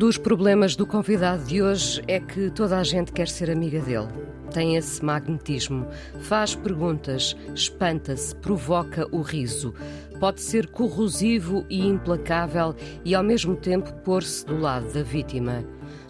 Dos 0.00 0.16
problemas 0.16 0.74
do 0.74 0.86
convidado 0.86 1.44
de 1.44 1.62
hoje 1.62 2.02
é 2.08 2.18
que 2.18 2.48
toda 2.48 2.78
a 2.78 2.82
gente 2.82 3.12
quer 3.12 3.28
ser 3.28 3.50
amiga 3.50 3.80
dele. 3.80 4.08
Tem 4.50 4.76
esse 4.76 5.04
magnetismo, 5.04 5.86
faz 6.22 6.54
perguntas, 6.54 7.36
espanta-se, 7.54 8.34
provoca 8.36 9.06
o 9.12 9.20
riso. 9.20 9.74
Pode 10.18 10.40
ser 10.40 10.68
corrosivo 10.68 11.66
e 11.68 11.86
implacável 11.86 12.74
e, 13.04 13.14
ao 13.14 13.22
mesmo 13.22 13.54
tempo, 13.54 13.92
pôr-se 14.02 14.46
do 14.46 14.58
lado 14.58 14.90
da 14.90 15.02
vítima. 15.02 15.62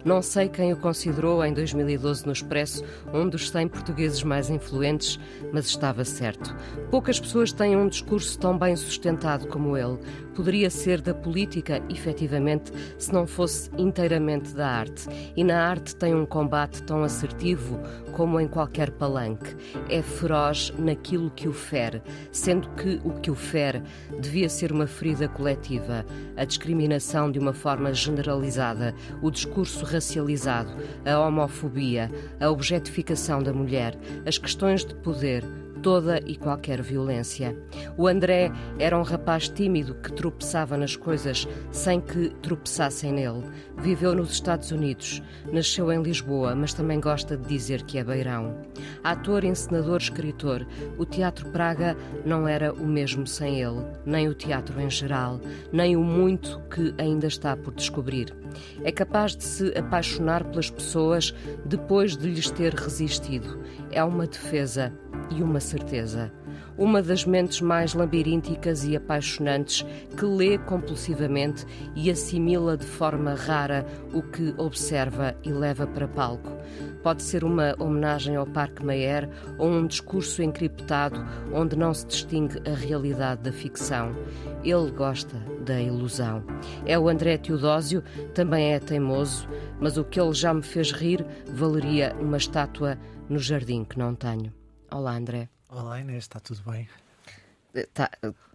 Não 0.03 0.21
sei 0.21 0.49
quem 0.49 0.73
o 0.73 0.77
considerou 0.77 1.43
em 1.45 1.53
2012 1.53 2.25
no 2.25 2.31
Expresso 2.31 2.83
um 3.13 3.27
dos 3.29 3.49
100 3.49 3.67
portugueses 3.67 4.23
mais 4.23 4.49
influentes, 4.49 5.19
mas 5.51 5.67
estava 5.67 6.03
certo. 6.03 6.55
Poucas 6.89 7.19
pessoas 7.19 7.51
têm 7.51 7.75
um 7.75 7.87
discurso 7.87 8.39
tão 8.39 8.57
bem 8.57 8.75
sustentado 8.75 9.47
como 9.47 9.77
ele. 9.77 9.99
Poderia 10.35 10.69
ser 10.69 11.01
da 11.01 11.13
política, 11.13 11.81
efetivamente, 11.89 12.71
se 12.97 13.13
não 13.13 13.27
fosse 13.27 13.69
inteiramente 13.77 14.53
da 14.53 14.67
arte. 14.67 15.07
E 15.35 15.43
na 15.43 15.67
arte 15.67 15.95
tem 15.95 16.15
um 16.15 16.25
combate 16.25 16.83
tão 16.83 17.03
assertivo 17.03 17.79
como 18.13 18.39
em 18.39 18.47
qualquer 18.47 18.91
palanque. 18.91 19.55
É 19.89 20.01
feroz 20.01 20.73
naquilo 20.77 21.31
que 21.31 21.47
o 21.47 21.53
fere, 21.53 22.01
sendo 22.31 22.69
que 22.69 22.99
o 23.03 23.11
que 23.19 23.31
o 23.31 23.35
fere 23.35 23.81
devia 24.19 24.49
ser 24.49 24.71
uma 24.71 24.87
ferida 24.87 25.27
coletiva, 25.27 26.05
a 26.37 26.45
discriminação 26.45 27.31
de 27.31 27.39
uma 27.39 27.53
forma 27.53 27.93
generalizada, 27.93 28.93
o 29.21 29.29
discurso 29.29 29.85
racializado, 29.85 30.71
a 31.05 31.19
homofobia, 31.19 32.11
a 32.39 32.49
objetificação 32.49 33.41
da 33.43 33.53
mulher, 33.53 33.97
as 34.25 34.37
questões 34.37 34.85
de 34.85 34.95
poder 34.95 35.43
toda 35.81 36.19
e 36.25 36.35
qualquer 36.35 36.81
violência. 36.81 37.57
O 37.97 38.07
André 38.07 38.51
era 38.77 38.97
um 38.97 39.01
rapaz 39.01 39.49
tímido 39.49 39.95
que 39.95 40.13
tropeçava 40.13 40.77
nas 40.77 40.95
coisas 40.95 41.47
sem 41.71 41.99
que 41.99 42.29
tropeçassem 42.41 43.11
nele. 43.11 43.43
Viveu 43.77 44.13
nos 44.13 44.31
Estados 44.31 44.71
Unidos, 44.71 45.21
nasceu 45.51 45.91
em 45.91 46.01
Lisboa, 46.01 46.55
mas 46.55 46.73
também 46.73 46.99
gosta 46.99 47.35
de 47.35 47.47
dizer 47.47 47.83
que 47.83 47.97
é 47.97 48.03
beirão. 48.03 48.55
Ator, 49.03 49.43
encenador, 49.43 49.97
escritor, 49.97 50.65
o 50.97 51.05
Teatro 51.05 51.49
Praga 51.49 51.97
não 52.25 52.47
era 52.47 52.71
o 52.73 52.85
mesmo 52.85 53.25
sem 53.25 53.61
ele, 53.61 53.83
nem 54.05 54.29
o 54.29 54.35
teatro 54.35 54.79
em 54.79 54.89
geral, 54.89 55.39
nem 55.71 55.95
o 55.95 56.03
muito 56.03 56.61
que 56.69 56.93
ainda 56.97 57.27
está 57.27 57.55
por 57.57 57.73
descobrir. 57.73 58.33
É 58.83 58.91
capaz 58.91 59.35
de 59.35 59.43
se 59.43 59.77
apaixonar 59.77 60.43
pelas 60.43 60.69
pessoas 60.69 61.33
depois 61.65 62.15
de 62.17 62.27
lhes 62.27 62.49
ter 62.51 62.73
resistido. 62.73 63.59
É 63.91 64.03
uma 64.03 64.27
defesa 64.27 64.93
e 65.31 65.41
uma 65.41 65.59
certeza. 65.59 66.31
Uma 66.77 67.01
das 67.01 67.25
mentes 67.25 67.61
mais 67.61 67.93
labirínticas 67.93 68.83
e 68.85 68.95
apaixonantes 68.95 69.85
que 70.17 70.25
lê 70.25 70.57
compulsivamente 70.57 71.65
e 71.95 72.09
assimila 72.09 72.77
de 72.77 72.85
forma 72.85 73.33
rara 73.33 73.85
o 74.13 74.21
que 74.21 74.53
observa 74.57 75.35
e 75.43 75.51
leva 75.51 75.85
para 75.87 76.07
palco. 76.07 76.49
Pode 77.03 77.23
ser 77.23 77.43
uma 77.43 77.75
homenagem 77.79 78.35
ao 78.35 78.45
Parque 78.45 78.85
Mayer 78.85 79.29
ou 79.57 79.69
um 79.69 79.87
discurso 79.87 80.41
encriptado 80.43 81.25
onde 81.53 81.75
não 81.75 81.93
se 81.93 82.05
distingue 82.05 82.61
a 82.69 82.73
realidade 82.73 83.41
da 83.41 83.51
ficção. 83.51 84.15
Ele 84.63 84.91
gosta 84.91 85.37
da 85.65 85.79
ilusão. 85.79 86.43
É 86.85 86.97
o 86.97 87.09
André 87.09 87.37
Teodósio, 87.37 88.03
também 88.33 88.73
é 88.73 88.79
teimoso, 88.79 89.47
mas 89.79 89.97
o 89.97 90.03
que 90.03 90.19
ele 90.19 90.33
já 90.33 90.53
me 90.53 90.61
fez 90.61 90.91
rir 90.91 91.25
valeria 91.47 92.15
uma 92.19 92.37
estátua 92.37 92.97
no 93.27 93.39
jardim 93.39 93.83
que 93.83 93.97
não 93.97 94.13
tenho. 94.13 94.60
Olá, 94.91 95.15
André. 95.15 95.47
Olá, 95.69 96.01
Inês, 96.01 96.25
está 96.25 96.37
tudo 96.37 96.69
bem? 96.69 96.87
Tá, 97.93 98.11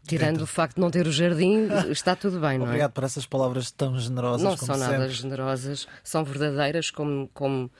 tirando 0.06 0.32
Dentro. 0.32 0.44
o 0.44 0.46
facto 0.46 0.74
de 0.74 0.82
não 0.82 0.90
ter 0.90 1.06
o 1.06 1.10
jardim, 1.10 1.66
está 1.88 2.14
tudo 2.14 2.38
bem, 2.38 2.58
não 2.58 2.66
é? 2.66 2.68
Obrigado 2.68 2.92
por 2.92 3.04
essas 3.04 3.24
palavras 3.24 3.70
tão 3.70 3.98
generosas. 3.98 4.42
Não 4.42 4.54
são 4.54 4.76
nada 4.76 4.98
sempre. 4.98 5.14
generosas, 5.14 5.88
são 6.04 6.22
verdadeiras, 6.22 6.90
como, 6.90 7.26
como 7.32 7.70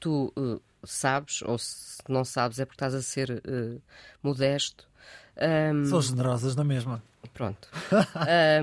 tu 0.00 0.32
uh, 0.34 0.58
sabes, 0.82 1.42
ou 1.42 1.58
se 1.58 2.02
não 2.08 2.24
sabes 2.24 2.58
é 2.58 2.64
porque 2.64 2.76
estás 2.76 2.94
a 2.94 3.02
ser 3.02 3.30
uh, 3.30 3.82
modesto. 4.22 4.88
Um, 5.36 5.84
são 5.84 6.00
generosas 6.00 6.56
na 6.56 6.64
mesma. 6.64 7.02
Pronto. 7.34 7.68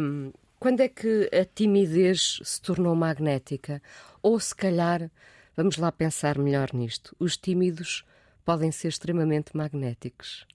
um, 0.02 0.34
quando 0.60 0.80
é 0.80 0.90
que 0.90 1.30
a 1.32 1.46
timidez 1.46 2.40
se 2.42 2.60
tornou 2.60 2.96
magnética? 2.96 3.84
Ou 4.24 4.40
se 4.40 4.56
calhar, 4.56 5.12
vamos 5.56 5.78
lá 5.78 5.92
pensar 5.92 6.40
melhor 6.40 6.74
nisto, 6.74 7.16
os 7.20 7.38
tímidos 7.38 8.04
podem 8.46 8.72
ser 8.72 8.90
extremamente 8.90 9.56
magnéticos. 9.56 10.46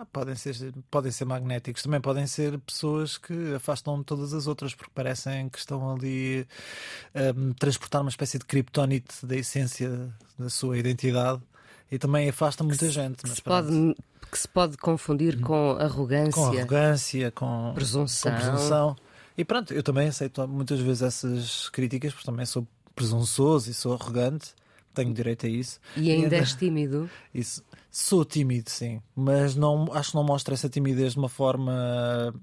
Ah, 0.00 0.06
podem, 0.06 0.36
ser, 0.36 0.54
podem 0.88 1.10
ser 1.10 1.24
magnéticos, 1.24 1.82
também 1.82 2.00
podem 2.00 2.24
ser 2.24 2.56
pessoas 2.60 3.18
que 3.18 3.54
afastam 3.56 4.00
todas 4.04 4.32
as 4.32 4.46
outras 4.46 4.72
porque 4.72 4.92
parecem 4.94 5.48
que 5.48 5.58
estão 5.58 5.92
ali 5.92 6.46
a 7.12 7.36
um, 7.36 7.52
transportar 7.52 8.02
uma 8.02 8.08
espécie 8.08 8.38
de 8.38 8.44
criptonite 8.44 9.26
da 9.26 9.34
essência 9.34 10.08
da 10.38 10.48
sua 10.48 10.78
identidade 10.78 11.42
e 11.90 11.98
também 11.98 12.28
afasta 12.28 12.62
muita 12.62 12.86
que 12.86 12.92
gente. 12.92 13.24
Que 13.24 13.30
se, 13.30 13.42
pode, 13.42 13.96
que 14.30 14.38
se 14.38 14.46
pode 14.46 14.76
confundir 14.76 15.40
com 15.40 15.72
arrogância, 15.72 16.32
com, 16.32 16.46
arrogância, 16.46 17.30
com, 17.32 17.72
presunção. 17.74 18.30
com 18.30 18.38
presunção. 18.38 18.96
E 19.36 19.44
pronto, 19.44 19.74
eu 19.74 19.82
também 19.82 20.06
aceito 20.06 20.46
muitas 20.46 20.78
vezes 20.78 21.02
essas 21.02 21.68
críticas 21.70 22.12
porque 22.12 22.26
também 22.26 22.46
sou 22.46 22.64
presunçoso 22.94 23.68
e 23.68 23.74
sou 23.74 23.94
arrogante 23.94 24.54
tenho 24.98 25.14
direito 25.14 25.46
a 25.46 25.48
isso. 25.48 25.78
E 25.96 26.10
ainda 26.10 26.36
és 26.36 26.54
tímido? 26.54 27.08
Isso. 27.32 27.62
Sou 27.90 28.24
tímido, 28.24 28.68
sim, 28.68 29.00
mas 29.16 29.56
não, 29.56 29.88
acho 29.92 30.10
que 30.10 30.16
não 30.16 30.22
mostro 30.22 30.52
essa 30.52 30.68
timidez 30.68 31.14
de 31.14 31.18
uma 31.18 31.28
forma. 31.28 32.34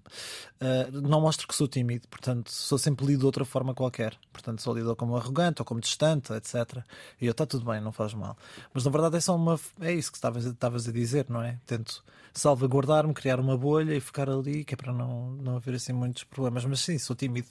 Uh, 0.60 1.02
não 1.02 1.22
mostro 1.22 1.48
que 1.48 1.56
sou 1.56 1.68
tímido, 1.68 2.08
portanto, 2.08 2.52
sou 2.52 2.78
sempre 2.78 3.06
lido 3.06 3.20
de 3.20 3.26
outra 3.26 3.46
forma 3.46 3.74
qualquer. 3.74 4.18
Portanto, 4.34 4.62
sou 4.62 4.74
lido 4.74 4.96
como 4.96 5.16
arrogante 5.16 5.62
ou 5.62 5.66
como 5.66 5.80
distante, 5.80 6.34
etc. 6.34 6.84
E 7.22 7.28
eu, 7.28 7.32
está 7.32 7.46
tudo 7.46 7.64
bem, 7.64 7.80
não 7.80 7.92
faz 7.92 8.14
mal. 8.14 8.36
Mas 8.74 8.84
na 8.84 8.92
verdade 8.92 9.18
é 9.18 9.20
só 9.20 9.36
uma. 9.36 9.60
É 9.82 9.94
isso 9.94 10.12
que 10.12 10.18
estavas, 10.18 10.46
estavas 10.46 10.88
a 10.88 10.92
dizer, 10.92 11.28
não 11.30 11.42
é? 11.42 11.60
Tento 11.66 12.04
salvaguardar-me, 12.34 13.14
criar 13.14 13.40
uma 13.40 13.58
bolha 13.58 13.96
e 13.96 14.00
ficar 14.00 14.30
ali, 14.30 14.66
que 14.66 14.74
é 14.74 14.78
para 14.78 14.92
não, 14.92 15.32
não 15.32 15.58
haver 15.58 15.76
assim 15.76 15.94
muitos 15.94 16.24
problemas. 16.24 16.66
Mas 16.66 16.80
sim, 16.80 16.98
sou 16.98 17.16
tímido. 17.16 17.48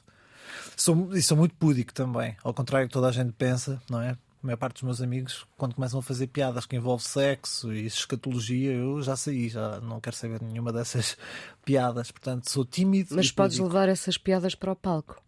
Sou, 0.76 1.14
e 1.14 1.22
sou 1.22 1.36
muito 1.36 1.54
púdico 1.54 1.94
também, 1.94 2.36
ao 2.42 2.52
contrário 2.52 2.86
do 2.86 2.90
que 2.90 2.94
toda 2.94 3.08
a 3.08 3.12
gente 3.12 3.32
pensa, 3.32 3.80
não 3.88 4.00
é? 4.00 4.16
A 4.44 4.46
maior 4.46 4.58
parte 4.58 4.74
dos 4.74 4.82
meus 4.82 5.00
amigos, 5.00 5.46
quando 5.56 5.74
começam 5.74 5.98
a 5.98 6.02
fazer 6.02 6.26
piadas 6.26 6.66
que 6.66 6.76
envolvem 6.76 7.06
sexo 7.06 7.72
e 7.72 7.86
escatologia, 7.86 8.72
eu 8.72 9.00
já 9.00 9.16
saí, 9.16 9.48
já 9.48 9.80
não 9.80 9.98
quero 10.00 10.14
saber 10.14 10.42
nenhuma 10.42 10.70
dessas 10.70 11.16
piadas. 11.64 12.10
Portanto, 12.10 12.50
sou 12.50 12.62
tímido. 12.62 13.16
Mas 13.16 13.32
podes 13.32 13.58
levar 13.58 13.88
essas 13.88 14.18
piadas 14.18 14.54
para 14.54 14.70
o 14.70 14.76
palco. 14.76 15.20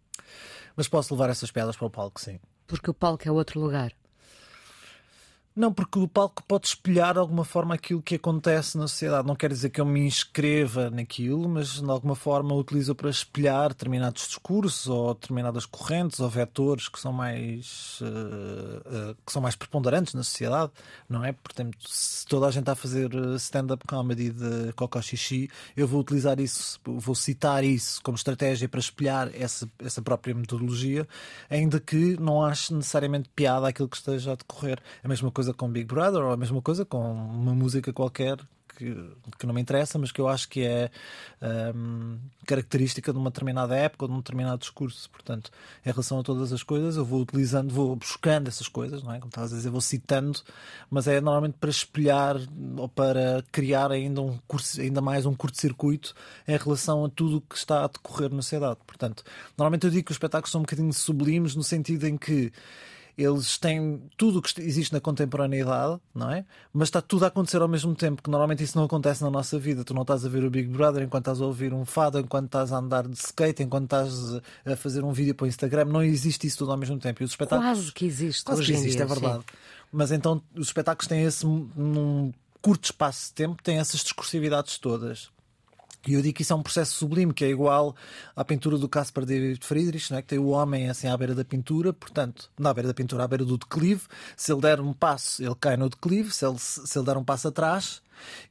Mas 0.75 0.87
posso 0.87 1.15
levar 1.15 1.31
essas 1.31 1.49
piadas 1.49 1.75
para 1.75 1.87
o 1.87 1.89
palco, 1.89 2.21
sim. 2.21 2.39
Porque 2.67 2.91
o 2.91 2.93
palco 2.93 3.27
é 3.27 3.31
outro 3.31 3.59
lugar. 3.59 3.91
Não, 5.57 5.73
porque 5.73 5.97
o 5.97 6.07
palco 6.07 6.43
pode 6.43 6.67
espelhar 6.67 7.13
de 7.13 7.19
alguma 7.19 7.43
forma 7.43 7.73
aquilo 7.73 7.99
que 7.99 8.13
acontece 8.13 8.77
na 8.77 8.87
sociedade. 8.87 9.27
Não 9.27 9.35
quer 9.35 9.49
dizer 9.49 9.71
que 9.71 9.81
eu 9.81 9.85
me 9.87 10.01
inscreva 10.01 10.91
naquilo, 10.91 11.49
mas 11.49 11.81
de 11.81 11.89
alguma 11.89 12.13
forma 12.15 12.53
utilizo 12.53 12.93
para 12.93 13.09
espelhar 13.09 13.69
determinados 13.69 14.27
discursos 14.27 14.87
ou 14.87 15.15
determinadas 15.15 15.65
correntes 15.65 16.19
ou 16.19 16.29
vetores 16.29 16.87
que 16.87 16.99
são 16.99 17.11
mais 17.11 17.99
uh, 18.01 19.09
uh, 19.11 19.17
que 19.25 19.31
são 19.31 19.41
mais 19.41 19.55
preponderantes 19.55 20.13
na 20.13 20.21
sociedade, 20.21 20.71
não 21.09 21.25
é? 21.25 21.31
Portanto, 21.31 21.75
se 21.89 22.23
toda 22.27 22.45
a 22.45 22.51
gente 22.51 22.61
está 22.61 22.73
a 22.73 22.75
fazer 22.75 23.09
stand-up 23.37 23.83
comedy 23.87 24.29
de 24.29 24.71
cocó 24.73 25.01
xixi, 25.01 25.49
eu 25.75 25.87
vou 25.87 26.01
utilizar 26.01 26.39
isso, 26.39 26.79
vou 26.85 27.15
citar 27.15 27.63
isso 27.63 27.99
como 28.03 28.15
estratégia 28.15 28.69
para 28.69 28.79
espelhar 28.79 29.31
essa, 29.33 29.67
essa 29.79 30.03
própria 30.03 30.35
metodologia, 30.35 31.07
ainda 31.49 31.79
que 31.79 32.15
não 32.19 32.45
ache 32.45 32.75
necessariamente 32.75 33.27
piada 33.35 33.67
aquilo 33.67 33.89
que 33.89 33.97
esteja 33.97 34.33
a 34.33 34.35
decorrer. 34.35 34.79
A 35.03 35.07
mesma 35.07 35.31
coisa 35.31 35.46
coisa 35.47 35.53
com 35.53 35.69
Big 35.69 35.85
Brother 35.85 36.21
ou 36.21 36.31
a 36.31 36.37
mesma 36.37 36.61
coisa 36.61 36.85
com 36.85 36.99
uma 36.99 37.53
música 37.53 37.93
qualquer 37.93 38.37
que, 38.75 38.93
que 39.39 39.47
não 39.47 39.55
me 39.55 39.61
interessa, 39.61 39.97
mas 39.97 40.11
que 40.11 40.21
eu 40.21 40.27
acho 40.27 40.47
que 40.47 40.63
é 40.63 40.91
um, 41.75 42.19
característica 42.45 43.11
de 43.11 43.17
uma 43.17 43.31
determinada 43.31 43.75
época 43.75 44.05
ou 44.05 44.09
de 44.09 44.13
um 44.13 44.17
determinado 44.17 44.59
discurso. 44.59 45.09
Portanto, 45.09 45.49
em 45.83 45.89
relação 45.89 46.19
a 46.19 46.23
todas 46.23 46.53
as 46.53 46.61
coisas, 46.61 46.95
eu 46.95 47.03
vou 47.03 47.21
utilizando, 47.21 47.73
vou 47.73 47.95
buscando 47.95 48.47
essas 48.49 48.67
coisas, 48.67 49.01
não 49.01 49.13
é? 49.13 49.17
Como 49.17 49.29
estavas 49.29 49.51
a 49.51 49.55
dizer, 49.55 49.71
vou 49.71 49.81
citando, 49.81 50.39
mas 50.91 51.07
é 51.07 51.19
normalmente 51.19 51.55
para 51.59 51.71
espelhar 51.71 52.35
ou 52.77 52.87
para 52.87 53.43
criar 53.51 53.91
ainda, 53.91 54.21
um 54.21 54.37
curso, 54.47 54.79
ainda 54.79 55.01
mais 55.01 55.25
um 55.25 55.33
curto-circuito 55.33 56.13
em 56.47 56.55
relação 56.55 57.05
a 57.05 57.09
tudo 57.09 57.37
o 57.37 57.41
que 57.41 57.55
está 57.57 57.85
a 57.85 57.87
decorrer 57.87 58.29
na 58.31 58.43
sociedade. 58.43 58.79
Portanto, 58.85 59.23
normalmente 59.57 59.85
eu 59.85 59.89
digo 59.89 60.05
que 60.05 60.11
os 60.11 60.15
espetáculos 60.15 60.51
são 60.51 60.59
um 60.59 60.65
bocadinho 60.65 60.93
sublimes 60.93 61.55
no 61.55 61.63
sentido 61.63 62.05
em 62.05 62.15
que 62.15 62.51
eles 63.17 63.57
têm 63.57 64.01
tudo 64.15 64.39
o 64.39 64.41
que 64.41 64.61
existe 64.61 64.93
na 64.93 64.99
contemporaneidade, 64.99 65.99
não 66.13 66.29
é? 66.29 66.45
Mas 66.71 66.89
está 66.89 67.01
tudo 67.01 67.25
a 67.25 67.29
acontecer 67.29 67.61
ao 67.61 67.67
mesmo 67.67 67.95
tempo, 67.95 68.21
que 68.21 68.29
normalmente 68.29 68.63
isso 68.63 68.77
não 68.77 68.85
acontece 68.85 69.23
na 69.23 69.31
nossa 69.31 69.57
vida. 69.57 69.83
Tu 69.83 69.93
não 69.93 70.03
estás 70.03 70.23
a 70.23 70.29
ver 70.29 70.43
o 70.43 70.49
Big 70.49 70.69
Brother 70.69 71.03
enquanto 71.03 71.23
estás 71.23 71.41
a 71.41 71.45
ouvir 71.45 71.73
um 71.73 71.83
fado, 71.83 72.19
enquanto 72.19 72.45
estás 72.45 72.71
a 72.71 72.77
andar 72.77 73.07
de 73.07 73.17
skate, 73.17 73.63
enquanto 73.63 73.85
estás 73.85 74.41
a 74.65 74.75
fazer 74.75 75.03
um 75.03 75.11
vídeo 75.11 75.33
para 75.33 75.45
o 75.45 75.47
Instagram. 75.47 75.85
Não 75.85 76.03
existe 76.03 76.45
isso 76.45 76.59
tudo 76.59 76.71
ao 76.71 76.77
mesmo 76.77 76.99
tempo. 76.99 77.23
E 77.23 77.25
os 77.25 77.31
espetáculos... 77.31 77.77
Quase 77.77 77.91
que 77.91 78.05
existe. 78.05 78.43
Quase 78.43 78.63
que 78.63 78.71
existe, 78.71 78.97
dia, 78.97 79.03
é 79.03 79.07
verdade. 79.07 79.39
Sim. 79.39 79.57
Mas 79.91 80.11
então 80.11 80.41
os 80.55 80.67
espetáculos 80.67 81.07
têm 81.07 81.23
esse, 81.23 81.45
num 81.45 82.31
curto 82.61 82.85
espaço 82.85 83.29
de 83.29 83.33
tempo, 83.33 83.63
têm 83.63 83.79
essas 83.79 84.01
discursividades 84.01 84.77
todas. 84.77 85.31
E 86.07 86.13
eu 86.13 86.21
digo 86.21 86.35
que 86.35 86.41
isso 86.41 86.53
é 86.53 86.55
um 86.55 86.63
processo 86.63 86.93
sublime, 86.93 87.33
que 87.33 87.43
é 87.43 87.49
igual 87.49 87.95
à 88.35 88.43
pintura 88.45 88.77
do 88.77 88.87
Caspar 88.87 89.25
David 89.25 89.63
Friedrich, 89.63 90.09
não 90.09 90.17
é? 90.17 90.21
que 90.21 90.29
tem 90.29 90.39
o 90.39 90.47
homem 90.47 90.89
assim 90.89 91.07
à 91.07 91.17
beira 91.17 91.35
da 91.35 91.43
pintura, 91.43 91.91
portanto, 91.91 92.49
à 92.63 92.73
beira 92.73 92.87
da 92.87 92.93
pintura, 92.93 93.25
à 93.25 93.27
beira 93.27 93.43
do 93.43 93.57
declive. 93.57 94.03
Se 94.35 94.51
ele 94.51 94.61
der 94.61 94.79
um 94.79 94.93
passo, 94.93 95.43
ele 95.43 95.55
cai 95.59 95.75
no 95.75 95.89
declive, 95.89 96.31
se 96.31 96.45
ele, 96.45 96.57
se 96.57 96.97
ele 96.97 97.05
der 97.05 97.17
um 97.17 97.23
passo 97.23 97.49
atrás, 97.49 98.01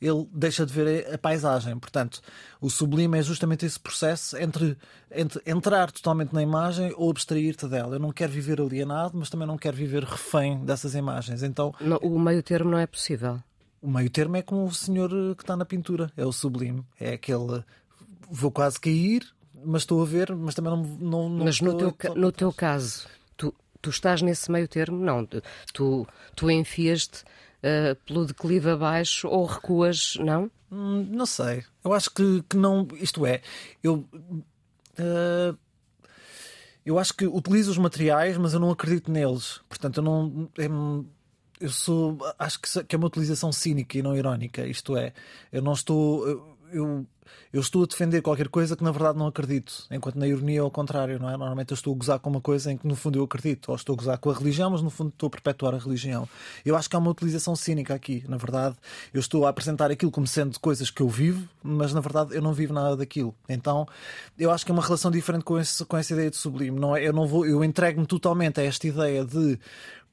ele 0.00 0.28
deixa 0.32 0.64
de 0.66 0.72
ver 0.72 1.12
a 1.12 1.18
paisagem. 1.18 1.78
Portanto, 1.78 2.20
o 2.60 2.70
sublime 2.70 3.18
é 3.18 3.22
justamente 3.22 3.64
esse 3.64 3.80
processo 3.80 4.36
entre, 4.36 4.76
entre 5.10 5.40
entrar 5.46 5.90
totalmente 5.90 6.32
na 6.32 6.42
imagem 6.42 6.92
ou 6.96 7.10
abstrair-te 7.10 7.66
dela. 7.66 7.96
Eu 7.96 8.00
não 8.00 8.12
quero 8.12 8.32
viver 8.32 8.60
alienado, 8.60 9.16
mas 9.16 9.30
também 9.30 9.46
não 9.46 9.58
quero 9.58 9.76
viver 9.76 10.04
refém 10.04 10.64
dessas 10.64 10.94
imagens. 10.94 11.42
Então, 11.42 11.74
não, 11.80 11.96
o 11.98 12.18
meio 12.18 12.42
termo 12.42 12.70
não 12.70 12.78
é 12.78 12.86
possível. 12.86 13.40
O 13.86 13.88
meio 13.88 14.10
termo 14.10 14.36
é 14.36 14.42
como 14.42 14.64
o 14.64 14.74
senhor 14.74 15.10
que 15.36 15.44
está 15.44 15.56
na 15.56 15.64
pintura, 15.64 16.10
é 16.16 16.26
o 16.26 16.32
sublime. 16.32 16.84
É 16.98 17.12
aquele. 17.12 17.62
Vou 18.28 18.50
quase 18.50 18.80
cair, 18.80 19.24
mas 19.64 19.82
estou 19.82 20.02
a 20.02 20.04
ver, 20.04 20.34
mas 20.34 20.56
também 20.56 20.72
não. 20.72 20.82
não, 20.82 21.28
não 21.28 21.44
mas 21.44 21.60
no 21.60 21.72
teu, 21.76 21.94
no 22.16 22.32
teu 22.32 22.52
caso, 22.52 23.06
tu, 23.36 23.54
tu 23.80 23.90
estás 23.90 24.22
nesse 24.22 24.50
meio 24.50 24.66
termo? 24.66 24.98
Não. 24.98 25.24
Tu, 25.72 26.04
tu 26.34 26.50
enfias-te 26.50 27.22
uh, 27.22 27.94
pelo 28.04 28.26
declive 28.26 28.70
abaixo 28.70 29.28
ou 29.28 29.46
recuas, 29.46 30.16
não? 30.18 30.50
Hum, 30.72 31.06
não 31.08 31.24
sei. 31.24 31.62
Eu 31.84 31.92
acho 31.92 32.10
que, 32.10 32.42
que 32.48 32.56
não. 32.56 32.88
Isto 32.94 33.24
é, 33.24 33.40
eu. 33.84 34.04
Uh, 34.98 35.56
eu 36.84 36.98
acho 36.98 37.14
que 37.14 37.24
utilizo 37.24 37.70
os 37.70 37.78
materiais, 37.78 38.36
mas 38.36 38.52
eu 38.52 38.58
não 38.58 38.72
acredito 38.72 39.12
neles. 39.12 39.60
Portanto, 39.68 39.98
eu 39.98 40.02
não. 40.02 40.48
É, 40.58 40.68
eu 41.60 41.70
sou. 41.70 42.18
Acho 42.38 42.60
que 42.60 42.94
é 42.94 42.98
uma 42.98 43.06
utilização 43.06 43.52
cínica 43.52 43.98
e 43.98 44.02
não 44.02 44.16
irónica. 44.16 44.66
Isto 44.66 44.96
é, 44.96 45.12
eu 45.52 45.62
não 45.62 45.72
estou. 45.72 46.54
Eu, 46.72 47.06
eu 47.52 47.60
estou 47.60 47.84
a 47.84 47.86
defender 47.86 48.22
qualquer 48.22 48.48
coisa 48.48 48.76
que 48.76 48.84
na 48.84 48.90
verdade 48.90 49.18
não 49.18 49.26
acredito, 49.26 49.86
enquanto 49.90 50.16
na 50.16 50.26
ironia 50.26 50.58
é 50.58 50.60
ao 50.60 50.70
contrário, 50.70 51.18
não 51.18 51.28
é? 51.28 51.36
Normalmente 51.36 51.70
eu 51.70 51.74
estou 51.74 51.94
a 51.94 51.96
gozar 51.96 52.18
com 52.18 52.28
uma 52.28 52.40
coisa 52.40 52.72
em 52.72 52.76
que 52.76 52.86
no 52.86 52.94
fundo 52.94 53.18
eu 53.18 53.24
acredito, 53.24 53.68
ou 53.68 53.76
estou 53.76 53.94
a 53.94 53.96
gozar 53.96 54.18
com 54.18 54.30
a 54.30 54.34
religião, 54.34 54.70
mas 54.70 54.82
no 54.82 54.90
fundo 54.90 55.08
estou 55.08 55.28
a 55.28 55.30
perpetuar 55.30 55.74
a 55.74 55.78
religião. 55.78 56.28
Eu 56.64 56.76
acho 56.76 56.88
que 56.88 56.96
há 56.96 56.98
uma 56.98 57.10
utilização 57.10 57.56
cínica 57.56 57.94
aqui, 57.94 58.24
na 58.28 58.36
verdade. 58.36 58.76
Eu 59.12 59.20
estou 59.20 59.46
a 59.46 59.50
apresentar 59.50 59.90
aquilo 59.90 60.10
como 60.10 60.26
sendo 60.26 60.58
coisas 60.60 60.90
que 60.90 61.00
eu 61.00 61.08
vivo, 61.08 61.48
mas 61.62 61.92
na 61.92 62.00
verdade 62.00 62.34
eu 62.34 62.42
não 62.42 62.52
vivo 62.52 62.72
nada 62.72 62.96
daquilo. 62.96 63.34
Então 63.48 63.86
eu 64.38 64.50
acho 64.50 64.64
que 64.64 64.70
é 64.70 64.74
uma 64.74 64.82
relação 64.82 65.10
diferente 65.10 65.44
com, 65.44 65.58
esse, 65.58 65.84
com 65.84 65.96
essa 65.96 66.12
ideia 66.12 66.30
de 66.30 66.36
sublime. 66.36 66.78
Não 66.78 66.96
é? 66.96 67.06
Eu 67.06 67.12
não 67.12 67.26
vou, 67.26 67.46
eu 67.46 67.64
entrego-me 67.64 68.06
totalmente 68.06 68.60
a 68.60 68.64
esta 68.64 68.86
ideia 68.86 69.24
de 69.24 69.58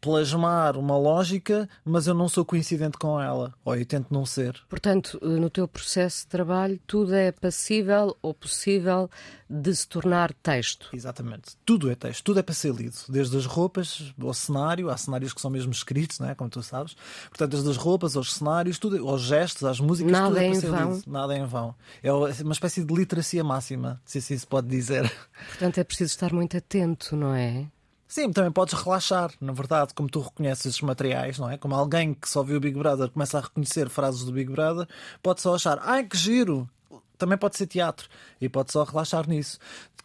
plasmar 0.04 0.78
uma 0.78 0.98
lógica, 0.98 1.70
mas 1.86 2.08
eu 2.08 2.14
não 2.14 2.28
sou 2.28 2.44
coincidente 2.44 2.98
com 2.98 3.20
ela, 3.22 3.54
ou 3.64 3.74
eu 3.74 3.86
tento 3.86 4.08
não 4.12 4.26
ser. 4.26 4.60
Portanto, 4.68 5.18
no 5.22 5.50
teu 5.50 5.66
processo 5.66 6.24
de 6.24 6.28
trabalho, 6.28 6.78
tudo 6.86 7.16
é 7.16 7.32
passível 7.32 8.18
ou 8.22 8.34
possível 8.34 9.10
de 9.50 9.74
se 9.74 9.88
tornar 9.88 10.34
texto. 10.34 10.90
Exatamente. 10.92 11.56
Tudo 11.66 11.90
é 11.90 11.96
texto, 11.96 12.22
tudo 12.22 12.40
é 12.42 12.44
para 12.44 12.54
ser 12.54 12.74
lido. 12.74 12.98
Desde 13.08 13.38
as 13.38 13.46
roupas 13.46 14.14
ao 14.22 14.34
cenário, 14.34 14.90
há 14.90 14.98
cenários 14.98 15.32
que 15.32 15.40
são 15.40 15.50
mesmo 15.50 15.72
escritos, 15.72 16.20
não 16.20 16.28
é? 16.30 16.36
como 16.36 16.50
tu 16.50 16.62
sabes. 16.62 16.98
Portanto, 17.30 17.52
desde 17.52 17.70
as 17.70 17.78
roupas 17.78 18.18
aos 18.18 18.34
cenários, 18.34 18.78
tudo, 18.78 19.08
aos 19.08 19.22
gestos, 19.22 19.64
às 19.64 19.80
músicas, 19.80 20.12
Nada 20.12 20.28
tudo 20.28 20.40
é, 20.40 20.44
é 20.44 20.50
para 20.50 20.58
em 20.58 20.60
ser 20.60 20.70
vão. 20.70 20.94
lido. 20.96 21.04
Nada 21.08 21.34
é 21.34 21.38
em 21.38 21.46
vão. 21.46 21.76
É 22.04 22.12
uma 22.12 22.52
espécie 22.54 22.84
de 22.84 22.94
literacia 22.94 23.44
máxima, 23.44 24.02
se 24.04 24.18
assim 24.18 24.38
se 24.38 24.46
pode 24.46 24.68
dizer. 24.68 25.10
Portanto, 25.48 25.78
é 25.78 25.84
preciso 25.86 26.12
estar 26.12 26.34
muito 26.34 26.58
atento, 26.58 27.16
não 27.16 27.34
é? 27.34 27.68
Sim, 28.08 28.32
também 28.32 28.52
podes 28.52 28.74
relaxar, 28.76 29.32
na 29.42 29.54
verdade, 29.54 29.94
como 29.94 30.08
tu 30.08 30.20
reconheces 30.20 30.76
os 30.76 30.82
materiais, 30.82 31.40
não 31.40 31.50
é? 31.50 31.58
Como 31.58 31.74
alguém 31.74 32.14
que 32.14 32.30
só 32.30 32.44
viu 32.44 32.58
o 32.58 32.60
Big 32.60 32.78
Brother 32.78 33.10
começa 33.10 33.40
a 33.40 33.42
reconhecer 33.42 33.90
frases 33.90 34.24
do 34.24 34.32
Big 34.32 34.52
Brother, 34.52 34.88
pode 35.22 35.42
só 35.42 35.56
achar, 35.56 35.80
ai 35.82 36.04
que 36.04 36.18
giro! 36.18 36.70
Também 37.18 37.38
pode 37.38 37.58
ser 37.58 37.68
teatro 37.68 38.10
e 38.42 38.50
pode 38.50 38.72
só 38.72 38.84
relaxar 38.84 39.28
nisso. 39.30 39.58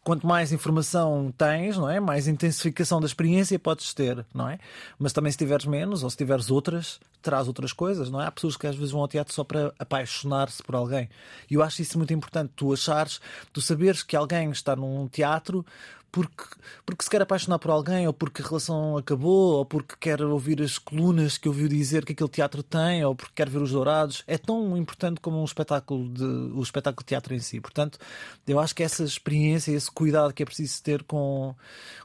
Quanto 0.04 0.26
mais 0.26 0.52
informação 0.52 1.34
tens, 1.36 1.76
não 1.76 1.90
é? 1.90 1.98
Mais 2.00 2.28
intensificação 2.28 3.00
da 3.00 3.06
experiência 3.06 3.58
podes 3.58 3.92
ter, 3.92 4.24
não 4.32 4.48
é? 4.48 4.58
Mas 4.98 5.12
também 5.12 5.30
se 5.32 5.36
tiveres 5.36 5.66
menos 5.66 6.02
ou 6.02 6.08
se 6.08 6.16
tiveres 6.16 6.50
outras, 6.50 7.00
terás 7.20 7.46
outras 7.48 7.72
coisas, 7.72 8.08
não 8.08 8.20
é? 8.20 8.26
Há 8.26 8.30
pessoas 8.30 8.56
que 8.56 8.66
às 8.66 8.76
vezes 8.76 8.92
vão 8.92 9.00
ao 9.00 9.08
teatro 9.08 9.34
só 9.34 9.42
para 9.42 9.72
apaixonar-se 9.78 10.62
por 10.62 10.76
alguém. 10.76 11.10
E 11.50 11.54
eu 11.54 11.62
acho 11.62 11.82
isso 11.82 11.98
muito 11.98 12.12
importante, 12.14 12.52
tu 12.54 12.72
achares, 12.72 13.20
tu 13.52 13.60
saberes 13.60 14.02
que 14.02 14.16
alguém 14.16 14.50
está 14.50 14.76
num 14.76 15.08
teatro 15.08 15.66
porque, 16.10 16.44
porque 16.86 17.04
se 17.04 17.10
quer 17.10 17.22
apaixonar 17.22 17.58
por 17.58 17.70
alguém, 17.70 18.06
ou 18.06 18.12
porque 18.12 18.42
a 18.42 18.44
relação 18.44 18.96
acabou, 18.96 19.56
ou 19.56 19.66
porque 19.66 19.94
quer 20.00 20.22
ouvir 20.22 20.62
as 20.62 20.78
colunas 20.78 21.36
que 21.36 21.48
ouviu 21.48 21.68
dizer 21.68 22.04
que 22.04 22.12
aquele 22.12 22.28
teatro 22.28 22.62
tem, 22.62 23.04
ou 23.04 23.14
porque 23.14 23.32
quer 23.34 23.48
ver 23.48 23.60
os 23.60 23.72
dourados, 23.72 24.24
é 24.26 24.38
tão 24.38 24.76
importante 24.76 25.20
como 25.20 25.40
um 25.40 25.44
espetáculo 25.44 26.08
de, 26.08 26.24
o 26.24 26.62
espetáculo 26.62 27.04
de 27.04 27.08
teatro 27.08 27.34
em 27.34 27.40
si. 27.40 27.60
Portanto, 27.60 27.98
eu 28.46 28.58
acho 28.58 28.74
que 28.74 28.82
essa 28.82 29.04
experiência, 29.04 29.72
esse 29.72 29.90
cuidado 29.90 30.32
que 30.32 30.42
é 30.42 30.46
preciso 30.46 30.82
ter 30.82 31.02
com, 31.04 31.54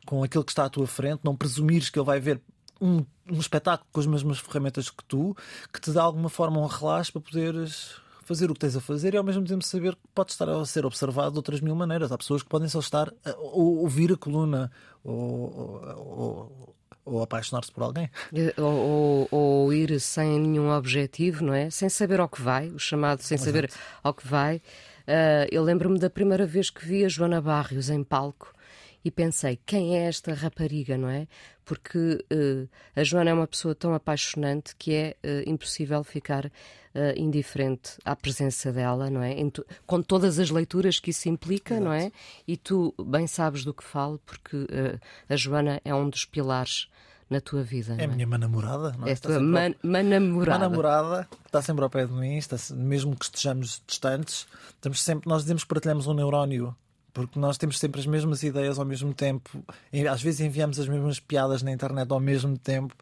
com 0.05 0.23
aquele 0.23 0.43
que 0.43 0.51
está 0.51 0.65
à 0.65 0.69
tua 0.69 0.87
frente, 0.87 1.21
não 1.23 1.35
presumires 1.35 1.89
que 1.89 1.97
ele 1.97 2.05
vai 2.05 2.19
ver 2.19 2.41
um, 2.81 3.05
um 3.31 3.39
espetáculo 3.39 3.87
com 3.91 3.99
as 4.01 4.05
mesmas 4.05 4.39
ferramentas 4.39 4.89
que 4.89 5.03
tu, 5.05 5.35
que 5.71 5.79
te 5.79 5.91
dá 5.91 6.03
alguma 6.03 6.29
forma 6.29 6.59
um 6.59 6.65
relaxo 6.65 7.13
para 7.13 7.21
poderes 7.21 8.02
fazer 8.23 8.49
o 8.49 8.53
que 8.53 8.59
tens 8.59 8.75
a 8.75 8.81
fazer 8.81 9.13
e 9.13 9.17
ao 9.17 9.23
mesmo 9.23 9.43
tempo 9.45 9.63
saber 9.63 9.95
que 9.95 10.01
podes 10.13 10.33
estar 10.33 10.49
a 10.49 10.65
ser 10.65 10.85
observado 10.85 11.31
de 11.31 11.37
outras 11.37 11.61
mil 11.61 11.75
maneiras. 11.75 12.11
Há 12.11 12.17
pessoas 12.17 12.43
que 12.43 12.49
podem 12.49 12.67
só 12.67 12.79
estar 12.79 13.13
a 13.25 13.35
ouvir 13.37 14.11
a 14.11 14.17
coluna 14.17 14.71
ou, 15.03 15.81
ou, 15.95 16.75
ou 17.05 17.21
apaixonar-se 17.21 17.71
por 17.71 17.83
alguém. 17.83 18.09
Ou, 18.57 18.63
ou, 18.63 19.27
ou, 19.31 19.73
ir 19.73 19.99
sem 19.99 20.39
nenhum 20.39 20.69
objetivo, 20.71 21.43
não 21.43 21.53
é? 21.53 21.69
Sem 21.69 21.89
saber 21.89 22.19
ao 22.19 22.29
que 22.29 22.41
vai, 22.41 22.69
o 22.69 22.79
chamado 22.79 23.21
sem 23.21 23.35
Exato. 23.35 23.51
saber 23.51 23.71
ao 24.01 24.13
que 24.13 24.27
vai. 24.27 24.57
Uh, 25.07 25.47
eu 25.51 25.61
lembro-me 25.63 25.99
da 25.99 26.09
primeira 26.09 26.45
vez 26.45 26.69
que 26.69 26.85
vi 26.85 27.03
a 27.03 27.09
Joana 27.09 27.41
Barrios 27.41 27.89
em 27.89 28.03
palco 28.03 28.53
e 29.03 29.11
pensei, 29.11 29.59
quem 29.65 29.97
é 29.97 30.05
esta 30.05 30.33
rapariga, 30.33 30.97
não 30.97 31.09
é? 31.09 31.27
Porque 31.65 32.25
uh, 32.31 32.69
a 32.95 33.03
Joana 33.03 33.31
é 33.31 33.33
uma 33.33 33.47
pessoa 33.47 33.75
tão 33.75 33.93
apaixonante 33.93 34.75
que 34.77 34.93
é 34.93 35.15
uh, 35.23 35.49
impossível 35.49 36.03
ficar 36.03 36.49
uh, 36.95 37.17
indiferente 37.17 37.97
à 38.05 38.15
presença 38.15 38.71
dela, 38.71 39.09
não 39.09 39.21
é? 39.21 39.35
com 39.85 40.01
todas 40.01 40.39
as 40.39 40.49
leituras 40.49 40.99
que 40.99 41.11
isso 41.11 41.29
implica, 41.29 41.75
Exato. 41.75 41.85
não 41.85 41.93
é? 41.93 42.11
E 42.47 42.57
tu 42.57 42.93
bem 43.05 43.27
sabes 43.27 43.63
do 43.63 43.73
que 43.73 43.83
falo, 43.83 44.19
porque 44.25 44.67
a 45.29 45.35
Joana 45.35 45.81
é 45.83 45.93
um 45.93 46.09
dos 46.09 46.25
pilares 46.25 46.87
na 47.29 47.41
tua 47.41 47.63
vida. 47.63 47.95
É 47.97 48.05
a 48.05 48.07
minha 48.07 48.25
namorada, 48.37 48.95
não 48.97 49.07
é? 49.07 49.11
É 49.11 49.13
a 49.13 49.17
tua 49.17 49.39
man, 49.39 49.73
manamorada. 49.83 50.59
namorada, 50.59 51.27
está 51.45 51.61
sempre 51.61 51.83
ao 51.83 51.89
pé 51.89 52.05
de 52.05 52.13
mim, 52.13 52.37
está, 52.37 52.57
mesmo 52.75 53.15
que 53.15 53.25
estejamos 53.25 53.81
distantes, 53.87 54.47
estamos 54.75 55.01
sempre, 55.01 55.27
nós 55.27 55.41
dizemos 55.41 55.63
que 55.63 55.69
partilhamos 55.69 56.07
um 56.07 56.13
neurónio 56.13 56.75
porque 57.13 57.37
nós 57.37 57.57
temos 57.57 57.77
sempre 57.77 58.01
as 58.01 58.07
mesmas 58.07 58.41
ideias 58.41 58.79
ao 58.79 58.85
mesmo 58.85 59.13
tempo, 59.13 59.63
às 60.09 60.21
vezes 60.21 60.39
enviamos 60.39 60.79
as 60.79 60.87
mesmas 60.87 61.19
piadas 61.19 61.61
na 61.61 61.71
internet 61.71 62.11
ao 62.11 62.19
mesmo 62.19 62.57
tempo, 62.57 62.95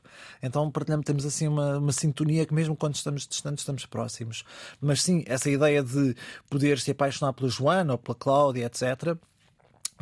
então 0.44 0.70
partilhamos, 0.70 1.06
temos 1.06 1.26
assim 1.26 1.48
uma, 1.48 1.78
uma 1.78 1.92
sintonia 1.92 2.46
que 2.46 2.54
mesmo 2.54 2.76
quando 2.76 2.96
estamos 2.96 3.26
distantes 3.26 3.62
estamos 3.62 3.86
próximos. 3.86 4.44
Mas 4.82 5.02
sim, 5.02 5.24
essa 5.26 5.50
ideia 5.50 5.82
de 5.82 6.16
poder 6.50 6.80
se 6.80 6.92
apaixonar 6.92 7.34
pela 7.34 7.50
Joana 7.50 7.94
ou 7.94 7.98
pela 7.98 8.16
Cláudia, 8.16 8.66
etc., 8.66 9.18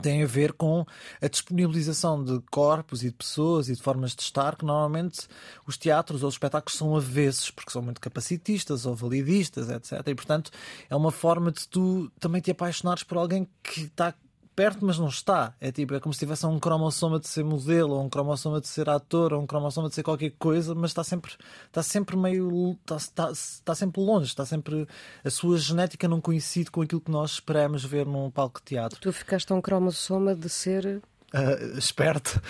tem 0.02 0.24
a 0.24 0.28
ver 0.28 0.54
com 0.54 0.86
a 1.22 1.28
disponibilização 1.28 2.24
de 2.24 2.40
corpos 2.52 3.04
e 3.04 3.10
de 3.10 3.16
pessoas 3.16 3.70
e 3.70 3.76
de 3.76 3.82
formas 3.82 4.16
de 4.16 4.22
estar 4.22 4.56
que 4.56 4.66
normalmente 4.66 5.28
os 5.66 5.78
teatros 5.78 6.24
ou 6.24 6.30
os 6.30 6.36
espetáculos 6.36 6.78
são 6.78 6.96
avessos, 6.96 7.52
porque 7.52 7.72
são 7.72 7.82
muito 7.82 8.02
capacitistas 8.02 8.86
ou 8.86 8.96
validistas, 8.96 9.70
etc. 9.70 10.08
E, 10.08 10.16
portanto, 10.16 10.52
é 10.90 10.96
uma 10.96 11.12
forma 11.12 11.52
de 11.52 11.68
tu 11.68 12.12
também 12.20 12.42
te 12.42 12.52
apaixonares 12.52 13.04
por 13.04 13.18
alguém 13.18 13.48
que 13.64 13.82
está 13.82 14.14
perto, 14.60 14.86
mas 14.86 15.00
não 15.00 15.08
está. 15.08 15.54
É 15.62 15.72
tipo, 15.72 15.94
é 15.94 16.02
como 16.02 16.14
se 16.14 16.20
tivesse 16.20 16.46
um 16.46 16.60
cromossoma 16.60 17.18
de 17.18 17.30
ser 17.30 17.46
modelo, 17.46 17.94
ou 17.94 18.04
um 18.04 18.10
cromossoma 18.10 18.60
de 18.60 18.68
ser 18.68 18.90
ator, 18.90 19.32
ou 19.32 19.42
um 19.42 19.48
cromossoma 19.48 19.88
de 19.88 19.96
ser 19.96 20.04
qualquer 20.04 20.34
coisa, 20.38 20.76
mas 20.76 20.92
está 20.92 21.02
sempre, 21.02 21.32
está 21.68 21.82
sempre 21.82 22.18
meio. 22.18 22.78
Está, 22.82 22.98
está, 22.98 23.32
está 23.32 23.74
sempre 23.74 24.02
longe, 24.02 24.26
está 24.26 24.46
sempre. 24.46 24.86
A 25.24 25.30
sua 25.30 25.58
genética 25.58 26.10
não 26.10 26.20
coincide 26.20 26.70
com 26.70 26.82
aquilo 26.82 27.00
que 27.00 27.10
nós 27.10 27.32
esperamos 27.32 27.86
ver 27.86 28.06
num 28.06 28.30
palco 28.30 28.60
de 28.60 28.66
teatro. 28.66 29.00
Tu 29.00 29.14
ficaste 29.14 29.50
a 29.50 29.56
um 29.56 29.62
cromossoma 29.62 30.36
de 30.36 30.50
ser. 30.50 31.02
Uh, 31.34 31.78
esperto. 31.78 32.42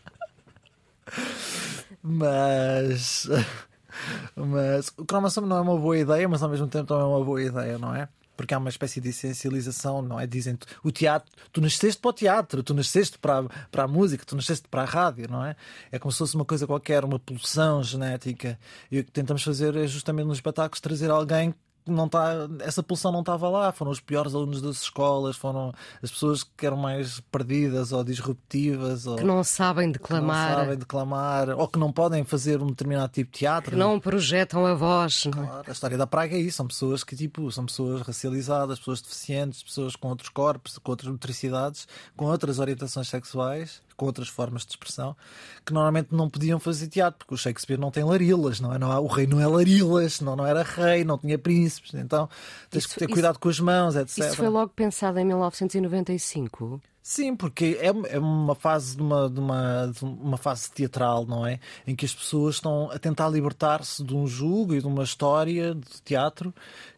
mas. 2.02 3.28
Mas 4.34 4.88
o 4.96 5.04
cromossomo 5.04 5.46
não 5.46 5.58
é 5.58 5.60
uma 5.60 5.76
boa 5.76 5.98
ideia, 5.98 6.26
mas 6.26 6.42
ao 6.42 6.48
mesmo 6.48 6.66
tempo 6.68 6.94
não 6.94 7.00
é 7.00 7.04
uma 7.04 7.24
boa 7.24 7.42
ideia, 7.42 7.76
não 7.76 7.94
é? 7.94 8.08
Porque 8.40 8.54
há 8.54 8.58
uma 8.58 8.70
espécie 8.70 9.02
de 9.02 9.10
essencialização, 9.10 10.00
não 10.00 10.18
é? 10.18 10.26
Dizem 10.26 10.56
o 10.82 10.90
teatro, 10.90 11.30
tu 11.52 11.60
nasceste 11.60 12.00
para 12.00 12.08
o 12.08 12.12
teatro, 12.14 12.62
tu 12.62 12.72
nasceste 12.72 13.18
para, 13.18 13.44
para 13.70 13.82
a 13.82 13.86
música, 13.86 14.24
tu 14.24 14.34
nasceste 14.34 14.66
para 14.66 14.80
a 14.80 14.86
rádio, 14.86 15.28
não 15.30 15.44
é? 15.44 15.54
É 15.92 15.98
como 15.98 16.10
se 16.10 16.16
fosse 16.16 16.36
uma 16.36 16.44
coisa 16.46 16.66
qualquer, 16.66 17.04
uma 17.04 17.18
pulsão 17.18 17.82
genética. 17.82 18.58
E 18.90 19.00
o 19.00 19.04
que 19.04 19.10
tentamos 19.10 19.42
fazer 19.42 19.76
é 19.76 19.86
justamente 19.86 20.24
nos 20.24 20.38
espetáculos 20.38 20.80
trazer 20.80 21.10
alguém 21.10 21.54
não 21.90 22.08
tá, 22.08 22.48
essa 22.60 22.82
pulsão 22.82 23.12
não 23.12 23.20
estava 23.20 23.48
lá. 23.48 23.72
Foram 23.72 23.90
os 23.90 24.00
piores 24.00 24.34
alunos 24.34 24.62
das 24.62 24.82
escolas, 24.82 25.36
foram 25.36 25.72
as 26.02 26.10
pessoas 26.10 26.42
que 26.42 26.66
eram 26.66 26.76
mais 26.76 27.20
perdidas 27.32 27.92
ou 27.92 28.04
disruptivas, 28.04 29.06
ou 29.06 29.16
que 29.16 29.24
não 29.24 29.42
sabem 29.44 29.90
declamar, 29.90 30.48
que 30.48 30.52
não 30.52 30.60
sabem 30.60 30.78
declamar, 30.78 31.50
ou 31.50 31.68
que 31.68 31.78
não 31.78 31.92
podem 31.92 32.24
fazer 32.24 32.62
um 32.62 32.66
determinado 32.66 33.12
tipo 33.12 33.32
de 33.32 33.38
teatro. 33.38 33.70
Que 33.72 33.76
não 33.76 33.98
projetam 33.98 34.66
a 34.66 34.74
voz. 34.74 35.26
Claro, 35.30 35.48
não? 35.48 35.62
a 35.66 35.72
história 35.72 35.98
da 35.98 36.06
Praga 36.06 36.36
é 36.36 36.40
isso. 36.40 36.58
São 36.58 36.66
pessoas 36.66 37.02
que 37.04 37.16
tipo 37.16 37.50
são 37.50 37.66
pessoas 37.66 38.02
racializadas, 38.02 38.78
pessoas 38.78 39.00
deficientes, 39.00 39.62
pessoas 39.62 39.96
com 39.96 40.08
outros 40.08 40.28
corpos, 40.28 40.78
com 40.78 40.90
outras 40.90 41.10
motricidades, 41.10 41.86
com 42.16 42.26
outras 42.26 42.58
orientações 42.58 43.08
sexuais 43.08 43.82
com 44.00 44.06
outras 44.06 44.28
formas 44.28 44.64
de 44.64 44.70
expressão, 44.70 45.14
que 45.64 45.74
normalmente 45.74 46.08
não 46.10 46.30
podiam 46.30 46.58
fazer 46.58 46.88
teatro, 46.88 47.18
porque 47.18 47.34
o 47.34 47.36
Shakespeare 47.36 47.78
não 47.78 47.90
tem 47.90 48.02
larilas, 48.02 48.58
não 48.58 48.74
é? 48.74 48.78
Não, 48.78 49.04
o 49.04 49.06
rei 49.06 49.26
não 49.26 49.38
é 49.38 49.46
larilas, 49.46 50.22
não, 50.22 50.34
não 50.34 50.46
era 50.46 50.62
rei, 50.62 51.04
não 51.04 51.18
tinha 51.18 51.38
príncipes, 51.38 51.92
então 51.92 52.26
tens 52.70 52.84
isso, 52.84 52.94
que 52.94 52.98
ter 52.98 53.04
isso, 53.04 53.12
cuidado 53.12 53.38
com 53.38 53.50
as 53.50 53.60
mãos, 53.60 53.96
etc. 53.96 54.16
Isso 54.16 54.36
foi 54.36 54.48
logo 54.48 54.72
pensado 54.74 55.18
em 55.18 55.24
1995? 55.26 56.80
Sim, 57.02 57.36
porque 57.36 57.78
é, 57.78 57.88
é 58.14 58.18
uma 58.18 58.54
fase 58.54 58.96
de 58.96 59.02
uma, 59.02 59.28
de, 59.28 59.38
uma, 59.38 59.86
de 59.88 60.02
uma 60.02 60.38
fase 60.38 60.70
teatral, 60.70 61.26
não 61.26 61.46
é? 61.46 61.60
Em 61.86 61.94
que 61.94 62.06
as 62.06 62.14
pessoas 62.14 62.54
estão 62.54 62.90
a 62.90 62.98
tentar 62.98 63.28
libertar-se 63.28 64.02
de 64.02 64.14
um 64.14 64.26
jugo 64.26 64.74
e 64.74 64.80
de 64.80 64.86
uma 64.86 65.02
história 65.02 65.74
de 65.74 66.02
teatro 66.02 66.54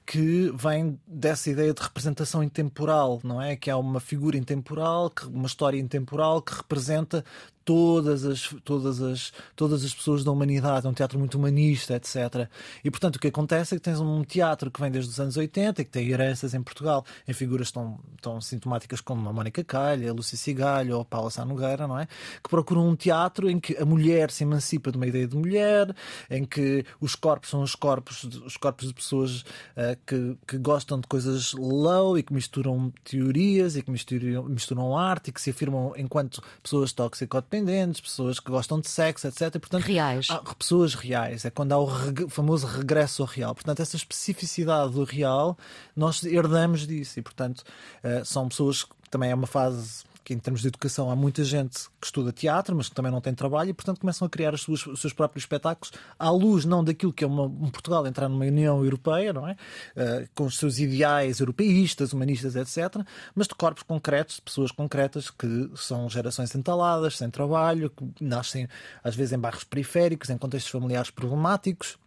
que 0.06 0.52
vem 0.54 0.98
dessa 1.06 1.50
ideia 1.50 1.72
de 1.72 1.82
representação 1.82 2.42
intemporal, 2.42 3.20
não 3.22 3.40
é? 3.40 3.56
Que 3.56 3.70
é 3.70 3.76
uma 3.76 4.00
figura 4.00 4.36
intemporal, 4.36 5.12
uma 5.26 5.46
história 5.46 5.78
intemporal 5.78 6.42
que 6.42 6.54
representa 6.54 7.24
todas 7.64 8.24
as, 8.24 8.54
todas 8.64 9.00
as, 9.00 9.32
todas 9.54 9.84
as 9.84 9.94
pessoas 9.94 10.24
da 10.24 10.30
humanidade, 10.30 10.86
é 10.86 10.90
um 10.90 10.92
teatro 10.92 11.18
muito 11.18 11.36
humanista, 11.36 11.94
etc. 11.94 12.48
E 12.84 12.90
portanto 12.90 13.16
o 13.16 13.18
que 13.18 13.28
acontece 13.28 13.74
é 13.74 13.78
que 13.78 13.82
tens 13.82 14.00
um 14.00 14.22
teatro 14.24 14.70
que 14.70 14.80
vem 14.80 14.90
desde 14.90 15.10
os 15.10 15.20
anos 15.20 15.36
80 15.36 15.82
e 15.82 15.84
que 15.84 15.90
tem 15.90 16.08
heranças 16.08 16.54
em 16.54 16.62
Portugal, 16.62 17.04
em 17.26 17.32
figuras 17.32 17.70
tão, 17.70 17.98
tão 18.20 18.40
sintomáticas 18.40 19.00
como 19.00 19.28
a 19.28 19.32
Mónica 19.32 19.62
Calha, 19.64 20.10
a 20.10 20.14
Lúcia 20.14 20.36
Cigalho 20.36 20.96
ou 20.96 21.02
a 21.02 21.04
Paula 21.04 21.30
Sá 21.30 21.44
Nogueira, 21.44 21.86
não 21.86 21.98
é? 21.98 22.06
Que 22.42 22.50
procuram 22.50 22.88
um 22.88 22.96
teatro 22.96 23.48
em 23.48 23.60
que 23.60 23.76
a 23.76 23.84
mulher 23.84 24.30
se 24.30 24.44
emancipa 24.44 24.90
de 24.90 24.96
uma 24.96 25.06
ideia 25.06 25.26
de 25.26 25.36
mulher, 25.36 25.94
em 26.30 26.44
que 26.44 26.84
os 27.00 27.14
corpos 27.14 27.50
são 27.50 27.62
os 27.62 27.74
corpos, 27.74 28.24
os 28.24 28.56
corpos 28.56 28.88
de 28.88 28.94
pessoas 28.94 29.42
uh, 29.76 29.91
que, 30.06 30.36
que 30.46 30.58
gostam 30.58 31.00
de 31.00 31.06
coisas 31.06 31.52
low 31.52 32.18
e 32.18 32.22
que 32.22 32.32
misturam 32.32 32.92
teorias 33.04 33.76
e 33.76 33.82
que 33.82 33.90
misturam, 33.90 34.44
misturam 34.44 34.96
arte 34.96 35.28
e 35.28 35.32
que 35.32 35.40
se 35.40 35.50
afirmam 35.50 35.92
enquanto 35.96 36.42
pessoas 36.62 36.92
toxicodependentes 36.92 37.62
dependentes, 37.62 38.00
pessoas 38.00 38.40
que 38.40 38.50
gostam 38.50 38.80
de 38.80 38.88
sexo, 38.88 39.26
etc. 39.26 39.50
Portanto, 39.58 39.84
reais. 39.84 40.26
Há 40.30 40.38
pessoas 40.54 40.94
reais. 40.94 41.44
É 41.44 41.50
quando 41.50 41.72
há 41.72 41.78
o 41.78 41.84
reg 41.84 42.28
famoso 42.28 42.66
regresso 42.66 43.22
ao 43.22 43.28
real. 43.28 43.54
Portanto, 43.54 43.80
essa 43.80 43.96
especificidade 43.96 44.92
do 44.92 45.04
real, 45.04 45.56
nós 45.96 46.22
herdamos 46.24 46.86
disso. 46.86 47.18
E, 47.18 47.22
portanto, 47.22 47.60
uh, 48.02 48.24
são 48.24 48.48
pessoas 48.48 48.84
que 48.84 48.90
também 49.10 49.30
é 49.30 49.34
uma 49.34 49.46
fase 49.46 50.04
que 50.24 50.32
em 50.34 50.38
termos 50.38 50.62
de 50.62 50.68
educação 50.68 51.10
há 51.10 51.16
muita 51.16 51.44
gente 51.44 51.88
que 52.00 52.06
estuda 52.06 52.32
teatro, 52.32 52.74
mas 52.76 52.88
que 52.88 52.94
também 52.94 53.10
não 53.10 53.20
tem 53.20 53.34
trabalho 53.34 53.70
e, 53.70 53.74
portanto, 53.74 54.00
começam 54.00 54.26
a 54.26 54.28
criar 54.28 54.54
os 54.54 54.62
seus, 54.62 54.86
os 54.86 55.00
seus 55.00 55.12
próprios 55.12 55.42
espetáculos 55.42 55.92
à 56.18 56.30
luz 56.30 56.64
não 56.64 56.82
daquilo 56.82 57.12
que 57.12 57.24
é 57.24 57.26
uma, 57.26 57.44
um 57.44 57.70
Portugal 57.70 58.06
entrar 58.06 58.28
numa 58.28 58.44
União 58.44 58.84
Europeia, 58.84 59.32
não 59.32 59.46
é? 59.46 59.52
Uh, 59.52 60.28
com 60.34 60.44
os 60.44 60.58
seus 60.58 60.78
ideais 60.78 61.40
europeístas, 61.40 62.12
humanistas, 62.12 62.56
etc., 62.56 63.02
mas 63.34 63.46
de 63.48 63.54
corpos 63.54 63.82
concretos, 63.82 64.36
de 64.36 64.42
pessoas 64.42 64.70
concretas 64.70 65.30
que 65.30 65.70
são 65.76 66.08
gerações 66.08 66.54
entaladas, 66.54 67.18
sem 67.18 67.30
trabalho, 67.30 67.90
que 67.90 68.24
nascem 68.24 68.68
às 69.02 69.14
vezes 69.14 69.32
em 69.32 69.38
bairros 69.38 69.64
periféricos, 69.64 70.30
em 70.30 70.38
contextos 70.38 70.70
familiares 70.70 71.10
problemáticos. 71.10 71.98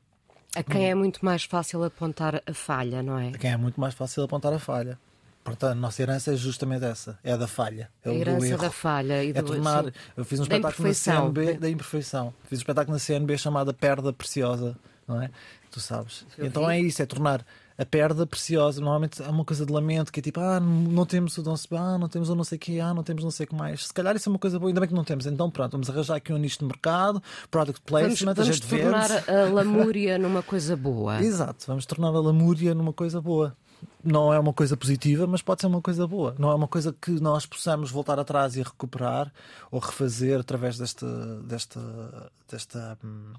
A 0.55 0.63
quem 0.63 0.89
é 0.89 0.95
muito 0.95 1.23
mais 1.23 1.43
fácil 1.43 1.83
apontar 1.83 2.41
a 2.45 2.53
falha, 2.53 3.03
não 3.03 3.19
é? 3.19 3.29
A 3.29 3.37
quem 3.37 3.51
é 3.51 3.57
muito 3.57 3.79
mais 3.79 3.93
fácil 3.93 4.23
apontar 4.23 4.53
a 4.53 4.59
falha. 4.59 4.97
Portanto, 5.45 5.73
a 5.73 5.75
nossa 5.75 6.01
herança 6.01 6.33
é 6.33 6.35
justamente 6.35 6.83
essa, 6.83 7.19
é 7.23 7.31
a 7.31 7.37
da 7.37 7.47
falha. 7.47 7.87
É 8.03 8.09
a 8.09 8.13
herança 8.15 8.57
da 8.57 8.71
falha 8.71 9.23
e 9.23 9.29
é 9.29 9.33
do, 9.33 9.43
tornar. 9.43 9.85
Eu 10.17 10.25
fiz 10.25 10.39
um 10.39 10.43
espetáculo 10.43 10.87
na 10.87 10.93
CNB 10.95 11.53
da 11.59 11.69
imperfeição. 11.69 12.33
Fiz 12.45 12.57
um 12.57 12.61
espetáculo 12.61 12.93
na 12.93 12.99
CNB 12.99 13.37
chamada 13.37 13.71
Perda 13.71 14.11
Preciosa, 14.11 14.75
não 15.07 15.21
é? 15.21 15.29
Tu 15.69 15.79
sabes. 15.79 16.25
Eu 16.35 16.47
então 16.47 16.65
vi. 16.65 16.73
é 16.73 16.79
isso, 16.79 16.99
é 16.99 17.05
tornar 17.05 17.45
a 17.77 17.85
perda 17.85 18.25
preciosa. 18.25 18.81
Normalmente 18.81 19.21
é 19.21 19.27
uma 19.27 19.45
coisa 19.45 19.65
de 19.65 19.71
lamento, 19.71 20.11
que 20.11 20.19
é 20.19 20.23
tipo, 20.23 20.39
ah, 20.39 20.59
não 20.59 21.05
temos 21.05 21.37
o 21.37 21.43
Dom 21.43 21.53
ah, 21.73 21.97
não 21.99 22.09
temos 22.09 22.29
o 22.29 22.35
não 22.35 22.43
sei 22.43 22.55
o 22.55 22.59
que, 22.59 22.79
ah, 22.79 22.93
não 22.93 23.03
temos 23.03 23.23
não 23.23 23.29
sei 23.29 23.45
o 23.45 23.49
que 23.49 23.55
mais. 23.55 23.85
Se 23.85 23.93
calhar 23.93 24.15
isso 24.15 24.27
é 24.27 24.31
uma 24.31 24.39
coisa 24.39 24.57
boa, 24.57 24.69
ainda 24.69 24.79
bem 24.79 24.89
que 24.89 24.95
não 24.95 25.03
temos. 25.03 25.27
Então 25.27 25.51
pronto, 25.51 25.73
vamos 25.73 25.89
arranjar 25.91 26.15
aqui 26.15 26.33
um 26.33 26.37
nicho 26.37 26.57
de 26.59 26.65
mercado, 26.65 27.21
product 27.51 27.81
placement, 27.85 28.33
vamos, 28.33 28.59
vamos 28.59 28.65
a 28.65 28.67
tornar 28.67 29.09
vende. 29.09 29.29
a 29.29 29.53
lamúria 29.53 30.17
numa 30.17 30.41
coisa 30.41 30.75
boa. 30.75 31.19
Exato, 31.21 31.65
vamos 31.67 31.85
tornar 31.85 32.07
a 32.07 32.19
lamúria 32.19 32.73
numa 32.73 32.93
coisa 32.93 33.21
boa 33.21 33.55
não 34.03 34.33
é 34.33 34.39
uma 34.39 34.53
coisa 34.53 34.75
positiva, 34.77 35.27
mas 35.27 35.41
pode 35.41 35.61
ser 35.61 35.67
uma 35.67 35.81
coisa 35.81 36.07
boa. 36.07 36.35
Não 36.37 36.51
é 36.51 36.55
uma 36.55 36.67
coisa 36.67 36.93
que 36.93 37.11
nós 37.11 37.45
possamos 37.45 37.91
voltar 37.91 38.19
atrás 38.19 38.55
e 38.55 38.61
recuperar 38.61 39.31
ou 39.71 39.79
refazer 39.79 40.39
através 40.39 40.77
desta 40.77 41.07
desta 41.41 42.31
desta 42.49 42.97
hum, 43.03 43.33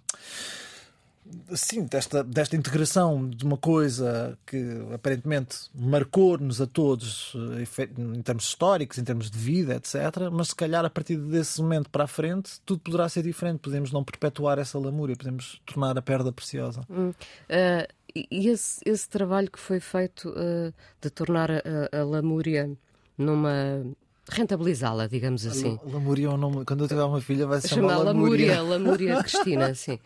sim, 1.54 1.84
desta, 1.84 2.22
desta 2.22 2.56
integração 2.56 3.28
de 3.28 3.44
uma 3.44 3.56
coisa 3.56 4.38
que 4.46 4.62
aparentemente 4.94 5.56
marcou-nos 5.74 6.60
a 6.60 6.66
todos 6.66 7.34
eh, 7.58 7.90
em 7.98 8.22
termos 8.22 8.44
históricos, 8.44 8.98
em 8.98 9.04
termos 9.04 9.30
de 9.30 9.38
vida, 9.38 9.74
etc. 9.74 9.94
Mas 10.32 10.48
se 10.48 10.56
calhar 10.56 10.84
a 10.84 10.90
partir 10.90 11.16
desse 11.16 11.60
momento 11.60 11.90
para 11.90 12.04
a 12.04 12.06
frente 12.06 12.60
tudo 12.64 12.80
poderá 12.80 13.08
ser 13.08 13.22
diferente. 13.22 13.60
Podemos 13.60 13.92
não 13.92 14.04
perpetuar 14.04 14.58
essa 14.58 14.78
lamúria, 14.78 15.16
podemos 15.16 15.60
tornar 15.66 15.96
a 15.96 16.02
perda 16.02 16.32
preciosa. 16.32 16.82
Hum. 16.90 17.10
Uh, 17.10 17.95
e 18.30 18.48
esse, 18.48 18.80
esse, 18.84 19.08
trabalho 19.08 19.50
que 19.50 19.58
foi 19.58 19.80
feito 19.80 20.30
uh, 20.30 20.72
de 21.00 21.10
tornar 21.10 21.50
a, 21.50 21.60
a, 21.92 22.04
lamúria 22.04 22.70
numa 23.18 23.84
rentabilizá-la, 24.30 25.06
digamos 25.06 25.46
assim. 25.46 25.78
Lamúria 25.84 26.26
é 26.26 26.30
um 26.30 26.36
nome. 26.36 26.64
Quando 26.64 26.84
eu 26.84 26.88
tiver 26.88 27.02
uma 27.02 27.20
filha, 27.20 27.46
vai 27.46 27.60
se 27.60 27.68
chamar 27.68 27.98
Lamúria. 27.98 28.62
Lamúria 28.62 29.22
Cristina, 29.22 29.74
sim. 29.76 29.98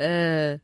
Uh, 0.00 0.60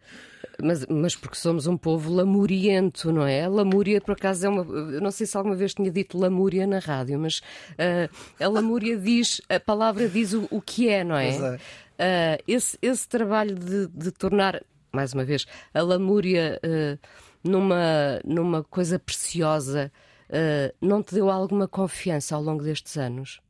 mas, 0.62 0.87
mas 0.87 1.16
porque 1.16 1.37
somos 1.37 1.66
um 1.66 1.76
povo 1.76 2.12
lamuriento, 2.12 3.12
não 3.12 3.26
é? 3.26 3.49
Lamúria, 3.49 4.00
por 4.00 4.12
acaso, 4.12 4.47
é 4.47 4.49
uma. 4.49 4.62
Eu 4.62 5.00
não 5.00 5.11
sei 5.11 5.26
se 5.26 5.37
alguma 5.37 5.54
vez 5.54 5.75
tinha 5.75 5.90
dito 5.90 6.18
lamúria 6.18 6.66
na 6.66 6.78
rádio, 6.78 7.18
mas 7.18 7.38
uh, 7.38 8.42
a 8.42 8.49
lamúria 8.49 8.97
diz, 8.97 9.40
a 9.49 9.59
palavra 9.59 10.09
diz 10.09 10.32
o, 10.32 10.47
o 10.50 10.61
que 10.61 10.88
é, 10.88 11.04
não 11.04 11.16
é? 11.16 11.30
é. 11.30 11.59
Uh, 12.38 12.42
esse, 12.49 12.78
esse 12.82 13.09
trabalho 13.09 13.54
de, 13.54 13.87
de 13.88 14.11
tornar 14.11 14.62
mais 14.92 15.12
uma 15.12 15.25
vez, 15.25 15.46
a 15.72 15.82
lamúria 15.82 16.61
uh, 16.64 16.99
numa, 17.42 18.20
numa 18.25 18.62
coisa 18.62 18.99
preciosa, 18.99 19.90
uh, 20.28 20.75
não 20.80 21.02
te 21.02 21.14
deu 21.14 21.30
alguma 21.30 21.66
confiança 21.66 22.37
ao 22.37 22.42
longo 22.42 22.62
destes 22.62 22.96
anos? 22.96 23.40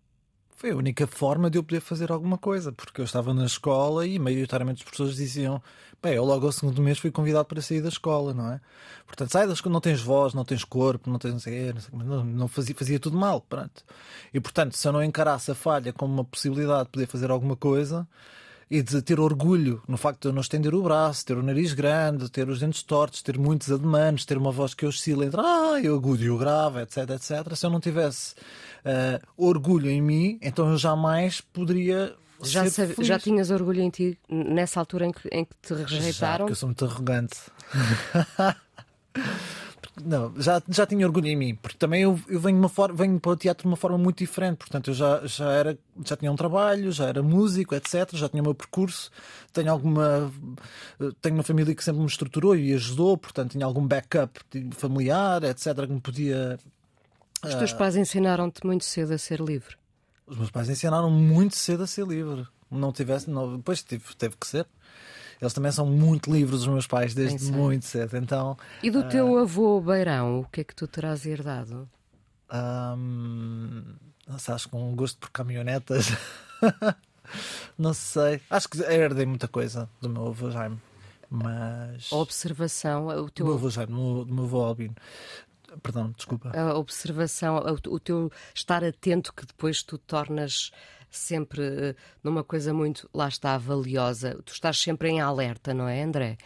Foi 0.62 0.70
a 0.70 0.76
única 0.76 1.08
forma 1.08 1.50
de 1.50 1.58
eu 1.58 1.64
poder 1.64 1.80
fazer 1.80 2.12
alguma 2.12 2.38
coisa, 2.38 2.70
porque 2.70 3.00
eu 3.00 3.04
estava 3.04 3.34
na 3.34 3.44
escola 3.44 4.06
e 4.06 4.16
maioritariamente 4.16 4.84
as 4.84 4.88
pessoas 4.88 5.16
diziam: 5.16 5.60
bem, 6.00 6.14
eu 6.14 6.24
logo 6.24 6.46
ao 6.46 6.52
segundo 6.52 6.80
mês 6.80 6.98
fui 6.98 7.10
convidado 7.10 7.46
para 7.46 7.60
sair 7.60 7.80
da 7.80 7.88
escola, 7.88 8.32
não 8.32 8.52
é? 8.52 8.60
Portanto, 9.04 9.32
sai 9.32 9.44
da 9.48 9.54
escola, 9.54 9.72
não 9.72 9.80
tens 9.80 10.00
voz, 10.00 10.34
não 10.34 10.44
tens 10.44 10.62
corpo, 10.62 11.10
não 11.10 11.18
tens 11.18 11.32
não 11.32 11.40
sei, 11.40 11.74
não, 11.92 12.24
não 12.24 12.46
fazia, 12.46 12.76
fazia 12.76 13.00
tudo 13.00 13.16
mal, 13.16 13.40
pronto. 13.40 13.84
E 14.32 14.38
portanto, 14.40 14.76
se 14.76 14.86
eu 14.86 14.92
não 14.92 15.02
encarasse 15.02 15.50
a 15.50 15.54
falha 15.56 15.92
como 15.92 16.14
uma 16.14 16.24
possibilidade 16.24 16.84
de 16.84 16.90
poder 16.90 17.06
fazer 17.08 17.32
alguma 17.32 17.56
coisa, 17.56 18.06
e 18.72 18.82
de 18.82 19.02
ter 19.02 19.20
orgulho 19.20 19.82
no 19.86 19.98
facto 19.98 20.22
de 20.22 20.28
eu 20.28 20.32
não 20.32 20.40
estender 20.40 20.74
o 20.74 20.82
braço, 20.82 21.26
ter 21.26 21.36
o 21.36 21.42
nariz 21.42 21.74
grande, 21.74 22.30
ter 22.30 22.48
os 22.48 22.60
dentes 22.60 22.82
tortos, 22.82 23.20
ter 23.20 23.38
muitos 23.38 23.70
ademanes, 23.70 24.24
ter 24.24 24.38
uma 24.38 24.50
voz 24.50 24.72
que 24.72 24.86
oscila 24.86 25.26
entre 25.26 25.38
ah, 25.38 25.74
o 25.84 25.94
agudo 25.94 26.22
e 26.24 26.30
o 26.30 26.38
grave, 26.38 26.80
etc, 26.80 27.10
etc. 27.10 27.54
Se 27.54 27.66
eu 27.66 27.70
não 27.70 27.78
tivesse 27.78 28.34
uh, 28.34 29.20
orgulho 29.36 29.90
em 29.90 30.00
mim, 30.00 30.38
então 30.40 30.70
eu 30.70 30.78
jamais 30.78 31.42
poderia 31.42 32.14
já, 32.42 32.68
sabe, 32.70 32.94
já 33.00 33.18
tinhas 33.18 33.50
orgulho 33.50 33.82
em 33.82 33.90
ti 33.90 34.18
nessa 34.26 34.80
altura 34.80 35.04
em 35.04 35.12
que, 35.12 35.28
em 35.30 35.44
que 35.44 35.54
te 35.60 35.74
rejeitaram? 35.74 36.12
Já, 36.12 36.38
porque 36.38 36.52
eu 36.52 36.56
sou 36.56 36.68
muito 36.68 36.84
arrogante. 36.86 37.36
não, 40.00 40.32
já, 40.40 40.62
já 40.68 40.86
tinha 40.86 41.06
orgulho 41.06 41.26
em 41.26 41.36
mim, 41.36 41.54
porque 41.54 41.76
também 41.76 42.02
eu, 42.02 42.18
eu 42.26 42.40
venho, 42.40 42.58
uma 42.58 42.68
for, 42.68 42.94
venho 42.94 43.20
para 43.20 43.32
o 43.32 43.36
teatro 43.36 43.64
de 43.64 43.68
uma 43.68 43.76
forma 43.76 43.98
muito 43.98 44.18
diferente. 44.18 44.56
Portanto, 44.56 44.88
eu 44.88 44.94
já, 44.94 45.26
já, 45.26 45.52
era, 45.52 45.78
já 46.04 46.16
tinha 46.16 46.32
um 46.32 46.36
trabalho, 46.36 46.90
já 46.90 47.08
era 47.08 47.22
músico, 47.22 47.74
etc. 47.74 48.08
Já 48.14 48.28
tinha 48.28 48.42
o 48.42 48.44
meu 48.44 48.54
percurso. 48.54 49.10
Tenho 49.52 49.70
alguma. 49.70 50.32
Tenho 51.20 51.34
uma 51.34 51.42
família 51.42 51.74
que 51.74 51.84
sempre 51.84 52.00
me 52.00 52.06
estruturou 52.06 52.56
e 52.56 52.72
ajudou, 52.72 53.18
portanto, 53.18 53.52
tinha 53.52 53.66
algum 53.66 53.86
backup 53.86 54.40
familiar, 54.72 55.44
etc. 55.44 55.74
que 55.86 55.92
me 55.92 56.00
podia. 56.00 56.58
Os 57.44 57.54
teus 57.54 57.72
pais 57.74 57.94
ensinaram-te 57.94 58.64
muito 58.64 58.84
cedo 58.84 59.12
a 59.12 59.18
ser 59.18 59.40
livre? 59.40 59.76
Os 60.26 60.38
meus 60.38 60.50
pais 60.50 60.70
ensinaram 60.70 61.10
muito 61.10 61.56
cedo 61.56 61.82
a 61.82 61.86
ser 61.86 62.06
livre. 62.06 62.46
Não 62.70 62.92
tivesse. 62.92 63.28
Não, 63.28 63.58
depois 63.58 63.82
teve, 63.82 64.04
teve 64.16 64.36
que 64.38 64.46
ser. 64.46 64.66
Eles 65.42 65.52
também 65.52 65.72
são 65.72 65.84
muito 65.84 66.32
livres, 66.32 66.60
os 66.60 66.68
meus 66.68 66.86
pais, 66.86 67.14
desde 67.14 67.50
muito 67.50 67.84
cedo. 67.84 68.16
Então, 68.16 68.56
e 68.80 68.88
do 68.88 69.00
uh... 69.00 69.08
teu 69.08 69.36
avô 69.36 69.80
Beirão, 69.80 70.38
o 70.38 70.44
que 70.44 70.60
é 70.60 70.64
que 70.64 70.72
tu 70.72 70.86
terás 70.86 71.26
herdado? 71.26 71.90
Um, 72.48 73.82
nossa, 74.28 74.54
acho 74.54 74.68
que 74.68 74.76
um 74.76 74.94
gosto 74.94 75.18
por 75.18 75.30
caminhonetas. 75.30 76.10
não 77.76 77.92
sei. 77.92 78.40
Acho 78.48 78.68
que 78.68 78.80
herdei 78.82 79.26
muita 79.26 79.48
coisa 79.48 79.90
do 80.00 80.08
meu 80.08 80.28
avô 80.28 80.48
Jaime. 80.48 80.80
Mas. 81.28 82.12
A 82.12 82.16
observação, 82.16 83.08
o 83.08 83.28
teu. 83.28 83.44
Do 83.44 83.48
meu 83.48 83.58
avô 83.58 83.68
Jaime, 83.68 83.92
do 83.92 84.32
meu 84.32 84.44
avô 84.44 84.62
Albino. 84.62 84.94
Perdão, 85.82 86.12
desculpa. 86.16 86.52
A 86.56 86.78
observação, 86.78 87.56
o 87.88 87.98
teu 87.98 88.30
estar 88.54 88.84
atento 88.84 89.34
que 89.34 89.44
depois 89.44 89.82
tu 89.82 89.98
tornas 89.98 90.70
sempre 91.12 91.62
eh, 91.62 91.94
numa 92.24 92.42
coisa 92.42 92.72
muito, 92.72 93.08
lá 93.12 93.28
está, 93.28 93.56
valiosa. 93.58 94.40
Tu 94.44 94.52
estás 94.54 94.78
sempre 94.78 95.10
em 95.10 95.20
alerta, 95.20 95.74
não 95.74 95.86
é, 95.86 96.02
André? 96.02 96.38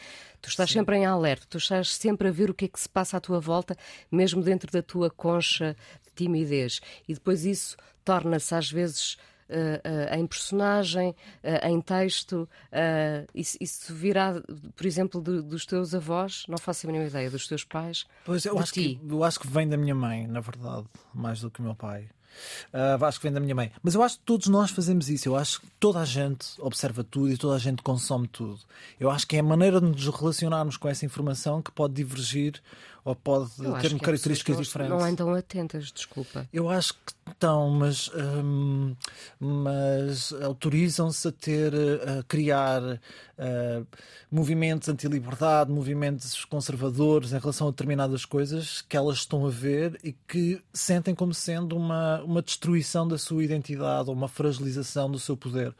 Tu 0.42 0.48
estás 0.48 0.70
Sim. 0.70 0.80
sempre 0.80 0.96
em 0.96 1.06
alerta, 1.06 1.46
tu 1.48 1.58
estás 1.58 1.94
sempre 1.94 2.28
a 2.28 2.32
ver 2.32 2.50
o 2.50 2.54
que 2.54 2.66
é 2.66 2.68
que 2.68 2.78
se 2.78 2.88
passa 2.88 3.16
à 3.16 3.20
tua 3.20 3.40
volta, 3.40 3.76
mesmo 4.10 4.42
dentro 4.42 4.70
da 4.70 4.82
tua 4.82 5.08
concha 5.08 5.76
de 6.04 6.12
timidez. 6.14 6.80
E 7.08 7.14
depois 7.14 7.44
isso 7.44 7.76
torna-se 8.04 8.54
às 8.54 8.70
vezes. 8.70 9.16
Uh, 9.48 9.78
uh, 10.12 10.18
em 10.18 10.26
personagem, 10.26 11.10
uh, 11.10 11.68
em 11.68 11.80
texto, 11.80 12.48
isso, 13.32 13.56
isso, 13.60 13.94
virá, 13.94 14.42
por 14.74 14.84
exemplo, 14.84 15.22
de, 15.22 15.40
dos 15.40 15.64
teus 15.64 15.94
avós? 15.94 16.42
Não 16.48 16.58
faço 16.58 16.84
a 16.84 16.90
mínima 16.90 17.08
ideia, 17.08 17.30
dos 17.30 17.46
teus 17.46 17.62
pais? 17.62 18.06
Pois, 18.24 18.44
eu 18.44 18.58
acho, 18.58 18.72
que, 18.72 19.00
eu 19.08 19.22
acho 19.22 19.38
que 19.38 19.46
vem 19.46 19.68
da 19.68 19.76
minha 19.76 19.94
mãe, 19.94 20.26
na 20.26 20.40
verdade, 20.40 20.88
mais 21.14 21.40
do 21.40 21.48
que 21.48 21.60
o 21.60 21.62
meu 21.62 21.76
pai. 21.76 22.08
Uh, 22.72 23.04
acho 23.04 23.18
que 23.18 23.24
vem 23.24 23.32
da 23.32 23.40
minha 23.40 23.54
mãe. 23.54 23.72
Mas 23.82 23.94
eu 23.94 24.02
acho 24.02 24.18
que 24.18 24.24
todos 24.24 24.46
nós 24.48 24.70
fazemos 24.70 25.08
isso. 25.08 25.28
Eu 25.28 25.36
acho 25.36 25.60
que 25.60 25.66
toda 25.78 26.00
a 26.00 26.04
gente 26.04 26.46
observa 26.58 27.04
tudo 27.04 27.30
e 27.30 27.36
toda 27.36 27.56
a 27.56 27.58
gente 27.58 27.82
consome 27.82 28.28
tudo. 28.28 28.58
Eu 28.98 29.10
acho 29.10 29.26
que 29.26 29.36
é 29.36 29.40
a 29.40 29.42
maneira 29.42 29.80
de 29.80 29.86
nos 29.86 30.06
relacionarmos 30.08 30.76
com 30.76 30.88
essa 30.88 31.04
informação 31.04 31.62
que 31.62 31.70
pode 31.70 31.94
divergir 31.94 32.60
ou 33.04 33.14
pode 33.14 33.50
eu 33.60 33.72
ter 33.78 33.96
características 34.00 34.58
diferentes. 34.58 34.90
Não 34.90 35.04
andam 35.04 35.32
atentas, 35.32 35.92
desculpa. 35.92 36.48
Eu 36.52 36.68
acho 36.68 36.92
que 36.94 37.25
estão, 37.36 37.70
mas, 37.70 38.10
hum, 38.14 38.96
mas 39.38 40.32
autorizam-se 40.42 41.28
a 41.28 41.32
ter, 41.32 41.74
a 41.74 42.22
criar 42.24 42.82
uh, 42.82 43.86
movimentos 44.30 44.88
anti-liberdade, 44.88 45.70
movimentos 45.70 46.44
conservadores 46.46 47.32
em 47.32 47.38
relação 47.38 47.68
a 47.68 47.70
determinadas 47.70 48.24
coisas 48.24 48.80
que 48.82 48.96
elas 48.96 49.18
estão 49.18 49.46
a 49.46 49.50
ver 49.50 50.00
e 50.02 50.12
que 50.12 50.60
sentem 50.72 51.14
como 51.14 51.34
sendo 51.34 51.76
uma, 51.76 52.22
uma 52.22 52.42
destruição 52.42 53.06
da 53.06 53.18
sua 53.18 53.44
identidade 53.44 54.08
ou 54.08 54.16
uma 54.16 54.28
fragilização 54.28 55.10
do 55.10 55.18
seu 55.18 55.36
poder. 55.36 55.74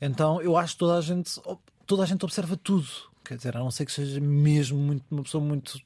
Então 0.00 0.40
eu 0.40 0.56
acho 0.56 0.72
que 0.72 0.78
toda 0.78 0.98
a 0.98 1.00
gente, 1.02 1.40
toda 1.86 2.02
a 2.02 2.06
gente 2.06 2.24
observa 2.24 2.56
tudo. 2.56 2.88
Quer 3.24 3.36
dizer, 3.38 3.56
a 3.56 3.60
não 3.60 3.70
ser 3.70 3.86
que 3.86 3.92
seja 3.92 4.20
mesmo 4.20 4.78
muito, 4.78 5.04
uma 5.10 5.22
pessoa 5.22 5.42
muito 5.42 5.78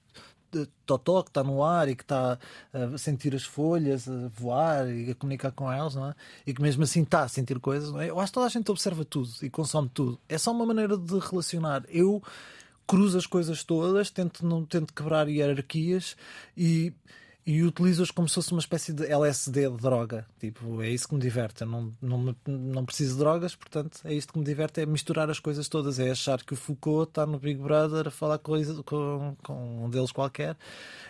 Totó 0.86 1.22
que 1.22 1.30
está 1.30 1.44
no 1.44 1.62
ar 1.62 1.88
e 1.88 1.96
que 1.96 2.02
está 2.02 2.38
a 2.72 2.98
sentir 2.98 3.34
as 3.34 3.44
folhas, 3.44 4.08
a 4.08 4.28
voar 4.28 4.88
e 4.90 5.10
a 5.10 5.14
comunicar 5.14 5.52
com 5.52 5.70
elas, 5.70 5.94
não 5.94 6.08
é? 6.08 6.14
E 6.46 6.54
que 6.54 6.62
mesmo 6.62 6.82
assim 6.82 7.02
está 7.02 7.22
a 7.22 7.28
sentir 7.28 7.58
coisas, 7.60 7.92
não 7.92 8.00
é? 8.00 8.10
Eu 8.10 8.18
acho 8.18 8.32
que 8.32 8.34
toda 8.34 8.46
a 8.46 8.50
gente 8.50 8.70
observa 8.70 9.04
tudo 9.04 9.30
e 9.42 9.50
consome 9.50 9.88
tudo. 9.88 10.18
É 10.28 10.38
só 10.38 10.50
uma 10.52 10.66
maneira 10.66 10.96
de 10.96 11.18
relacionar. 11.18 11.84
Eu 11.88 12.22
cruzo 12.86 13.18
as 13.18 13.26
coisas 13.26 13.62
todas, 13.62 14.10
tento, 14.10 14.44
não, 14.46 14.64
tento 14.64 14.94
quebrar 14.94 15.28
hierarquias 15.28 16.16
e 16.56 16.92
e 17.48 17.62
utilizo-os 17.62 18.10
como 18.10 18.28
se 18.28 18.34
fosse 18.34 18.52
uma 18.52 18.60
espécie 18.60 18.92
de 18.92 19.10
LSD 19.10 19.70
de 19.70 19.76
droga. 19.78 20.26
Tipo, 20.38 20.82
é 20.82 20.90
isso 20.90 21.08
que 21.08 21.14
me 21.14 21.20
diverte. 21.22 21.62
Eu 21.62 21.66
não, 21.66 21.94
não, 22.02 22.36
não 22.46 22.84
preciso 22.84 23.14
de 23.14 23.20
drogas, 23.20 23.56
portanto, 23.56 24.00
é 24.04 24.12
isto 24.12 24.34
que 24.34 24.38
me 24.38 24.44
diverte: 24.44 24.82
é 24.82 24.84
misturar 24.84 25.30
as 25.30 25.40
coisas 25.40 25.66
todas. 25.66 25.98
É 25.98 26.10
achar 26.10 26.42
que 26.42 26.52
o 26.52 26.56
Foucault 26.56 27.08
está 27.08 27.24
no 27.24 27.38
Big 27.38 27.58
Brother 27.58 28.08
a 28.08 28.10
falar 28.10 28.36
coisa, 28.36 28.82
com, 28.82 29.34
com 29.42 29.86
um 29.86 29.88
deles 29.88 30.12
qualquer, 30.12 30.58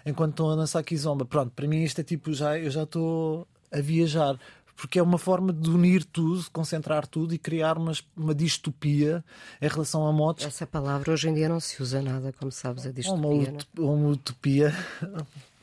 enquanto 0.06 0.30
estão 0.30 0.48
a 0.50 0.54
dançar 0.54 0.84
Kizomba. 0.84 1.24
Pronto, 1.24 1.50
para 1.50 1.66
mim 1.66 1.82
isto 1.82 2.02
é 2.02 2.04
tipo, 2.04 2.32
já, 2.32 2.56
eu 2.56 2.70
já 2.70 2.84
estou 2.84 3.44
a 3.72 3.80
viajar 3.80 4.38
porque 4.76 5.00
é 5.00 5.02
uma 5.02 5.18
forma 5.18 5.52
de 5.52 5.68
unir 5.68 6.04
tudo, 6.04 6.48
concentrar 6.52 7.04
tudo 7.04 7.34
e 7.34 7.38
criar 7.38 7.76
uma, 7.76 7.90
uma 8.16 8.32
distopia 8.32 9.24
em 9.60 9.66
relação 9.66 10.06
a 10.06 10.12
motos. 10.12 10.46
Essa 10.46 10.68
palavra 10.68 11.12
hoje 11.12 11.28
em 11.28 11.34
dia 11.34 11.48
não 11.48 11.58
se 11.58 11.82
usa 11.82 12.00
nada, 12.00 12.32
como 12.32 12.52
sabes, 12.52 12.86
a 12.86 12.92
distopia. 12.92 13.56
Uma, 13.76 13.90
uma 13.90 14.08
utopia 14.10 14.72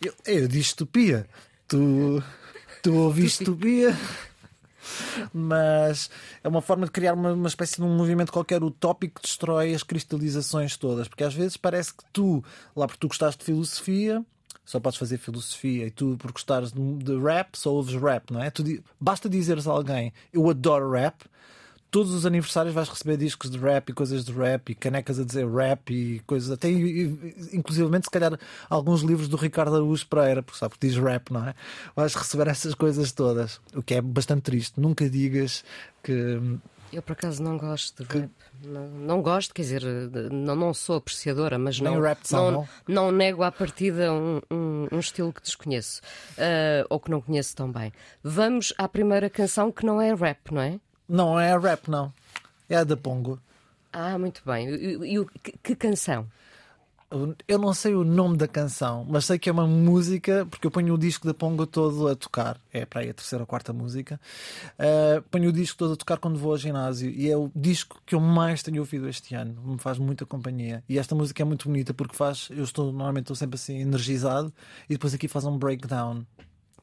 eu, 0.07 0.13
eu 0.25 0.47
disse 0.47 0.73
utopia. 0.73 1.27
Tu, 1.67 2.23
tu 2.81 2.93
ouviste 2.95 3.43
utopia. 3.43 3.95
Mas 5.33 6.09
é 6.43 6.47
uma 6.47 6.61
forma 6.61 6.85
de 6.85 6.91
criar 6.91 7.13
uma, 7.13 7.33
uma 7.33 7.47
espécie 7.47 7.77
de 7.77 7.83
um 7.83 7.95
movimento 7.95 8.31
qualquer 8.31 8.63
utópico 8.63 9.15
que 9.15 9.27
destrói 9.27 9.73
as 9.73 9.83
cristalizações 9.83 10.77
todas. 10.77 11.07
Porque 11.07 11.23
às 11.23 11.33
vezes 11.33 11.57
parece 11.57 11.93
que 11.93 12.03
tu, 12.13 12.43
lá 12.75 12.87
porque 12.87 12.99
tu 12.99 13.07
gostaste 13.07 13.39
de 13.39 13.45
filosofia, 13.45 14.23
só 14.63 14.79
podes 14.79 14.97
fazer 14.97 15.17
filosofia 15.17 15.87
e 15.87 15.91
tu, 15.91 16.17
por 16.17 16.31
gostares 16.31 16.71
de, 16.71 16.97
de 16.97 17.17
rap, 17.19 17.57
só 17.57 17.71
ouves 17.71 17.99
rap, 17.99 18.31
não 18.31 18.41
é? 18.41 18.49
Tu, 18.49 18.83
basta 18.99 19.29
dizeres 19.29 19.67
a 19.67 19.71
alguém 19.71 20.13
eu 20.33 20.49
adoro 20.49 20.91
rap 20.91 21.23
todos 21.91 22.13
os 22.13 22.25
aniversários 22.25 22.73
vais 22.73 22.89
receber 22.89 23.17
discos 23.17 23.49
de 23.49 23.57
rap 23.57 23.89
e 23.89 23.93
coisas 23.93 24.25
de 24.25 24.31
rap 24.33 24.69
e 24.69 24.75
canecas 24.75 25.19
a 25.19 25.23
dizer 25.23 25.47
rap 25.49 25.91
e 25.91 26.19
coisas, 26.21 26.51
até 26.51 26.69
inclusivamente 26.69 28.05
se 28.05 28.11
calhar 28.11 28.37
alguns 28.69 29.01
livros 29.01 29.27
do 29.27 29.37
Ricardo 29.37 29.75
Araújo 29.75 30.05
Pereira, 30.07 30.43
porque 30.43 30.59
sabe 30.59 30.73
que 30.77 30.87
diz 30.87 30.97
rap, 30.97 31.31
não 31.31 31.47
é? 31.47 31.55
Vais 31.95 32.13
receber 32.13 32.47
essas 32.47 32.75
coisas 32.75 33.11
todas, 33.11 33.61
o 33.73 33.81
que 33.81 33.95
é 33.95 34.01
bastante 34.01 34.41
triste. 34.41 34.79
Nunca 34.79 35.09
digas 35.09 35.63
que. 36.03 36.59
Eu 36.91 37.01
por 37.01 37.13
acaso 37.13 37.41
não 37.41 37.57
gosto 37.57 38.03
de 38.03 38.19
rap. 38.19 38.31
Não, 38.63 38.87
não, 38.87 39.21
gosto, 39.21 39.53
quer 39.53 39.63
dizer, 39.63 39.83
não, 40.31 40.55
não 40.55 40.73
sou 40.73 40.95
apreciadora, 40.97 41.57
mas 41.57 41.79
não, 41.79 41.99
rap 41.99 42.19
não, 42.31 42.51
não, 42.51 42.67
não 42.87 43.11
nego 43.11 43.43
à 43.43 43.51
partida 43.51 44.13
um, 44.13 44.41
um, 44.49 44.87
um 44.91 44.99
estilo 44.99 45.33
que 45.33 45.41
desconheço 45.41 46.01
uh, 46.37 46.85
ou 46.89 46.99
que 46.99 47.11
não 47.11 47.21
conheço 47.21 47.55
tão 47.55 47.71
bem. 47.71 47.91
Vamos 48.23 48.73
à 48.77 48.87
primeira 48.87 49.29
canção 49.29 49.71
que 49.71 49.85
não 49.85 49.99
é 50.01 50.13
rap, 50.13 50.53
não 50.53 50.61
é? 50.61 50.79
Não 51.07 51.39
é 51.39 51.57
rap, 51.57 51.89
não. 51.89 52.11
É 52.69 52.77
a 52.77 52.83
da 52.83 52.97
Pongo. 52.97 53.39
Ah, 53.93 54.17
muito 54.17 54.41
bem. 54.45 54.69
E, 54.69 55.17
e 55.17 55.25
que, 55.41 55.53
que 55.63 55.75
canção? 55.75 56.27
Eu 57.47 57.59
não 57.59 57.73
sei 57.73 57.93
o 57.93 58.03
nome 58.03 58.35
da 58.35 58.47
canção, 58.47 59.05
mas 59.07 59.25
sei 59.25 59.37
que 59.37 59.47
é 59.47 59.51
uma 59.51 59.67
música, 59.67 60.45
porque 60.49 60.65
eu 60.65 60.71
ponho 60.71 60.95
o 60.95 60.97
disco 60.97 61.25
da 61.25 61.33
Pongo 61.33 61.65
todo 61.65 62.07
a 62.07 62.15
tocar. 62.15 62.59
É 62.73 62.83
para 62.85 63.01
aí 63.01 63.09
a 63.09 63.13
terceira 63.13 63.43
ou 63.43 63.47
quarta 63.47 63.71
música. 63.71 64.19
Uh, 64.77 65.21
ponho 65.29 65.49
o 65.49 65.53
disco 65.53 65.77
todo 65.77 65.93
a 65.93 65.95
tocar 65.95 66.17
quando 66.17 66.37
vou 66.37 66.51
ao 66.51 66.57
ginásio 66.57 67.09
e 67.09 67.29
é 67.29 67.37
o 67.37 67.49
disco 67.55 68.01
que 68.05 68.15
eu 68.15 68.19
mais 68.19 68.63
tenho 68.63 68.79
ouvido 68.79 69.07
este 69.07 69.35
ano. 69.35 69.55
Me 69.63 69.77
faz 69.77 69.99
muita 69.99 70.25
companhia. 70.25 70.83
E 70.89 70.97
esta 70.97 71.13
música 71.15 71.43
é 71.43 71.45
muito 71.45 71.69
bonita 71.69 71.93
porque 71.93 72.15
faz. 72.15 72.49
Eu 72.49 72.63
estou 72.63 72.87
normalmente 72.87 73.25
estou 73.25 73.35
sempre 73.35 73.55
assim 73.55 73.79
energizado 73.79 74.51
e 74.89 74.93
depois 74.95 75.13
aqui 75.13 75.27
faz 75.27 75.45
um 75.45 75.57
breakdown. 75.57 76.25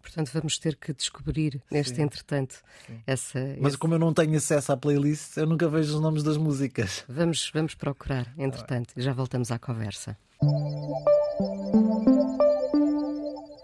Portanto, 0.02 0.30
vamos 0.34 0.58
ter 0.58 0.76
que 0.76 0.92
descobrir 0.92 1.62
neste 1.70 1.96
Sim. 1.96 2.02
entretanto 2.02 2.62
Sim. 2.86 3.00
essa. 3.06 3.38
Mas 3.60 3.72
esse... 3.72 3.78
como 3.78 3.94
eu 3.94 3.98
não 3.98 4.12
tenho 4.12 4.36
acesso 4.36 4.72
à 4.72 4.76
playlist, 4.76 5.36
eu 5.36 5.46
nunca 5.46 5.68
vejo 5.68 5.94
os 5.94 6.00
nomes 6.00 6.22
das 6.22 6.36
músicas. 6.36 7.04
Vamos, 7.08 7.50
vamos 7.54 7.74
procurar, 7.74 8.32
entretanto, 8.36 8.92
já 8.96 9.12
voltamos 9.12 9.50
à 9.50 9.58
conversa. 9.58 10.16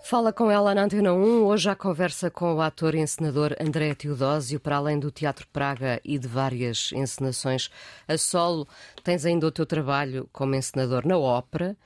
Fala 0.08 0.32
com 0.32 0.50
ela 0.50 0.74
na 0.74 0.84
Antena 0.84 1.12
1. 1.12 1.44
Hoje 1.44 1.68
a 1.68 1.76
conversa 1.76 2.30
com 2.30 2.54
o 2.54 2.62
ator 2.62 2.94
e 2.94 2.98
encenador 2.98 3.54
André 3.60 3.94
Teodósio, 3.94 4.58
para 4.58 4.76
além 4.76 4.98
do 4.98 5.10
Teatro 5.10 5.46
Praga 5.48 6.00
e 6.02 6.18
de 6.18 6.26
várias 6.26 6.92
encenações 6.94 7.68
a 8.08 8.16
solo. 8.16 8.66
Tens 9.04 9.26
ainda 9.26 9.46
o 9.46 9.50
teu 9.50 9.66
trabalho 9.66 10.26
como 10.32 10.54
encenador 10.54 11.06
na 11.06 11.18
ópera, 11.18 11.76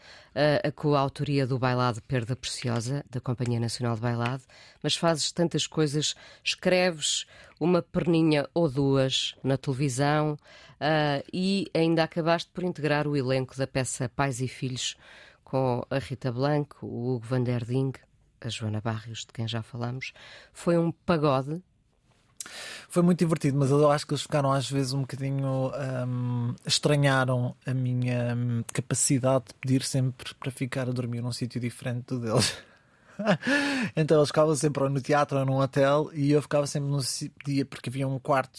a 0.63 0.71
coautoria 0.71 1.49
do 1.49 1.59
Bailado 1.59 2.01
Perda 2.03 2.37
Preciosa, 2.37 3.05
da 3.11 3.21
Companhia 3.21 3.59
Nacional 3.59 3.97
de 3.97 4.03
Bailado, 4.03 4.45
mas 4.81 4.95
fazes 4.95 5.33
tantas 5.33 5.67
coisas, 5.67 6.15
escreves 6.45 7.27
uma 7.59 7.83
perninha 7.83 8.49
ou 8.55 8.71
duas 8.71 9.35
na 9.43 9.57
televisão 9.57 10.35
uh, 10.35 11.25
e 11.33 11.69
ainda 11.75 12.05
acabaste 12.05 12.53
por 12.55 12.63
integrar 12.63 13.09
o 13.09 13.17
elenco 13.17 13.57
da 13.59 13.67
peça 13.67 14.09
Pais 14.09 14.41
e 14.41 14.47
Filhos 14.47 14.97
com 15.43 15.85
a 15.91 15.99
Rita 15.99 16.31
Blanco, 16.31 16.87
o 16.87 17.17
Hugo 17.17 17.27
Van 17.27 17.43
der 17.43 17.65
Ding, 17.65 17.93
a 18.47 18.51
Joana 18.51 18.81
Barrios, 18.81 19.21
de 19.21 19.33
quem 19.33 19.47
já 19.47 19.63
falamos, 19.63 20.13
foi 20.53 20.79
um 20.79 20.91
pagode. 20.91 21.63
Foi 22.89 23.03
muito 23.03 23.21
divertido, 23.21 23.57
mas 23.57 23.71
eu 23.71 23.91
acho 23.91 24.07
que 24.07 24.13
eles 24.13 24.23
ficaram 24.23 24.53
às 24.53 24.69
vezes 24.69 24.93
um 24.93 25.03
bocadinho. 25.03 25.73
hum, 26.07 26.55
estranharam 26.67 27.55
a 27.65 27.73
minha 27.73 28.35
hum, 28.37 28.65
capacidade 28.73 29.45
de 29.49 29.55
pedir 29.55 29.83
sempre 29.83 30.35
para 30.35 30.51
ficar 30.51 30.89
a 30.89 30.93
dormir 30.93 31.23
num 31.23 31.33
sítio 31.33 31.61
diferente 31.61 32.07
do 32.07 32.21
deles. 32.21 32.57
então 33.97 34.19
eles 34.19 34.29
ficavam 34.29 34.55
sempre 34.55 34.83
ou 34.83 34.91
no 34.91 35.01
teatro 35.01 35.39
ou 35.39 35.47
num 35.47 35.61
hotel 35.61 36.11
e 36.13 36.33
eu 36.33 36.43
ficava 36.43 36.67
sempre 36.67 36.91
no 36.91 37.01
dia 37.45 37.65
porque 37.65 37.89
havia 37.89 38.09
um 38.09 38.19
quarto 38.19 38.59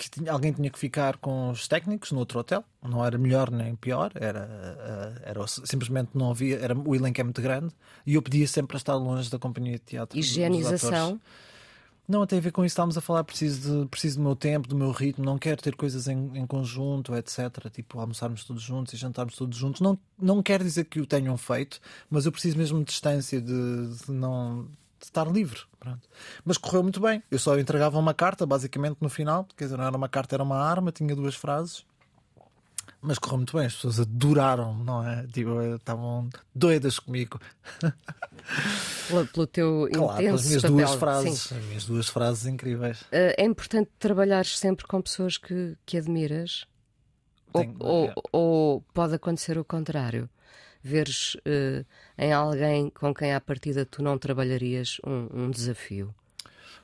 que 0.00 0.10
tinha- 0.10 0.32
alguém 0.32 0.52
tinha 0.52 0.70
que 0.70 0.78
ficar 0.78 1.18
com 1.18 1.50
os 1.50 1.68
técnicos 1.68 2.10
no 2.12 2.18
outro 2.20 2.38
hotel. 2.38 2.64
Não 2.82 3.04
era 3.04 3.18
melhor 3.18 3.50
nem 3.50 3.74
pior, 3.76 4.10
era, 4.14 4.48
eh, 4.50 5.22
era 5.30 5.46
simplesmente 5.46 6.10
não 6.14 6.30
havia, 6.30 6.58
era, 6.58 6.74
o 6.78 6.94
elenco 6.94 7.20
é 7.20 7.24
muito 7.24 7.42
grande 7.42 7.74
e 8.06 8.14
eu 8.14 8.22
pedia 8.22 8.48
sempre 8.48 8.68
para 8.68 8.76
estar 8.78 8.94
longe 8.94 9.28
da 9.30 9.38
companhia 9.38 9.74
de 9.74 9.80
teatro. 9.84 10.18
Higienização. 10.18 11.20
Não, 12.08 12.26
tem 12.26 12.38
a 12.40 12.42
ver 12.42 12.50
com 12.50 12.64
isso. 12.64 12.72
Estávamos 12.72 12.98
a 12.98 13.00
falar, 13.00 13.22
preciso, 13.22 13.82
de, 13.82 13.88
preciso 13.88 14.16
do 14.18 14.24
meu 14.24 14.34
tempo, 14.34 14.66
do 14.66 14.74
meu 14.74 14.90
ritmo, 14.90 15.24
não 15.24 15.38
quero 15.38 15.62
ter 15.62 15.76
coisas 15.76 16.08
em, 16.08 16.36
em 16.38 16.44
conjunto, 16.44 17.14
etc. 17.14 17.70
Tipo, 17.70 18.00
almoçarmos 18.00 18.42
todos 18.44 18.62
juntos 18.62 18.94
e 18.94 18.96
jantarmos 18.96 19.36
todos 19.36 19.56
juntos. 19.56 19.80
Não, 19.80 19.96
não 20.18 20.42
quer 20.42 20.60
dizer 20.60 20.86
que 20.86 20.98
o 21.00 21.06
tenham 21.06 21.36
feito, 21.36 21.78
mas 22.10 22.26
eu 22.26 22.32
preciso 22.32 22.58
mesmo 22.58 22.78
de 22.80 22.86
distância, 22.86 23.40
de, 23.40 23.52
de 23.52 24.10
não. 24.10 24.66
De 25.00 25.06
estar 25.06 25.26
livre. 25.30 25.60
Pronto. 25.78 26.08
Mas 26.44 26.56
correu 26.58 26.82
muito 26.82 27.00
bem. 27.00 27.22
Eu 27.30 27.38
só 27.38 27.58
entregava 27.58 27.98
uma 27.98 28.14
carta, 28.14 28.44
basicamente, 28.46 28.98
no 29.00 29.08
final. 29.08 29.46
Quer 29.56 29.64
dizer, 29.64 29.76
não 29.78 29.84
era 29.84 29.96
uma 29.96 30.08
carta, 30.08 30.36
era 30.36 30.42
uma 30.42 30.58
arma, 30.58 30.92
tinha 30.92 31.16
duas 31.16 31.34
frases. 31.34 31.84
Mas 33.02 33.18
correu 33.18 33.38
muito 33.38 33.56
bem, 33.56 33.64
as 33.66 33.74
pessoas 33.74 33.98
adoraram, 33.98 34.74
não 34.84 35.06
é? 35.08 35.26
Tipo, 35.28 35.58
estavam 35.74 36.28
doidas 36.54 36.98
comigo. 36.98 37.40
Pelo, 39.08 39.26
pelo 39.28 39.46
teu 39.46 39.88
Claro, 39.92 40.16
pelas 40.18 40.46
minhas 40.46 40.62
papel. 40.62 40.76
duas 40.76 40.90
Sim. 40.90 40.98
frases, 40.98 41.52
as 41.52 41.64
minhas 41.64 41.84
duas 41.84 42.08
frases 42.08 42.46
incríveis. 42.46 43.04
Eh, 43.12 43.34
é 43.38 43.44
importante 43.44 43.90
trabalhares 43.98 44.58
sempre 44.58 44.86
com 44.86 45.00
pessoas 45.00 45.36
que, 45.36 45.76
que 45.84 45.96
admiras? 45.98 46.64
Ou- 47.52 47.60
Tenho- 47.62 47.76
ou, 47.80 48.06
é. 48.08 48.14
ou 48.32 48.80
pode 48.94 49.14
acontecer 49.14 49.58
o 49.58 49.64
contrário? 49.64 50.28
Veres 50.82 51.36
eh, 51.44 51.84
em 52.16 52.32
alguém 52.32 52.90
com 52.90 53.12
quem 53.14 53.34
à 53.34 53.40
partida 53.40 53.84
tu 53.84 54.02
não 54.02 54.18
trabalharias 54.18 54.98
um, 55.06 55.44
um 55.44 55.50
desafio? 55.50 56.14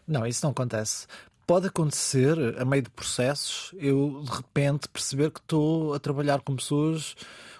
Não, 0.06 0.26
isso 0.26 0.44
não 0.44 0.50
acontece. 0.50 1.06
Pode 1.46 1.68
acontecer, 1.68 2.36
a 2.58 2.64
meio 2.64 2.82
de 2.82 2.90
processos, 2.90 3.72
eu 3.78 4.22
de 4.24 4.30
repente 4.30 4.88
perceber 4.88 5.30
que 5.30 5.40
estou 5.40 5.94
a 5.94 5.98
trabalhar 5.98 6.40
com 6.40 6.56
pessoas 6.56 7.14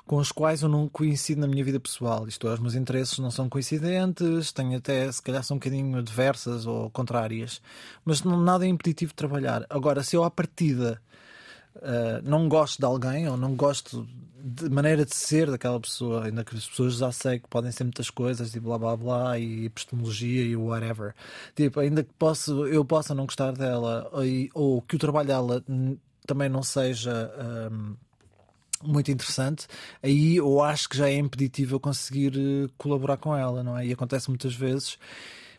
com 0.07 0.21
as 0.21 0.31
quais 0.31 0.63
eu 0.63 0.69
não 0.69 0.89
coincido 0.89 1.41
na 1.41 1.49
minha 1.49 1.65
vida 1.65 1.81
pessoal. 1.81 2.29
Isto 2.29 2.47
é, 2.47 2.55
os 2.55 2.61
meus 2.61 2.75
interesses 2.75 3.19
não 3.19 3.31
são 3.31 3.49
coincidentes, 3.49 4.53
tenho 4.53 4.79
até, 4.79 5.11
se 5.11 5.21
calhar, 5.21 5.43
são 5.43 5.57
um 5.57 5.59
bocadinho 5.59 5.99
adversas 5.99 6.65
ou 6.65 6.89
contrárias. 6.91 7.61
Mas 8.05 8.23
não, 8.23 8.41
nada 8.41 8.65
é 8.65 8.69
impeditivo 8.69 9.11
de 9.11 9.17
trabalhar. 9.17 9.67
Agora, 9.69 10.05
se 10.05 10.15
eu 10.17 10.23
à 10.23 10.31
partida 10.31 11.03
Uh, 11.77 12.23
não 12.23 12.49
gosto 12.49 12.79
de 12.79 12.85
alguém 12.85 13.29
ou 13.29 13.37
não 13.37 13.55
gosto 13.55 14.07
de 14.49 14.69
maneira 14.71 15.05
de 15.05 15.15
ser 15.15 15.51
daquela 15.51 15.81
pessoa, 15.81 16.25
ainda 16.25 16.45
que 16.45 16.57
as 16.57 16.69
pessoas 16.69 16.97
já 16.97 17.11
sei 17.11 17.41
que 17.41 17.49
podem 17.49 17.73
ser 17.73 17.83
muitas 17.83 18.11
coisas 18.11 18.55
e 18.55 18.61
blá 18.61 18.79
blá 18.79 18.97
blá 18.97 19.39
e 19.39 19.65
epistemologia 19.65 20.45
e 20.45 20.55
whatever. 20.55 21.15
Tipo, 21.55 21.81
ainda 21.81 22.05
que 22.05 22.13
posso, 22.17 22.65
eu 22.67 22.85
possa 22.85 23.13
não 23.13 23.27
gostar 23.27 23.53
dela 23.53 24.09
ou, 24.13 24.23
ou 24.55 24.83
que 24.83 24.95
o 24.95 24.99
trabalho 24.99 25.27
dela 25.27 25.65
também 26.27 26.49
não 26.49 26.63
seja 26.63 27.31
hum, 27.73 27.97
muito 28.85 29.11
interessante, 29.11 29.67
aí 30.01 30.37
eu 30.37 30.63
acho 30.63 30.89
que 30.89 30.97
já 30.97 31.09
é 31.09 31.15
impeditivo 31.17 31.75
eu 31.75 31.81
conseguir 31.81 32.35
eh, 32.37 32.71
colaborar 32.79 33.17
com 33.17 33.35
ela, 33.35 33.63
não 33.65 33.77
é? 33.77 33.87
E 33.87 33.93
acontece 33.93 34.29
muitas 34.29 34.55
vezes 34.55 34.99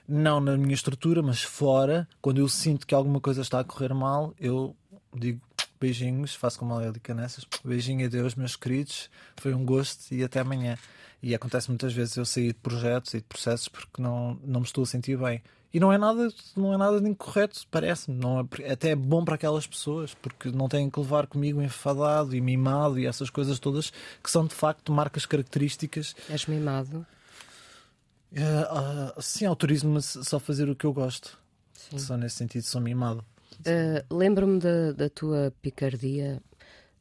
não 0.08 0.40
na 0.40 0.56
minha 0.58 0.74
estrutura, 0.74 1.22
mas 1.22 1.42
fora, 1.42 2.08
quando 2.22 2.40
eu 2.40 2.48
sinto 2.48 2.88
que 2.88 2.96
alguma 2.96 3.20
coisa 3.20 3.42
está 3.42 3.60
a 3.60 3.64
correr 3.64 3.94
mal, 3.94 4.34
eu 4.40 4.76
digo 5.14 5.42
beijinhos, 5.80 6.36
faço 6.36 6.60
como 6.60 6.74
a 6.74 6.78
Lélica 6.78 7.14
nessas, 7.14 7.46
beijinho 7.64 8.06
a 8.06 8.10
Deus, 8.10 8.36
meus 8.36 8.56
queridos, 8.56 9.10
foi 9.38 9.54
um 9.54 9.66
gosto 9.66 10.14
e 10.14 10.24
até 10.24 10.40
amanhã. 10.40 10.78
E 11.22 11.34
acontece 11.34 11.70
muitas 11.70 11.94
vezes 11.94 12.16
eu 12.16 12.26
sair 12.26 12.54
de 12.54 12.60
projetos 12.60 13.14
e 13.14 13.18
de 13.18 13.24
processos 13.24 13.68
porque 13.68 14.02
não, 14.02 14.40
não 14.44 14.60
me 14.60 14.66
estou 14.66 14.84
a 14.84 14.88
sentir 14.88 15.18
bem. 15.18 15.42
E 15.74 15.80
não 15.80 15.92
é 15.92 15.98
nada, 15.98 16.30
não 16.56 16.74
é 16.74 16.78
nada 16.78 17.02
de 17.02 17.10
incorreto, 17.10 17.62
parece-me. 17.70 18.20
É, 18.62 18.72
até 18.72 18.90
é 18.92 18.96
bom 18.96 19.24
para 19.26 19.36
aquelas 19.36 19.68
pessoas, 19.68 20.14
porque 20.14 20.50
não 20.50 20.70
têm 20.70 20.90
que 20.90 21.00
levar 21.00 21.28
comigo 21.28 21.62
enfadado 21.62 22.36
e 22.36 22.42
mimado 22.42 22.98
e 22.98 23.06
essas 23.06 23.30
coisas 23.30 23.60
todas 23.60 23.92
que 24.24 24.32
são 24.32 24.46
de 24.46 24.56
facto 24.56 24.92
marcas 24.92 25.26
características. 25.26 26.16
És 26.30 26.46
mimado? 26.46 27.06
Uh, 28.32 29.18
uh, 29.18 29.22
sim, 29.22 29.46
autorizo-me 29.46 30.02
só 30.02 30.40
fazer 30.40 30.70
o 30.70 30.76
que 30.76 30.86
eu 30.86 30.94
gosto. 30.94 31.38
Sim. 31.74 32.00
Só 32.00 32.18
nesse 32.18 32.36
sentido, 32.38 32.64
sou 32.64 32.82
mimado. 32.82 33.24
Uh, 33.62 34.16
Lembro-me 34.16 34.60
da, 34.60 34.92
da 34.92 35.10
tua 35.10 35.54
picardia 35.62 36.42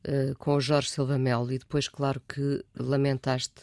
uh, 0.07 0.35
com 0.37 0.55
o 0.55 0.61
Jorge 0.61 0.91
Silva 0.91 1.19
Melo 1.19 1.53
e 1.53 1.59
depois, 1.59 1.89
claro, 1.89 2.21
que 2.29 2.65
lamentaste 2.75 3.63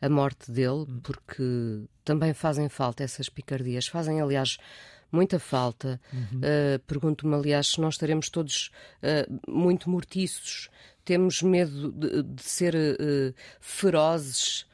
a 0.00 0.08
morte 0.08 0.50
dele, 0.50 0.86
porque 1.02 1.84
também 2.04 2.34
fazem 2.34 2.68
falta 2.68 3.04
essas 3.04 3.28
picardias. 3.28 3.86
Fazem, 3.86 4.20
aliás, 4.20 4.58
muita 5.10 5.38
falta. 5.38 6.00
Uhum. 6.12 6.38
Uh, 6.38 6.78
Pergunto-me, 6.86 7.34
aliás, 7.34 7.68
se 7.68 7.80
nós 7.80 7.94
estaremos 7.94 8.28
todos 8.28 8.70
muito 9.46 9.88
mortiços, 9.88 10.68
temos 11.04 11.42
medo 11.42 11.92
de, 11.92 12.22
de 12.22 12.42
ser 12.42 12.74
ferozes 13.60 14.66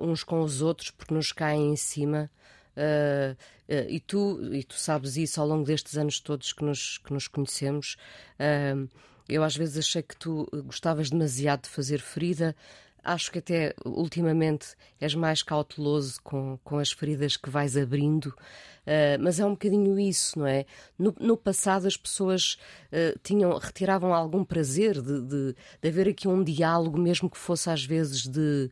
uns 0.00 0.22
com 0.22 0.40
os 0.40 0.62
outros 0.62 0.90
porque 0.90 1.14
nos 1.14 1.32
caem 1.32 1.72
em 1.72 1.76
cima. 1.76 2.30
Uh, 2.76 3.36
e, 3.88 4.00
tu, 4.00 4.40
e 4.52 4.64
tu 4.64 4.74
sabes 4.74 5.16
isso 5.16 5.40
ao 5.40 5.46
longo 5.46 5.64
destes 5.64 5.96
anos 5.96 6.20
todos 6.20 6.52
que 6.52 6.64
nos, 6.64 6.98
que 6.98 7.12
nos 7.12 7.28
conhecemos. 7.28 7.96
Uh, 8.38 8.88
eu 9.28 9.42
às 9.42 9.56
vezes 9.56 9.78
achei 9.78 10.02
que 10.02 10.16
tu 10.16 10.48
gostavas 10.64 11.10
demasiado 11.10 11.62
de 11.62 11.68
fazer 11.68 12.00
ferida. 12.00 12.56
Acho 13.04 13.32
que 13.32 13.38
até 13.38 13.74
ultimamente 13.84 14.74
és 15.00 15.14
mais 15.14 15.42
cauteloso 15.42 16.20
com, 16.22 16.58
com 16.62 16.78
as 16.78 16.92
feridas 16.92 17.36
que 17.36 17.50
vais 17.50 17.76
abrindo, 17.76 18.32
mas 19.20 19.40
é 19.40 19.44
um 19.44 19.52
bocadinho 19.52 19.98
isso, 19.98 20.38
não 20.38 20.46
é? 20.46 20.64
No, 20.96 21.12
no 21.18 21.36
passado 21.36 21.88
as 21.88 21.96
pessoas 21.96 22.56
tinham, 23.24 23.58
retiravam 23.58 24.14
algum 24.14 24.44
prazer 24.44 25.02
de, 25.02 25.20
de, 25.20 25.56
de 25.80 25.88
haver 25.88 26.10
aqui 26.10 26.28
um 26.28 26.44
diálogo, 26.44 26.96
mesmo 26.96 27.28
que 27.28 27.38
fosse 27.38 27.68
às 27.70 27.84
vezes 27.84 28.22
de 28.22 28.70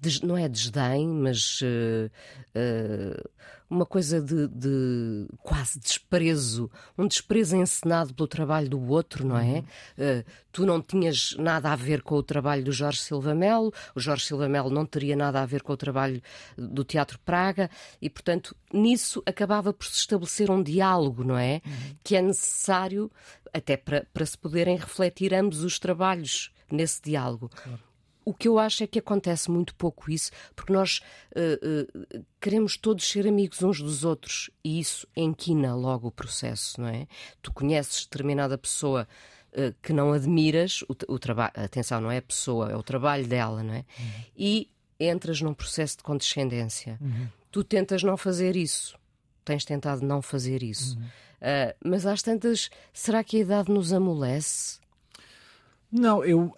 des, 0.00 0.20
não 0.20 0.36
é 0.36 0.48
desdém, 0.48 1.08
mas 1.08 1.60
uh, 1.62 2.10
uh, 2.56 3.30
uma 3.68 3.86
coisa 3.86 4.20
de, 4.20 4.48
de, 4.48 5.28
quase 5.42 5.78
desprezo, 5.78 6.70
um 6.98 7.06
desprezo 7.06 7.56
encenado 7.56 8.12
pelo 8.12 8.26
trabalho 8.26 8.68
do 8.68 8.80
outro, 8.88 9.24
não 9.26 9.38
é? 9.38 9.60
Uh, 9.96 10.24
tu 10.50 10.66
não 10.66 10.82
tinhas 10.82 11.36
nada 11.38 11.72
a 11.72 11.76
ver 11.76 12.02
com 12.02 12.16
o 12.16 12.22
trabalho 12.22 12.64
do 12.64 12.72
Jorge 12.72 13.00
Silva 13.00 13.34
Melo, 13.34 13.72
o 13.94 14.00
Jorge 14.00 14.26
Silva 14.26 14.48
Melo 14.48 14.70
não 14.70 14.84
teria 14.84 15.14
nada 15.14 15.40
a 15.40 15.46
ver 15.46 15.62
com 15.62 15.72
o 15.72 15.76
trabalho 15.76 16.20
do 16.56 16.82
Teatro 16.82 17.18
Praga 17.20 17.70
e, 18.02 18.10
portanto, 18.10 18.56
nisso 18.72 19.22
acabava 19.24 19.72
por 19.72 19.86
se 19.86 19.98
estabelecer 19.98 20.50
um 20.50 20.62
diálogo, 20.62 21.22
não 21.22 21.38
é? 21.38 21.62
Uhum. 21.64 21.96
Que 22.02 22.16
é 22.16 22.22
necessário 22.22 23.10
até 23.52 23.76
para, 23.76 24.06
para 24.12 24.26
se 24.26 24.36
poderem 24.36 24.76
refletir 24.76 25.32
ambos 25.34 25.62
os 25.62 25.78
trabalhos 25.78 26.52
nesse 26.70 27.02
diálogo. 27.02 27.48
Claro. 27.54 27.89
O 28.24 28.34
que 28.34 28.48
eu 28.48 28.58
acho 28.58 28.84
é 28.84 28.86
que 28.86 28.98
acontece 28.98 29.50
muito 29.50 29.74
pouco 29.74 30.10
isso, 30.10 30.30
porque 30.54 30.72
nós 30.72 31.00
uh, 31.34 32.18
uh, 32.18 32.24
queremos 32.40 32.76
todos 32.76 33.08
ser 33.08 33.26
amigos 33.26 33.62
uns 33.62 33.80
dos 33.80 34.04
outros 34.04 34.50
e 34.62 34.78
isso 34.78 35.06
enquina 35.16 35.74
logo 35.74 36.08
o 36.08 36.12
processo, 36.12 36.80
não 36.80 36.88
é? 36.88 37.06
Tu 37.40 37.52
conheces 37.52 38.04
determinada 38.04 38.58
pessoa 38.58 39.08
uh, 39.52 39.74
que 39.82 39.92
não 39.92 40.12
admiras, 40.12 40.82
o, 40.82 40.94
o 41.08 41.18
trabalho, 41.18 41.52
atenção, 41.56 42.00
não 42.00 42.10
é 42.10 42.18
a 42.18 42.22
pessoa, 42.22 42.70
é 42.70 42.76
o 42.76 42.82
trabalho 42.82 43.26
dela, 43.26 43.62
não 43.62 43.74
é? 43.74 43.84
Uhum. 43.98 44.24
E 44.36 44.70
entras 44.98 45.40
num 45.40 45.54
processo 45.54 45.96
de 45.96 46.02
condescendência. 46.02 46.98
Uhum. 47.00 47.26
Tu 47.50 47.64
tentas 47.64 48.02
não 48.02 48.16
fazer 48.16 48.54
isso, 48.54 48.98
tens 49.44 49.64
tentado 49.64 50.04
não 50.04 50.20
fazer 50.20 50.62
isso, 50.62 50.96
uhum. 50.96 51.04
mas 51.84 52.06
às 52.06 52.22
tantas, 52.22 52.70
será 52.92 53.24
que 53.24 53.38
a 53.38 53.40
idade 53.40 53.72
nos 53.72 53.92
amolece? 53.92 54.79
Não, 55.92 56.24
eu. 56.24 56.54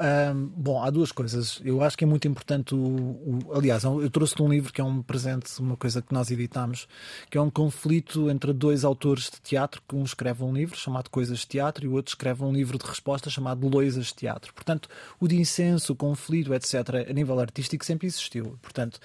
Bom, 0.55 0.83
há 0.83 0.90
duas 0.90 1.11
coisas. 1.11 1.59
Eu 1.64 1.83
acho 1.83 1.97
que 1.97 2.05
é 2.05 2.07
muito 2.07 2.29
importante. 2.29 2.75
O, 2.75 2.79
o, 2.79 3.38
aliás, 3.55 3.83
eu 3.85 4.11
trouxe-te 4.11 4.42
um 4.42 4.49
livro 4.49 4.71
que 4.71 4.81
é 4.81 4.85
um 4.85 5.03
presente, 5.03 5.59
uma 5.59 5.77
coisa 5.77 6.03
que 6.03 6.12
nós 6.12 6.31
editámos, 6.31 6.87
que 7.31 7.38
é 7.38 7.40
um 7.40 7.49
conflito 7.49 8.29
entre 8.31 8.53
dois 8.53 8.85
autores 8.85 9.31
de 9.31 9.40
teatro, 9.40 9.81
que 9.88 9.97
um 9.97 10.03
escreve 10.03 10.45
um 10.45 10.53
livro 10.53 10.77
chamado 10.77 11.09
Coisas 11.09 11.38
de 11.40 11.47
Teatro 11.47 11.87
e 11.87 11.88
o 11.88 11.92
outro 11.92 12.11
escreve 12.11 12.45
um 12.45 12.53
livro 12.53 12.77
de 12.77 12.85
resposta 12.85 13.31
chamado 13.31 13.66
Loisas 13.66 14.09
de 14.09 14.14
Teatro. 14.14 14.53
Portanto, 14.53 14.88
o 15.18 15.27
dissenso, 15.27 15.95
o 15.95 15.97
conflito, 15.97 16.53
etc., 16.53 17.09
a 17.09 17.12
nível 17.14 17.40
artístico 17.40 17.87
sempre 17.87 18.07
existiu. 18.07 18.59
Portanto, 18.61 19.01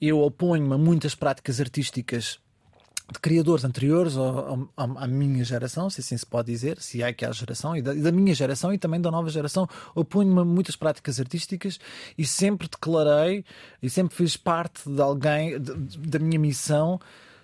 eu 0.00 0.18
oponho-me 0.18 0.74
a 0.74 0.78
muitas 0.78 1.14
práticas 1.14 1.60
artísticas 1.60 2.40
de 3.10 3.18
criadores 3.18 3.64
anteriores 3.64 4.14
à 4.76 5.06
minha 5.06 5.42
geração, 5.42 5.88
se 5.88 6.00
assim 6.00 6.16
se 6.16 6.26
pode 6.26 6.52
dizer, 6.52 6.78
se 6.80 7.02
é 7.02 7.12
que 7.12 7.24
há 7.24 7.32
geração, 7.32 7.74
e 7.74 7.80
da, 7.80 7.94
e 7.94 8.02
da 8.02 8.12
minha 8.12 8.34
geração 8.34 8.72
e 8.72 8.78
também 8.78 9.00
da 9.00 9.10
nova 9.10 9.30
geração, 9.30 9.66
oponho-me 9.94 10.40
a 10.40 10.44
muitas 10.44 10.76
práticas 10.76 11.18
artísticas 11.18 11.78
e 12.18 12.26
sempre 12.26 12.68
declarei 12.68 13.44
e 13.82 13.88
sempre 13.88 14.14
fiz 14.14 14.36
parte 14.36 14.88
de 14.90 15.00
alguém, 15.00 15.58
de, 15.58 15.98
da 15.98 16.18
minha 16.18 16.38
missão, 16.38 17.00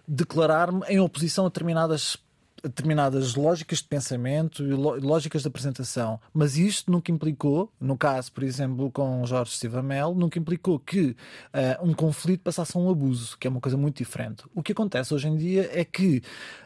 declarar-me 0.07 0.83
em 0.87 1.01
oposição 1.01 1.47
a 1.47 1.49
determinadas 1.49 2.19
determinadas 2.65 3.35
lógicas 3.35 3.79
de 3.79 3.85
pensamento 3.85 4.65
e 4.65 4.73
lógicas 4.73 5.43
de 5.43 5.49
apresentação. 5.49 6.19
Mas 6.33 6.57
isto 6.57 6.91
nunca 6.91 7.13
implicou, 7.13 7.71
no 7.81 7.97
caso, 7.97 8.33
por 8.33 8.43
exemplo, 8.43 8.91
com 8.91 9.25
Jorge 9.27 9.53
Silva 9.53 9.83
Melo, 9.83 10.15
nunca 10.15 10.39
implicou 10.39 10.79
que 10.79 11.11
uh, 11.11 11.85
um 11.85 11.93
conflito 11.93 12.43
passasse 12.43 12.77
a 12.77 12.81
um 12.81 12.91
abuso, 12.91 13.37
que 13.39 13.47
é 13.47 13.51
uma 13.51 13.61
coisa 13.61 13.77
muito 13.77 13.99
diferente. 13.99 14.45
O 14.55 14.63
que 14.63 14.73
acontece 14.73 15.13
hoje 15.13 15.29
em 15.29 15.37
dia 15.37 15.71
é 15.73 15.85
que 15.85 16.23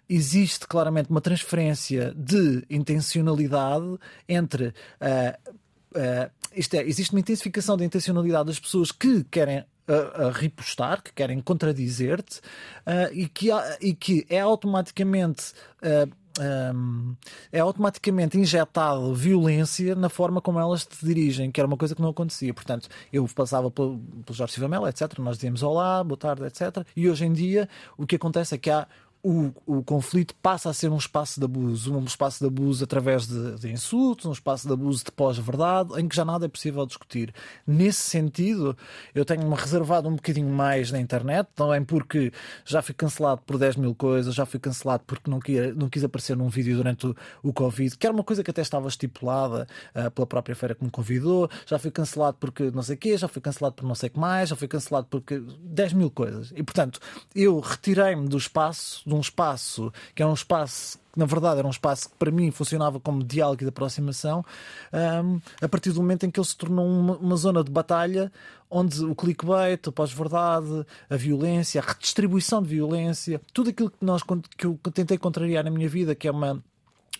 existe 0.08 0.66
claramente 0.66 1.10
uma 1.10 1.20
transferência 1.20 2.14
de 2.16 2.64
intencionalidade 2.70 3.98
entre. 4.28 4.68
Uh, 4.68 5.52
uh, 5.96 6.30
isto 6.54 6.74
é, 6.74 6.82
existe 6.82 7.12
uma 7.12 7.20
intensificação 7.20 7.76
da 7.76 7.84
intencionalidade 7.84 8.46
das 8.46 8.58
pessoas 8.58 8.90
que 8.90 9.24
querem 9.24 9.64
a, 9.88 10.30
ripostar, 10.30 11.02
que 11.02 11.12
querem 11.12 11.40
contradizer-te 11.40 12.38
uh, 12.38 13.12
e, 13.12 13.28
que, 13.28 13.48
e 13.80 13.94
que 13.94 14.26
é 14.28 14.40
automaticamente. 14.40 15.52
Uh, 15.82 16.10
ah, 16.40 16.72
um, 16.72 17.16
é 17.50 17.58
automaticamente 17.58 18.38
injetado 18.38 19.12
violência 19.12 19.96
na 19.96 20.08
forma 20.08 20.40
como 20.40 20.60
elas 20.60 20.86
te 20.86 21.04
dirigem, 21.04 21.50
que 21.50 21.60
era 21.60 21.66
uma 21.66 21.76
coisa 21.76 21.94
que 21.94 22.02
não 22.02 22.10
acontecia. 22.10 22.54
Portanto, 22.54 22.88
eu 23.12 23.26
passava 23.34 23.70
pelo, 23.70 23.98
pelo 24.24 24.36
Jorge 24.36 24.54
Silva 24.54 24.68
Melo, 24.68 24.86
etc. 24.86 25.18
Nós 25.18 25.36
dizíamos 25.36 25.62
olá, 25.62 26.02
boa 26.04 26.16
tarde, 26.16 26.44
etc. 26.44 26.86
E 26.94 27.08
hoje 27.08 27.24
em 27.24 27.32
dia 27.32 27.68
o 27.96 28.06
que 28.06 28.16
acontece 28.16 28.54
é 28.54 28.58
que 28.58 28.70
há 28.70 28.86
o, 29.22 29.52
o 29.66 29.82
conflito 29.82 30.34
passa 30.36 30.70
a 30.70 30.72
ser 30.72 30.90
um 30.90 30.96
espaço 30.96 31.40
de 31.40 31.44
abuso, 31.44 31.94
um 31.94 32.04
espaço 32.04 32.38
de 32.40 32.46
abuso 32.46 32.84
através 32.84 33.26
de, 33.26 33.56
de 33.56 33.70
insultos, 33.70 34.26
um 34.26 34.32
espaço 34.32 34.66
de 34.66 34.72
abuso 34.72 35.04
de 35.04 35.12
pós-verdade, 35.12 36.00
em 36.00 36.08
que 36.08 36.14
já 36.14 36.24
nada 36.24 36.46
é 36.46 36.48
possível 36.48 36.86
discutir. 36.86 37.34
Nesse 37.66 38.02
sentido, 38.02 38.76
eu 39.14 39.24
tenho-me 39.24 39.54
reservado 39.54 40.08
um 40.08 40.14
bocadinho 40.14 40.48
mais 40.48 40.92
na 40.92 41.00
internet, 41.00 41.48
também 41.54 41.84
porque 41.84 42.32
já 42.64 42.80
fui 42.80 42.94
cancelado 42.94 43.42
por 43.44 43.58
10 43.58 43.76
mil 43.76 43.94
coisas, 43.94 44.34
já 44.34 44.46
fui 44.46 44.60
cancelado 44.60 45.02
porque 45.06 45.30
não, 45.30 45.40
quis, 45.40 45.74
não 45.76 45.88
quis 45.88 46.04
aparecer 46.04 46.36
num 46.36 46.48
vídeo 46.48 46.76
durante 46.76 47.06
o, 47.06 47.16
o 47.42 47.52
Covid, 47.52 47.96
que 47.96 48.06
era 48.06 48.14
uma 48.14 48.24
coisa 48.24 48.44
que 48.44 48.50
até 48.50 48.62
estava 48.62 48.88
estipulada 48.88 49.66
uh, 49.94 50.10
pela 50.10 50.26
própria 50.26 50.54
feira 50.54 50.74
que 50.74 50.84
me 50.84 50.90
convidou, 50.90 51.50
já 51.66 51.78
fui 51.78 51.90
cancelado 51.90 52.36
porque 52.38 52.70
não 52.70 52.82
sei 52.82 52.94
o 52.94 52.98
quê, 52.98 53.16
já 53.16 53.26
fui 53.26 53.42
cancelado 53.42 53.74
por 53.74 53.84
não 53.84 53.94
sei 53.94 54.08
o 54.08 54.12
que 54.12 54.18
mais, 54.18 54.48
já 54.50 54.56
fui 54.56 54.68
cancelado 54.68 55.08
porque 55.10 55.42
10 55.60 55.92
mil 55.94 56.10
coisas. 56.10 56.52
E 56.54 56.62
portanto, 56.62 57.00
eu 57.34 57.58
retirei-me 57.58 58.28
do 58.28 58.36
espaço 58.36 59.07
de 59.08 59.14
um 59.14 59.20
espaço 59.20 59.92
que 60.14 60.22
é 60.22 60.26
um 60.26 60.34
espaço 60.34 60.98
que 61.12 61.18
na 61.18 61.26
verdade 61.26 61.58
era 61.58 61.66
um 61.66 61.70
espaço 61.70 62.08
que 62.08 62.16
para 62.16 62.30
mim 62.30 62.50
funcionava 62.50 63.00
como 63.00 63.24
diálogo 63.24 63.62
e 63.62 63.64
de 63.64 63.68
aproximação, 63.68 64.44
um, 64.92 65.40
a 65.60 65.68
partir 65.68 65.92
do 65.92 66.00
momento 66.00 66.24
em 66.24 66.30
que 66.30 66.38
ele 66.38 66.46
se 66.46 66.56
tornou 66.56 66.86
uma, 66.86 67.16
uma 67.16 67.36
zona 67.36 67.64
de 67.64 67.70
batalha 67.70 68.30
onde 68.70 69.02
o 69.04 69.14
clickbait, 69.14 69.88
a 69.88 69.92
pós-verdade, 69.92 70.84
a 71.08 71.16
violência, 71.16 71.80
a 71.80 71.84
redistribuição 71.84 72.62
de 72.62 72.68
violência, 72.68 73.40
tudo 73.52 73.70
aquilo 73.70 73.90
que, 73.90 74.04
nós, 74.04 74.22
que 74.56 74.66
eu 74.66 74.78
tentei 74.92 75.16
contrariar 75.16 75.64
na 75.64 75.70
minha 75.70 75.88
vida, 75.88 76.14
que 76.14 76.28
é 76.28 76.30
uma 76.30 76.62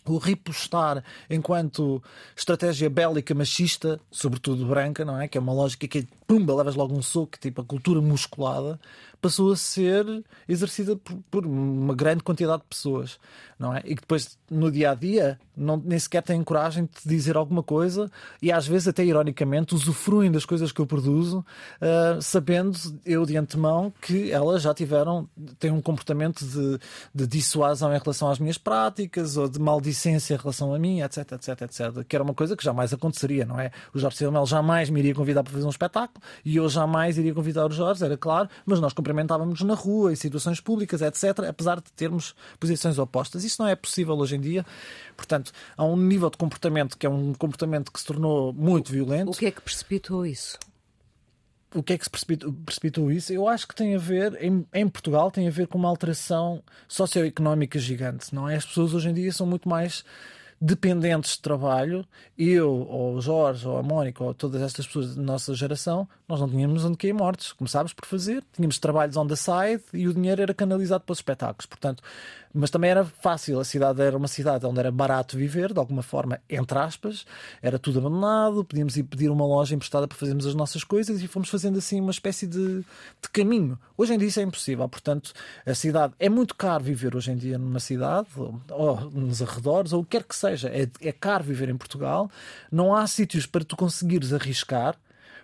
o 0.09 0.19
ripostar 0.19 1.05
enquanto 1.29 2.03
estratégia 2.37 2.89
bélica 2.89 3.35
machista, 3.35 4.01
sobretudo 4.11 4.67
branca, 4.67 5.05
não 5.05 5.21
é? 5.21 5.29
Que 5.29 5.37
é 5.37 5.41
uma 5.41 5.53
lógica 5.53 5.87
que 5.87 6.07
pumba, 6.27 6.55
levas 6.55 6.75
logo 6.75 6.95
um 6.95 7.03
soco, 7.03 7.39
tipo 7.39 7.61
a 7.61 7.65
cultura 7.65 8.01
musculada, 8.01 8.81
passou 9.21 9.53
a 9.53 9.57
ser 9.57 10.05
exercida 10.49 10.97
por, 10.97 11.17
por, 11.31 11.47
uma 11.47 11.95
grande 11.95 12.23
quantidade 12.23 12.63
de 12.63 12.69
pessoas, 12.69 13.19
não 13.59 13.75
é? 13.75 13.81
E 13.85 13.95
que 13.95 14.03
depois, 14.03 14.39
no 14.51 14.71
dia 14.71 14.93
a 14.93 14.95
dia, 14.95 15.39
não, 15.57 15.77
nem 15.77 15.99
sequer 15.99 16.23
têm 16.23 16.43
coragem 16.45 16.85
de 16.85 17.09
dizer 17.09 17.37
alguma 17.37 17.63
coisa 17.63 18.11
e 18.41 18.53
às 18.53 18.67
vezes, 18.67 18.89
até 18.89 19.05
ironicamente, 19.05 19.75
usufruem 19.75 20.31
das 20.31 20.45
coisas 20.45 20.71
que 20.71 20.81
eu 20.81 20.87
produzo, 20.87 21.45
uh, 21.81 22.23
sabendo 22.23 22.79
eu 23.05 23.27
de 23.27 23.37
antemão 23.37 23.93
que 24.01 24.31
elas 24.31 24.63
já 24.63 24.73
tiveram, 24.73 25.29
têm 25.59 25.73
um 25.73 25.83
comportamento 25.83 26.45
de, 26.45 26.79
de 27.15 27.27
dissuasão 27.27 27.93
em 27.95 27.99
relação 27.99 28.31
às 28.31 28.39
minhas 28.39 28.59
práticas 28.59 29.37
ou 29.37 29.49
de 29.49 29.59
maldicência 29.59 30.35
em 30.35 30.39
relação 30.39 30.73
a 30.73 30.79
mim, 30.79 31.01
etc, 31.01 31.33
etc, 31.33 31.63
etc. 31.63 32.05
Que 32.07 32.15
era 32.15 32.23
uma 32.23 32.35
coisa 32.35 32.57
que 32.57 32.63
jamais 32.63 32.93
aconteceria, 32.93 33.45
não 33.45 33.59
é? 33.59 33.73
O 33.93 33.99
Jorge 33.99 34.19
Silva 34.19 34.45
jamais 34.47 34.91
me 34.91 35.01
iria 35.01 35.15
convidar 35.15 35.43
para 35.43 35.53
fazer 35.53 35.67
um 35.67 35.71
espetáculo 35.71 36.23
e 36.45 36.57
eu 36.57 36.69
jamais 36.69 37.19
iria 37.19 37.35
convidar 37.35 37.67
o 37.67 37.71
Jorge, 37.71 38.05
era 38.05 38.17
claro, 38.17 38.49
mas 38.65 38.81
nós 38.81 38.93
cumprimentávamos 39.09 39.63
na 39.63 39.75
rua, 39.75 40.13
em 40.13 40.17
situações 40.17 40.61
públicas, 40.61 41.01
etc., 41.01 41.47
apesar 41.49 41.77
de 41.77 41.91
termos 41.93 42.35
posições 42.61 42.99
opostas. 42.99 43.43
Isso 43.43 43.63
não 43.63 43.69
é 43.69 43.75
possível 43.75 44.15
hoje 44.17 44.37
em 44.37 44.41
dia. 44.41 44.67
Portanto, 45.17 45.51
há 45.77 45.85
um 45.85 45.97
nível 45.97 46.29
de 46.29 46.37
comportamento 46.37 46.97
que 46.97 47.07
é 47.07 47.11
um 47.11 47.33
comportamento 47.33 47.91
que 47.91 47.99
se 47.99 48.07
tornou 48.07 48.53
muito 48.53 48.93
violento. 48.93 49.31
O 49.31 49.37
que 49.37 49.47
é 49.47 49.51
que 49.51 49.63
precipitou 49.63 50.27
isso? 50.27 50.59
o 51.75 51.83
que 51.83 51.93
é 51.93 51.99
que 51.99 52.05
se 52.05 52.09
precipitou, 52.09 52.51
precipitou, 52.65 53.13
isso? 53.13 53.31
Eu 53.31 53.47
acho 53.47 53.69
que 53.69 53.75
tem 53.75 53.95
a 53.95 53.99
ver, 53.99 54.43
em, 54.43 54.67
em, 54.73 54.89
Portugal, 54.89 55.31
tem 55.31 55.47
a 55.47 55.51
ver 55.51 55.67
com 55.67 55.77
uma 55.77 55.91
alteração 55.91 56.63
socioeconómica 56.89 57.79
gigante, 57.79 58.35
não 58.35 58.49
é? 58.49 58.57
As 58.57 58.65
pessoas 58.65 58.95
hoje 58.95 59.11
em 59.11 59.13
dia 59.13 59.31
são 59.31 59.47
muito 59.47 59.69
mais 59.69 60.03
dependentes 60.61 61.33
de 61.33 61.43
trabalho, 61.43 62.05
eu, 62.37 62.71
ou 62.71 63.15
o 63.15 63.21
Jorge, 63.21 63.67
ou 63.67 63.79
a 63.79 63.83
Mónica, 63.83 64.23
ou 64.25 64.35
todas 64.35 64.61
estas 64.61 64.87
pessoas 64.87 65.15
da 65.15 65.23
nossa 65.23 65.55
geração, 65.55 66.09
nós 66.29 66.41
não 66.41 66.49
tínhamos 66.49 66.85
onde 66.85 66.97
cair 66.97 67.13
mortos. 67.13 67.53
Começámos 67.53 67.93
por 67.93 68.07
fazer, 68.07 68.45
tínhamos 68.53 68.79
trabalhos 68.79 69.17
on 69.17 69.27
the 69.27 69.37
side 69.37 69.83
e 69.93 70.09
o 70.09 70.15
dinheiro 70.15 70.43
era 70.43 70.53
canalizado 70.53 71.05
para 71.05 71.13
os 71.13 71.19
espetáculos. 71.19 71.67
Portanto, 71.67 72.03
mas 72.59 72.71
também 72.71 72.91
era 72.91 73.05
fácil. 73.05 73.61
A 73.61 73.65
cidade 73.65 74.03
era 74.03 74.17
uma 74.17 74.27
cidade 74.27 74.67
onde 74.67 74.81
era 74.81 74.91
barato 74.91 75.37
viver, 75.37 75.73
de 75.73 75.79
alguma 75.79 76.03
forma, 76.03 76.41
entre 76.51 76.77
aspas, 76.77 77.25
era 77.63 77.79
tudo 77.79 78.01
abandonado, 78.01 78.65
podíamos 78.65 78.97
ir 78.97 79.05
pedir 79.05 79.31
uma 79.31 79.47
loja 79.47 79.75
emprestada 79.75 80.09
para 80.09 80.19
fazermos 80.19 80.45
as 80.45 80.55
nossas 80.55 80.83
coisas 80.83 81.23
e 81.23 81.29
fomos 81.29 81.49
fazendo 81.49 81.79
assim 81.79 82.01
uma 82.01 82.11
espécie 82.11 82.47
de, 82.47 82.81
de 82.81 83.29
caminho. 83.33 83.79
Hoje 83.97 84.13
em 84.15 84.19
dia 84.19 84.27
isso 84.27 84.41
é 84.41 84.43
impossível, 84.43 84.89
portanto, 84.89 85.33
a 85.65 85.75
cidade 85.75 86.15
é 86.19 86.29
muito 86.29 86.57
caro 86.57 86.83
viver 86.83 87.15
hoje 87.15 87.31
em 87.31 87.37
dia 87.37 87.59
numa 87.59 87.81
cidade, 87.81 88.29
ou, 88.37 89.11
nos 89.11 89.41
arredores, 89.41 89.93
ou 89.93 90.01
o 90.01 90.05
que 90.05 90.19
quer 90.19 90.25
que 90.25 90.35
seja. 90.35 90.69
É, 90.69 90.89
é 91.01 91.13
caro 91.13 91.45
viver 91.45 91.69
em 91.69 91.77
Portugal, 91.77 92.29
não 92.73 92.95
há 92.95 93.07
sítios 93.07 93.47
para 93.47 93.65
tu 93.65 93.77
conseguires 93.77 94.33
arriscar 94.33 94.97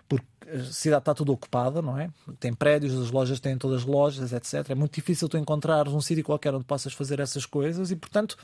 porque 0.08 0.26
a 0.50 0.64
cidade 0.64 1.02
está 1.02 1.14
toda 1.14 1.32
ocupada, 1.32 1.80
não 1.80 1.98
é? 1.98 2.10
Tem 2.38 2.52
prédios, 2.52 2.94
as 2.98 3.10
lojas 3.10 3.40
têm 3.40 3.56
todas 3.56 3.82
as 3.82 3.86
lojas, 3.86 4.32
etc. 4.32 4.70
É 4.70 4.74
muito 4.74 4.94
difícil 4.94 5.28
tu 5.28 5.36
encontrares 5.36 5.92
um 5.92 6.00
sítio 6.00 6.24
qualquer 6.24 6.54
onde 6.54 6.64
possas 6.64 6.92
fazer 6.92 7.20
essas 7.20 7.46
coisas 7.46 7.90
e, 7.90 7.96
portanto, 7.96 8.36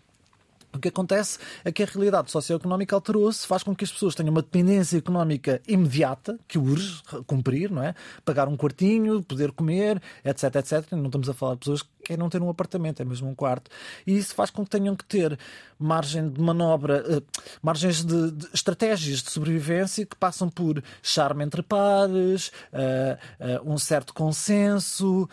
o 0.72 0.78
que 0.78 0.88
acontece 0.88 1.38
é 1.64 1.72
que 1.72 1.82
a 1.82 1.86
realidade 1.86 2.30
socioeconómica 2.30 2.94
alterou-se, 2.94 3.46
faz 3.46 3.62
com 3.62 3.74
que 3.74 3.84
as 3.84 3.90
pessoas 3.90 4.14
tenham 4.14 4.30
uma 4.30 4.42
dependência 4.42 4.96
económica 4.96 5.60
imediata, 5.66 6.38
que 6.46 6.58
urge 6.58 7.02
cumprir, 7.26 7.70
não 7.70 7.82
é? 7.82 7.94
Pagar 8.24 8.48
um 8.48 8.56
quartinho, 8.56 9.22
poder 9.22 9.50
comer, 9.52 10.00
etc, 10.24 10.56
etc. 10.56 10.92
Não 10.92 11.06
estamos 11.06 11.28
a 11.28 11.34
falar 11.34 11.54
de 11.54 11.60
pessoas 11.60 11.82
que 11.82 11.88
querem 12.04 12.20
não 12.20 12.30
ter 12.30 12.40
um 12.40 12.48
apartamento, 12.48 13.02
é 13.02 13.04
mesmo 13.04 13.28
um 13.28 13.34
quarto. 13.34 13.70
E 14.06 14.16
isso 14.16 14.34
faz 14.34 14.50
com 14.50 14.64
que 14.64 14.70
tenham 14.70 14.94
que 14.94 15.04
ter 15.04 15.38
margem 15.78 16.28
de 16.28 16.40
manobra, 16.40 17.18
uh, 17.18 17.22
margens 17.60 18.04
de, 18.04 18.30
de, 18.30 18.48
estratégias 18.52 19.22
de 19.22 19.30
sobrevivência 19.30 20.06
que 20.06 20.16
passam 20.16 20.48
por 20.48 20.82
charme 21.02 21.44
entre 21.44 21.62
pares, 21.62 22.52
uh, 22.72 23.64
uh, 23.64 23.72
um 23.72 23.78
certo 23.78 24.14
consenso, 24.14 25.28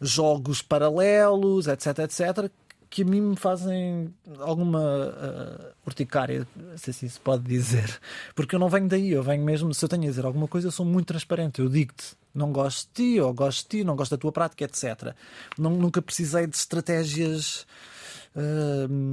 jogos 0.00 0.60
paralelos, 0.62 1.66
etc, 1.66 1.98
etc 2.00 2.50
que 2.90 3.02
a 3.02 3.04
mim 3.04 3.20
me 3.20 3.36
fazem 3.36 4.12
alguma 4.38 4.80
uh, 4.80 5.72
urticária, 5.86 6.46
se 6.76 6.90
assim 6.90 7.08
se 7.08 7.20
pode 7.20 7.44
dizer. 7.44 8.00
Porque 8.34 8.54
eu 8.54 8.58
não 8.58 8.68
venho 8.68 8.88
daí, 8.88 9.12
eu 9.12 9.22
venho 9.22 9.44
mesmo, 9.44 9.72
se 9.74 9.84
eu 9.84 9.88
tenho 9.88 10.04
a 10.04 10.06
dizer 10.06 10.24
alguma 10.24 10.48
coisa, 10.48 10.68
eu 10.68 10.72
sou 10.72 10.86
muito 10.86 11.06
transparente. 11.06 11.60
Eu 11.60 11.68
digo-te, 11.68 12.16
não 12.34 12.50
gosto 12.50 12.88
de 12.88 12.92
ti, 12.94 13.20
ou 13.20 13.32
gosto 13.34 13.62
de 13.64 13.78
ti, 13.78 13.84
não 13.84 13.96
gosto 13.96 14.12
da 14.12 14.18
tua 14.18 14.32
prática, 14.32 14.64
etc. 14.64 15.14
Não, 15.58 15.70
nunca 15.70 16.00
precisei 16.00 16.46
de 16.46 16.56
estratégias 16.56 17.66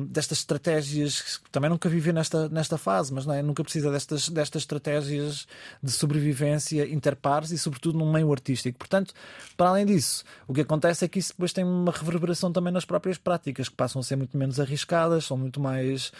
destas 0.07 0.39
estratégias, 0.39 1.41
também 1.51 1.69
nunca 1.69 1.89
vivi 1.89 2.13
nesta, 2.13 2.47
nesta 2.49 2.77
fase, 2.77 3.13
mas 3.13 3.25
não 3.25 3.33
é? 3.33 3.41
nunca 3.41 3.63
precisa 3.63 3.91
destas, 3.91 4.29
destas 4.29 4.63
estratégias 4.63 5.47
de 5.81 5.91
sobrevivência 5.91 6.87
interpares 6.87 7.51
e, 7.51 7.57
sobretudo, 7.57 7.97
num 7.97 8.11
meio 8.11 8.31
artístico. 8.31 8.77
Portanto, 8.77 9.13
para 9.57 9.69
além 9.69 9.85
disso, 9.85 10.23
o 10.47 10.53
que 10.53 10.61
acontece 10.61 11.05
é 11.05 11.07
que 11.07 11.19
isso 11.19 11.33
depois 11.33 11.53
tem 11.53 11.63
uma 11.63 11.91
reverberação 11.91 12.51
também 12.51 12.71
nas 12.71 12.85
próprias 12.85 13.17
práticas, 13.17 13.69
que 13.69 13.75
passam 13.75 13.99
a 13.99 14.03
ser 14.03 14.15
muito 14.15 14.37
menos 14.37 14.59
arriscadas, 14.59 15.25
são 15.25 15.37
muito 15.37 15.59
mais 15.59 16.11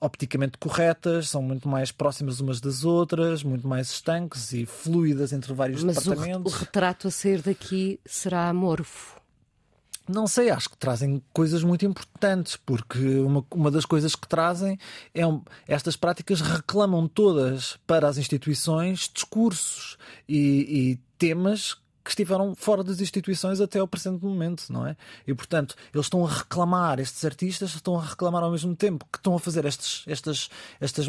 opticamente 0.00 0.56
corretas, 0.56 1.28
são 1.28 1.42
muito 1.42 1.68
mais 1.68 1.92
próximas 1.92 2.40
umas 2.40 2.60
das 2.60 2.84
outras, 2.84 3.42
muito 3.42 3.68
mais 3.68 3.90
estanques 3.90 4.52
e 4.52 4.64
fluidas 4.64 5.32
entre 5.32 5.52
vários 5.52 5.84
Mas 5.84 5.96
departamentos. 5.96 6.52
O, 6.52 6.56
o 6.56 6.58
retrato 6.58 7.08
a 7.08 7.10
sair 7.10 7.42
daqui 7.42 8.00
será 8.06 8.48
amorfo. 8.48 9.19
Não 10.12 10.26
sei, 10.26 10.50
acho 10.50 10.70
que 10.70 10.76
trazem 10.76 11.22
coisas 11.32 11.62
muito 11.62 11.86
importantes, 11.86 12.56
porque 12.56 12.98
uma, 13.20 13.44
uma 13.52 13.70
das 13.70 13.84
coisas 13.84 14.16
que 14.16 14.26
trazem 14.26 14.76
é 15.14 15.24
um, 15.24 15.42
estas 15.68 15.96
práticas 15.96 16.40
reclamam 16.40 17.06
todas 17.06 17.78
para 17.86 18.08
as 18.08 18.18
instituições 18.18 19.08
discursos 19.12 19.96
e, 20.28 20.90
e 20.90 20.96
temas 21.16 21.76
que 22.10 22.14
estiveram 22.20 22.56
fora 22.56 22.82
das 22.82 23.00
instituições 23.00 23.60
até 23.60 23.78
ao 23.78 23.86
presente 23.86 24.24
momento, 24.24 24.64
não 24.68 24.84
é? 24.84 24.96
E 25.24 25.32
portanto, 25.32 25.76
eles 25.94 26.06
estão 26.06 26.26
a 26.26 26.28
reclamar, 26.28 26.98
estes 26.98 27.24
artistas 27.24 27.72
estão 27.72 27.96
a 27.96 28.04
reclamar 28.04 28.42
ao 28.42 28.50
mesmo 28.50 28.74
tempo 28.74 29.06
que 29.12 29.18
estão 29.18 29.36
a 29.36 29.38
fazer 29.38 29.64
estas, 29.64 30.02
estas, 30.08 30.50
estas, 30.80 31.08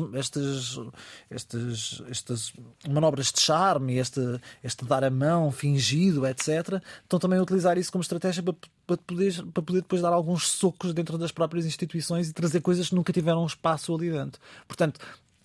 estas, 1.27 2.03
estas 2.07 2.53
manobras 2.87 3.31
de 3.31 3.41
charme, 3.41 3.97
este, 3.97 4.21
este 4.63 4.85
dar 4.85 5.03
a 5.03 5.09
mão 5.09 5.51
fingido, 5.51 6.27
etc. 6.27 6.79
Estão 7.01 7.17
também 7.17 7.39
a 7.39 7.41
utilizar 7.41 7.79
isso 7.79 7.91
como 7.91 8.03
estratégia 8.03 8.43
para, 8.43 8.53
para, 8.85 8.97
poder, 8.97 9.43
para 9.51 9.63
poder 9.63 9.81
depois 9.81 10.03
dar 10.03 10.13
alguns 10.13 10.49
socos 10.49 10.93
dentro 10.93 11.17
das 11.17 11.31
próprias 11.31 11.65
instituições 11.65 12.29
e 12.29 12.33
trazer 12.33 12.61
coisas 12.61 12.89
que 12.89 12.95
nunca 12.95 13.11
tiveram 13.11 13.43
espaço 13.43 13.95
ali 13.95 14.11
dentro. 14.11 14.39
Portanto, 14.67 14.99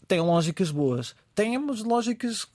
tem 0.07 0.21
lógicas 0.21 0.71
boas. 0.71 1.14
Tem 1.35 1.57
umas 1.57 1.83
lógicas. 1.83 2.47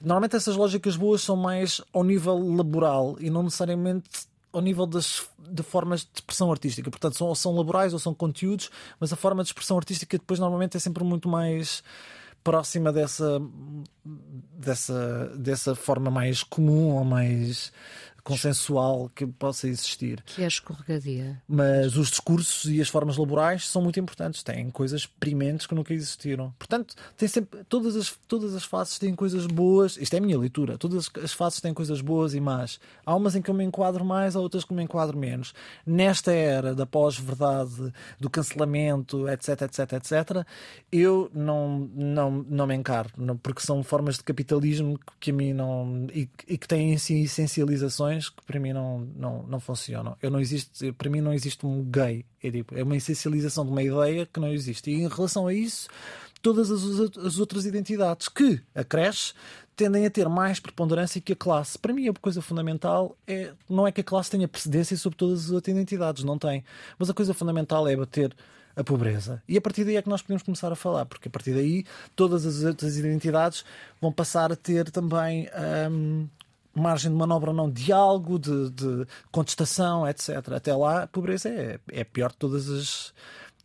Normalmente 0.00 0.36
essas 0.36 0.56
lógicas 0.56 0.96
boas 0.96 1.22
são 1.22 1.36
mais 1.36 1.80
ao 1.92 2.04
nível 2.04 2.38
laboral 2.54 3.16
e 3.20 3.30
não 3.30 3.42
necessariamente 3.42 4.08
ao 4.52 4.60
nível 4.60 4.86
das 4.86 5.26
de 5.38 5.62
formas 5.62 6.00
de 6.00 6.08
expressão 6.14 6.50
artística. 6.50 6.90
Portanto, 6.90 7.16
são, 7.16 7.34
são 7.34 7.54
laborais 7.54 7.92
ou 7.92 7.98
são 7.98 8.14
conteúdos, 8.14 8.70
mas 8.98 9.12
a 9.12 9.16
forma 9.16 9.42
de 9.42 9.48
expressão 9.48 9.76
artística 9.76 10.16
depois 10.16 10.38
normalmente 10.38 10.76
é 10.76 10.80
sempre 10.80 11.04
muito 11.04 11.28
mais 11.28 11.82
próxima 12.42 12.92
dessa 12.92 13.40
dessa 14.52 15.32
dessa 15.34 15.74
forma 15.74 16.10
mais 16.10 16.42
comum 16.42 16.90
ou 16.94 17.04
mais 17.04 17.72
consensual 18.24 19.10
que 19.14 19.26
possa 19.26 19.68
existir. 19.68 20.22
Que 20.24 20.42
é 20.42 20.46
escorregadia. 20.46 21.40
Mas 21.46 21.96
os 21.96 22.08
discursos 22.08 22.64
e 22.72 22.80
as 22.80 22.88
formas 22.88 23.18
laborais 23.18 23.68
são 23.68 23.82
muito 23.82 24.00
importantes. 24.00 24.42
Têm 24.42 24.70
coisas 24.70 25.04
primentes 25.04 25.66
que 25.66 25.74
nunca 25.74 25.92
existiram. 25.92 26.52
Portanto, 26.58 26.94
tem 27.18 27.28
sempre, 27.28 27.62
todas, 27.68 27.94
as, 27.94 28.16
todas 28.26 28.54
as 28.54 28.64
faces 28.64 28.98
têm 28.98 29.14
coisas 29.14 29.46
boas. 29.46 29.98
Isto 29.98 30.14
é 30.14 30.18
a 30.18 30.22
minha 30.22 30.38
leitura. 30.38 30.78
Todas 30.78 31.10
as 31.22 31.32
faces 31.34 31.60
têm 31.60 31.74
coisas 31.74 32.00
boas 32.00 32.34
e 32.34 32.40
más. 32.40 32.80
Há 33.04 33.14
umas 33.14 33.36
em 33.36 33.42
que 33.42 33.50
eu 33.50 33.54
me 33.54 33.62
enquadro 33.62 34.04
mais, 34.04 34.34
há 34.34 34.40
outras 34.40 34.64
que 34.64 34.72
me 34.72 34.82
enquadro 34.82 35.18
menos. 35.18 35.52
Nesta 35.86 36.32
era 36.32 36.74
da 36.74 36.86
pós-verdade, 36.86 37.92
do 38.18 38.30
cancelamento, 38.30 39.28
etc, 39.28 39.62
etc, 39.62 39.92
etc, 39.92 40.46
eu 40.90 41.30
não, 41.34 41.90
não, 41.94 42.30
não 42.48 42.66
me 42.66 42.74
encaro. 42.74 43.10
Porque 43.42 43.60
são 43.60 43.82
formas 43.82 44.16
de 44.16 44.24
capitalismo 44.24 44.98
que 45.20 45.30
a 45.30 45.34
mim 45.34 45.52
não. 45.52 46.06
e, 46.14 46.26
e 46.48 46.56
que 46.56 46.66
têm 46.66 46.94
em 46.94 46.98
si 46.98 47.28
que 48.20 48.42
para 48.44 48.58
mim 48.60 48.72
não, 48.72 49.00
não, 49.16 49.42
não 49.44 49.60
funcionam. 49.60 50.16
Eu 50.22 50.30
não 50.30 50.40
existe, 50.40 50.92
para 50.92 51.10
mim 51.10 51.20
não 51.20 51.32
existe 51.32 51.64
um 51.66 51.82
gay. 51.84 52.24
É, 52.42 52.50
tipo, 52.50 52.76
é 52.76 52.82
uma 52.82 52.96
essencialização 52.96 53.64
de 53.64 53.70
uma 53.70 53.82
ideia 53.82 54.26
que 54.26 54.40
não 54.40 54.52
existe. 54.52 54.90
E 54.90 54.94
em 54.94 55.08
relação 55.08 55.46
a 55.46 55.54
isso, 55.54 55.88
todas 56.42 56.70
as, 56.70 56.82
as 57.16 57.38
outras 57.38 57.64
identidades 57.64 58.28
que 58.28 58.60
acresce 58.74 59.32
tendem 59.76 60.06
a 60.06 60.10
ter 60.10 60.28
mais 60.28 60.60
preponderância 60.60 61.20
que 61.20 61.32
a 61.32 61.36
classe. 61.36 61.78
Para 61.78 61.92
mim, 61.92 62.08
a 62.08 62.12
coisa 62.12 62.40
fundamental 62.40 63.16
é 63.26 63.52
não 63.68 63.86
é 63.86 63.92
que 63.92 64.00
a 64.00 64.04
classe 64.04 64.30
tenha 64.30 64.46
precedência 64.46 64.96
sobre 64.96 65.16
todas 65.16 65.46
as 65.46 65.50
outras 65.50 65.74
identidades, 65.74 66.22
não 66.22 66.38
tem. 66.38 66.64
Mas 66.98 67.10
a 67.10 67.14
coisa 67.14 67.34
fundamental 67.34 67.88
é 67.88 67.96
bater 67.96 68.34
a 68.76 68.82
pobreza. 68.82 69.42
E 69.48 69.56
a 69.56 69.60
partir 69.60 69.84
daí 69.84 69.96
é 69.96 70.02
que 70.02 70.08
nós 70.08 70.22
podemos 70.22 70.42
começar 70.42 70.72
a 70.72 70.76
falar, 70.76 71.06
porque 71.06 71.28
a 71.28 71.30
partir 71.30 71.54
daí 71.54 71.84
todas 72.14 72.44
as 72.44 72.62
outras 72.64 72.96
identidades 72.96 73.64
vão 74.00 74.12
passar 74.12 74.52
a 74.52 74.56
ter 74.56 74.90
também 74.90 75.48
hum, 75.90 76.28
margem 76.74 77.10
de 77.10 77.16
manobra 77.16 77.52
não, 77.52 77.70
diálogo, 77.70 78.38
de, 78.38 78.70
de 78.70 79.06
contestação, 79.30 80.06
etc. 80.08 80.30
Até 80.54 80.74
lá, 80.74 81.04
a 81.04 81.06
pobreza 81.06 81.48
é, 81.48 81.78
é 81.90 82.04
pior 82.04 82.30
de 82.30 82.36
todas 82.36 82.68
as 82.68 83.12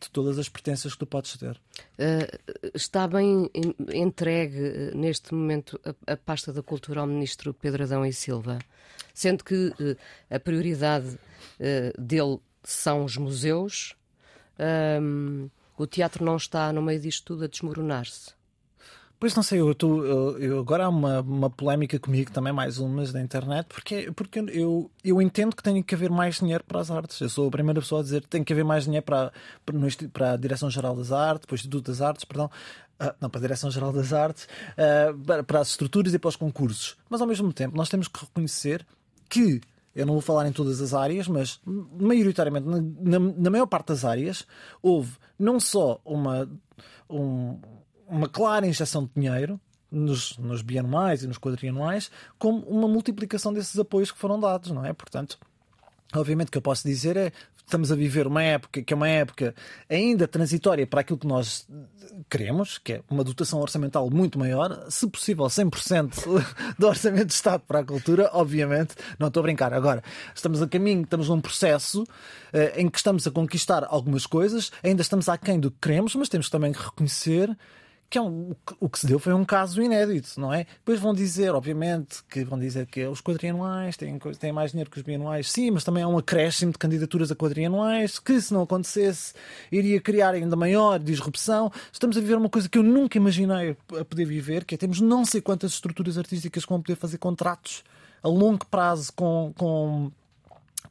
de 0.00 0.10
todas 0.10 0.38
as 0.38 0.48
pertenças 0.48 0.92
que 0.94 0.98
tu 0.98 1.06
podes 1.06 1.36
ter. 1.36 1.60
Uh, 1.98 2.70
está 2.74 3.06
bem 3.06 3.50
entregue 3.92 4.58
eh, 4.58 4.90
neste 4.94 5.34
momento 5.34 5.78
a, 5.84 6.14
a, 6.14 6.16
pasta 6.16 6.52
da 6.52 6.62
cultura 6.62 7.00
ao 7.00 7.06
ministro 7.06 7.52
Pedro 7.52 7.84
Adão 7.84 8.04
e 8.06 8.12
Silva, 8.12 8.58
sendo 9.12 9.44
que 9.44 9.66
uh, 9.66 9.96
a 10.30 10.40
prioridade 10.40 11.06
uh, 11.08 12.00
dele 12.00 12.38
são 12.64 13.04
os 13.04 13.16
museus, 13.16 13.94
o 15.78 15.86
teatro 15.86 16.22
não 16.22 16.36
está 16.36 16.70
no 16.74 16.82
meio 16.82 17.00
disto 17.00 17.24
tudo 17.24 17.44
a 17.44 17.48
desmoronar-se. 17.48 18.32
Pois 19.20 19.36
não 19.36 19.42
sei, 19.42 19.60
eu, 19.60 19.74
tô, 19.74 20.02
eu, 20.02 20.38
eu, 20.38 20.58
agora 20.60 20.86
há 20.86 20.88
uma, 20.88 21.20
uma 21.20 21.50
polémica 21.50 21.98
comigo 21.98 22.32
também, 22.32 22.54
mais 22.54 22.78
umas 22.78 23.12
da 23.12 23.20
internet, 23.20 23.66
porque, 23.66 24.10
porque 24.12 24.38
eu, 24.48 24.90
eu 25.04 25.20
entendo 25.20 25.54
que 25.54 25.62
tem 25.62 25.82
que 25.82 25.94
haver 25.94 26.08
mais 26.08 26.36
dinheiro 26.36 26.64
para 26.64 26.80
as 26.80 26.90
artes. 26.90 27.20
Eu 27.20 27.28
sou 27.28 27.46
a 27.46 27.50
primeira 27.50 27.82
pessoa 27.82 28.00
a 28.00 28.02
dizer 28.02 28.22
que 28.22 28.28
tem 28.28 28.42
que 28.42 28.50
haver 28.50 28.64
mais 28.64 28.84
dinheiro 28.84 29.04
para, 29.04 29.30
para, 29.62 29.76
para 30.10 30.32
a 30.32 30.36
Direção-Geral 30.38 30.96
das 30.96 31.12
Artes, 31.12 31.44
para 31.44 31.52
o 31.52 31.56
Instituto 31.56 31.90
das 31.90 32.00
Artes, 32.00 32.24
perdão, 32.24 32.46
uh, 32.98 33.14
não, 33.20 33.28
para 33.28 33.40
a 33.40 33.42
Direção-Geral 33.42 33.92
das 33.92 34.10
Artes, 34.10 34.48
uh, 34.72 35.18
para, 35.18 35.44
para 35.44 35.60
as 35.60 35.68
estruturas 35.68 36.14
e 36.14 36.18
para 36.18 36.30
os 36.30 36.36
concursos. 36.36 36.96
Mas 37.10 37.20
ao 37.20 37.26
mesmo 37.26 37.52
tempo, 37.52 37.76
nós 37.76 37.90
temos 37.90 38.08
que 38.08 38.20
reconhecer 38.20 38.86
que 39.28 39.60
eu 39.94 40.06
não 40.06 40.14
vou 40.14 40.22
falar 40.22 40.48
em 40.48 40.52
todas 40.52 40.80
as 40.80 40.94
áreas, 40.94 41.28
mas 41.28 41.60
maioritariamente, 41.66 42.66
na, 42.66 42.80
na, 42.80 43.32
na 43.36 43.50
maior 43.50 43.66
parte 43.66 43.88
das 43.88 44.02
áreas, 44.02 44.46
houve 44.80 45.12
não 45.38 45.60
só 45.60 46.00
uma. 46.06 46.48
Um, 47.10 47.58
uma 48.10 48.28
clara 48.28 48.66
injeção 48.66 49.04
de 49.04 49.10
dinheiro 49.14 49.60
nos, 49.90 50.36
nos 50.38 50.62
bianuais 50.62 51.22
e 51.22 51.26
nos 51.26 51.38
quadrianuais, 51.38 52.10
como 52.38 52.60
uma 52.66 52.88
multiplicação 52.88 53.52
desses 53.52 53.78
apoios 53.78 54.10
que 54.12 54.18
foram 54.18 54.38
dados, 54.38 54.70
não 54.70 54.84
é? 54.84 54.92
Portanto, 54.92 55.38
obviamente 56.14 56.48
o 56.48 56.50
que 56.52 56.58
eu 56.58 56.62
posso 56.62 56.86
dizer 56.86 57.16
é 57.16 57.32
estamos 57.70 57.92
a 57.92 57.94
viver 57.94 58.26
uma 58.26 58.42
época 58.42 58.82
que 58.82 58.92
é 58.92 58.96
uma 58.96 59.08
época 59.08 59.54
ainda 59.88 60.26
transitória 60.26 60.84
para 60.84 61.02
aquilo 61.02 61.18
que 61.18 61.26
nós 61.26 61.68
queremos, 62.28 62.78
que 62.78 62.94
é 62.94 63.02
uma 63.08 63.22
dotação 63.22 63.60
orçamental 63.60 64.10
muito 64.10 64.38
maior, 64.38 64.86
se 64.90 65.06
possível 65.08 65.46
100% 65.46 66.44
do 66.76 66.88
orçamento 66.88 67.26
de 67.26 67.32
Estado 67.32 67.62
para 67.66 67.78
a 67.78 67.84
cultura, 67.84 68.28
obviamente, 68.32 68.96
não 69.20 69.28
estou 69.28 69.40
a 69.40 69.44
brincar. 69.44 69.72
Agora, 69.72 70.02
estamos 70.34 70.60
a 70.60 70.66
caminho, 70.66 71.02
estamos 71.02 71.28
num 71.28 71.40
processo 71.40 72.02
uh, 72.02 72.06
em 72.74 72.88
que 72.88 72.98
estamos 72.98 73.24
a 73.28 73.30
conquistar 73.30 73.84
algumas 73.88 74.26
coisas, 74.26 74.72
ainda 74.82 75.02
estamos 75.02 75.28
aquém 75.28 75.60
do 75.60 75.70
que 75.70 75.78
queremos, 75.80 76.16
mas 76.16 76.28
temos 76.28 76.50
também 76.50 76.72
que 76.72 76.82
reconhecer 76.82 77.56
que 78.10 78.18
é 78.18 78.20
um, 78.20 78.56
o 78.80 78.88
que 78.88 78.98
se 78.98 79.06
deu 79.06 79.20
foi 79.20 79.32
um 79.32 79.44
caso 79.44 79.80
inédito, 79.80 80.40
não 80.40 80.52
é? 80.52 80.64
Depois 80.64 80.98
vão 80.98 81.14
dizer, 81.14 81.54
obviamente, 81.54 82.24
que 82.28 82.42
vão 82.42 82.58
dizer 82.58 82.86
que 82.86 83.06
os 83.06 83.20
quadrianuais 83.20 83.96
têm, 83.96 84.18
têm 84.36 84.50
mais 84.50 84.72
dinheiro 84.72 84.90
que 84.90 84.98
os 84.98 85.04
bianuais, 85.04 85.48
sim, 85.48 85.70
mas 85.70 85.84
também 85.84 86.02
há 86.02 86.08
um 86.08 86.18
acréscimo 86.18 86.72
de 86.72 86.78
candidaturas 86.78 87.30
a 87.30 87.36
quadrianuais 87.36 88.18
que, 88.18 88.40
se 88.40 88.52
não 88.52 88.62
acontecesse, 88.62 89.32
iria 89.70 90.00
criar 90.00 90.34
ainda 90.34 90.56
maior 90.56 90.98
disrupção. 90.98 91.70
Estamos 91.92 92.16
a 92.16 92.20
viver 92.20 92.34
uma 92.34 92.50
coisa 92.50 92.68
que 92.68 92.78
eu 92.78 92.82
nunca 92.82 93.16
imaginei 93.16 93.76
a 93.98 94.04
poder 94.04 94.24
viver, 94.24 94.64
que 94.64 94.74
é 94.74 94.78
temos 94.78 95.00
não 95.00 95.24
sei 95.24 95.40
quantas 95.40 95.72
estruturas 95.74 96.18
artísticas 96.18 96.64
que 96.64 96.70
vão 96.70 96.82
poder 96.82 96.96
fazer 96.96 97.18
contratos 97.18 97.84
a 98.24 98.28
longo 98.28 98.66
prazo 98.66 99.12
com, 99.12 99.52
com 99.56 100.10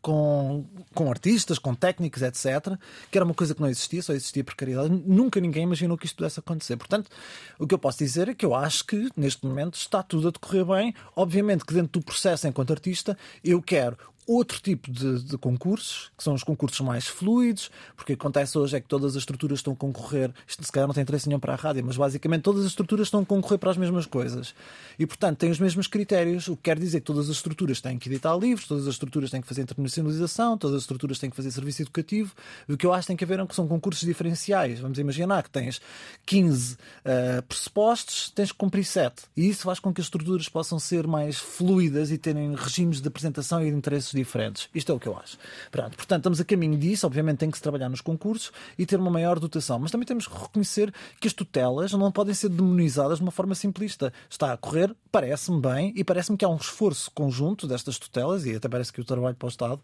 com, 0.01 0.65
com 0.93 1.09
artistas, 1.09 1.59
com 1.59 1.75
técnicos, 1.75 2.21
etc., 2.21 2.77
que 3.11 3.17
era 3.17 3.25
uma 3.25 3.33
coisa 3.33 3.53
que 3.53 3.61
não 3.61 3.69
existia, 3.69 4.01
só 4.01 4.13
existia 4.13 4.43
precariedade. 4.43 4.89
Nunca 4.89 5.39
ninguém 5.39 5.63
imaginou 5.63 5.97
que 5.97 6.05
isto 6.05 6.15
pudesse 6.15 6.39
acontecer. 6.39 6.77
Portanto, 6.77 7.09
o 7.57 7.67
que 7.67 7.73
eu 7.73 7.79
posso 7.79 7.99
dizer 7.99 8.29
é 8.29 8.33
que 8.33 8.45
eu 8.45 8.55
acho 8.55 8.85
que 8.85 9.09
neste 9.15 9.45
momento 9.45 9.75
está 9.75 10.01
tudo 10.01 10.29
a 10.29 10.31
decorrer 10.31 10.65
bem. 10.65 10.95
Obviamente 11.15 11.65
que 11.65 11.73
dentro 11.73 11.99
do 11.99 12.05
processo, 12.05 12.47
enquanto 12.47 12.71
artista, 12.71 13.17
eu 13.43 13.61
quero 13.61 13.97
outro 14.31 14.61
tipo 14.61 14.91
de, 14.91 15.23
de, 15.23 15.37
concursos, 15.39 16.11
que 16.15 16.23
são 16.23 16.35
os 16.35 16.43
concursos 16.43 16.79
mais 16.81 17.07
fluidos, 17.07 17.71
porque 17.95 18.13
o 18.13 18.15
que 18.15 18.21
acontece 18.21 18.57
hoje 18.59 18.77
é 18.77 18.79
que 18.79 18.87
todas 18.87 19.15
as 19.15 19.21
estruturas 19.21 19.57
estão 19.57 19.73
a 19.73 19.75
concorrer, 19.75 20.31
isto 20.47 20.63
se 20.63 20.71
calhar 20.71 20.87
não 20.87 20.93
tem 20.93 21.01
interesse 21.01 21.27
nenhum 21.27 21.39
para 21.39 21.53
a 21.53 21.55
rádio, 21.55 21.83
mas 21.83 21.97
basicamente 21.97 22.43
todas 22.43 22.63
as 22.63 22.67
estruturas 22.67 23.07
estão 23.07 23.21
a 23.21 23.25
concorrer 23.25 23.57
para 23.57 23.71
as 23.71 23.77
mesmas 23.77 24.05
coisas. 24.05 24.53
E, 24.99 25.07
portanto, 25.07 25.39
têm 25.39 25.49
os 25.49 25.59
mesmos 25.59 25.87
critérios, 25.87 26.47
o 26.47 26.55
que 26.55 26.63
quer 26.63 26.77
dizer 26.77 26.99
que 26.99 27.07
todas 27.07 27.27
as 27.27 27.37
estruturas 27.37 27.81
têm 27.81 27.97
que 27.97 28.07
editar 28.07 28.37
livros, 28.37 28.67
todas 28.67 28.87
as 28.87 28.93
estruturas 28.93 29.31
têm 29.31 29.41
que 29.41 29.47
fazer 29.47 29.63
internacionalização, 29.63 30.57
todas 30.57 30.75
as 30.75 30.83
estruturas 30.83 31.17
têm 31.17 31.31
que 31.31 31.35
fazer 31.35 31.49
serviço 31.49 31.81
educativo. 31.81 32.35
O 32.67 32.77
que 32.77 32.85
eu 32.85 32.93
acho 32.93 33.03
que 33.03 33.07
tem 33.07 33.17
que 33.17 33.23
haver 33.23 33.39
é 33.39 33.47
que 33.47 33.55
são 33.55 33.67
concursos 33.67 34.05
diferenciais. 34.05 34.79
Vamos 34.79 34.99
imaginar 34.99 35.41
que 35.41 35.49
tens 35.49 35.81
15 36.27 36.73
uh, 36.73 36.77
eh, 37.05 37.41
pressupostos, 37.41 38.29
tens 38.29 38.51
que 38.51 38.57
cumprir 38.57 38.85
7. 38.85 39.23
E 39.35 39.49
isso 39.49 39.63
faz 39.63 39.79
com 39.79 39.91
que 39.91 40.01
as 40.01 40.05
estruturas 40.05 40.47
possam 40.47 40.77
ser 40.77 41.07
mais 41.07 41.37
fluidas 41.37 42.11
e 42.11 42.17
terem 42.17 42.53
regimes 42.53 43.01
de 43.01 43.07
apresentação 43.07 43.65
e 43.65 43.71
de 43.71 43.77
interesses 43.77 44.18
diferentes. 44.19 44.69
Isto 44.73 44.91
é 44.91 44.95
o 44.95 44.99
que 44.99 45.07
eu 45.07 45.17
acho. 45.17 45.37
Pronto, 45.71 45.95
portanto, 45.95 46.19
estamos 46.19 46.39
a 46.41 46.45
caminho 46.45 46.77
disso. 46.77 47.05
Obviamente 47.05 47.39
tem 47.39 47.51
que 47.51 47.57
se 47.57 47.63
trabalhar 47.63 47.89
nos 47.89 48.01
concursos 48.01 48.51
e 48.77 48.85
ter 48.85 48.99
uma 48.99 49.09
maior 49.11 49.39
dotação. 49.39 49.79
Mas 49.79 49.91
também 49.91 50.05
temos 50.05 50.27
que 50.27 50.37
reconhecer 50.37 50.93
que 51.19 51.27
as 51.27 51.33
tutelas 51.33 51.91
não 51.93 52.11
podem 52.11 52.33
ser 52.33 52.49
demonizadas 52.49 53.17
de 53.17 53.23
uma 53.23 53.31
forma 53.31 53.55
simplista. 53.55 54.11
Está 54.29 54.53
a 54.53 54.57
correr, 54.57 54.95
parece-me 55.11 55.61
bem, 55.61 55.93
e 55.95 56.03
parece-me 56.03 56.37
que 56.37 56.45
há 56.45 56.49
um 56.49 56.55
esforço 56.55 57.11
conjunto 57.11 57.67
destas 57.67 57.97
tutelas, 57.97 58.45
e 58.45 58.55
até 58.55 58.67
parece 58.67 58.91
que 58.91 59.01
o 59.01 59.05
trabalho 59.05 59.35
para 59.35 59.45
o 59.45 59.49
Estado 59.49 59.81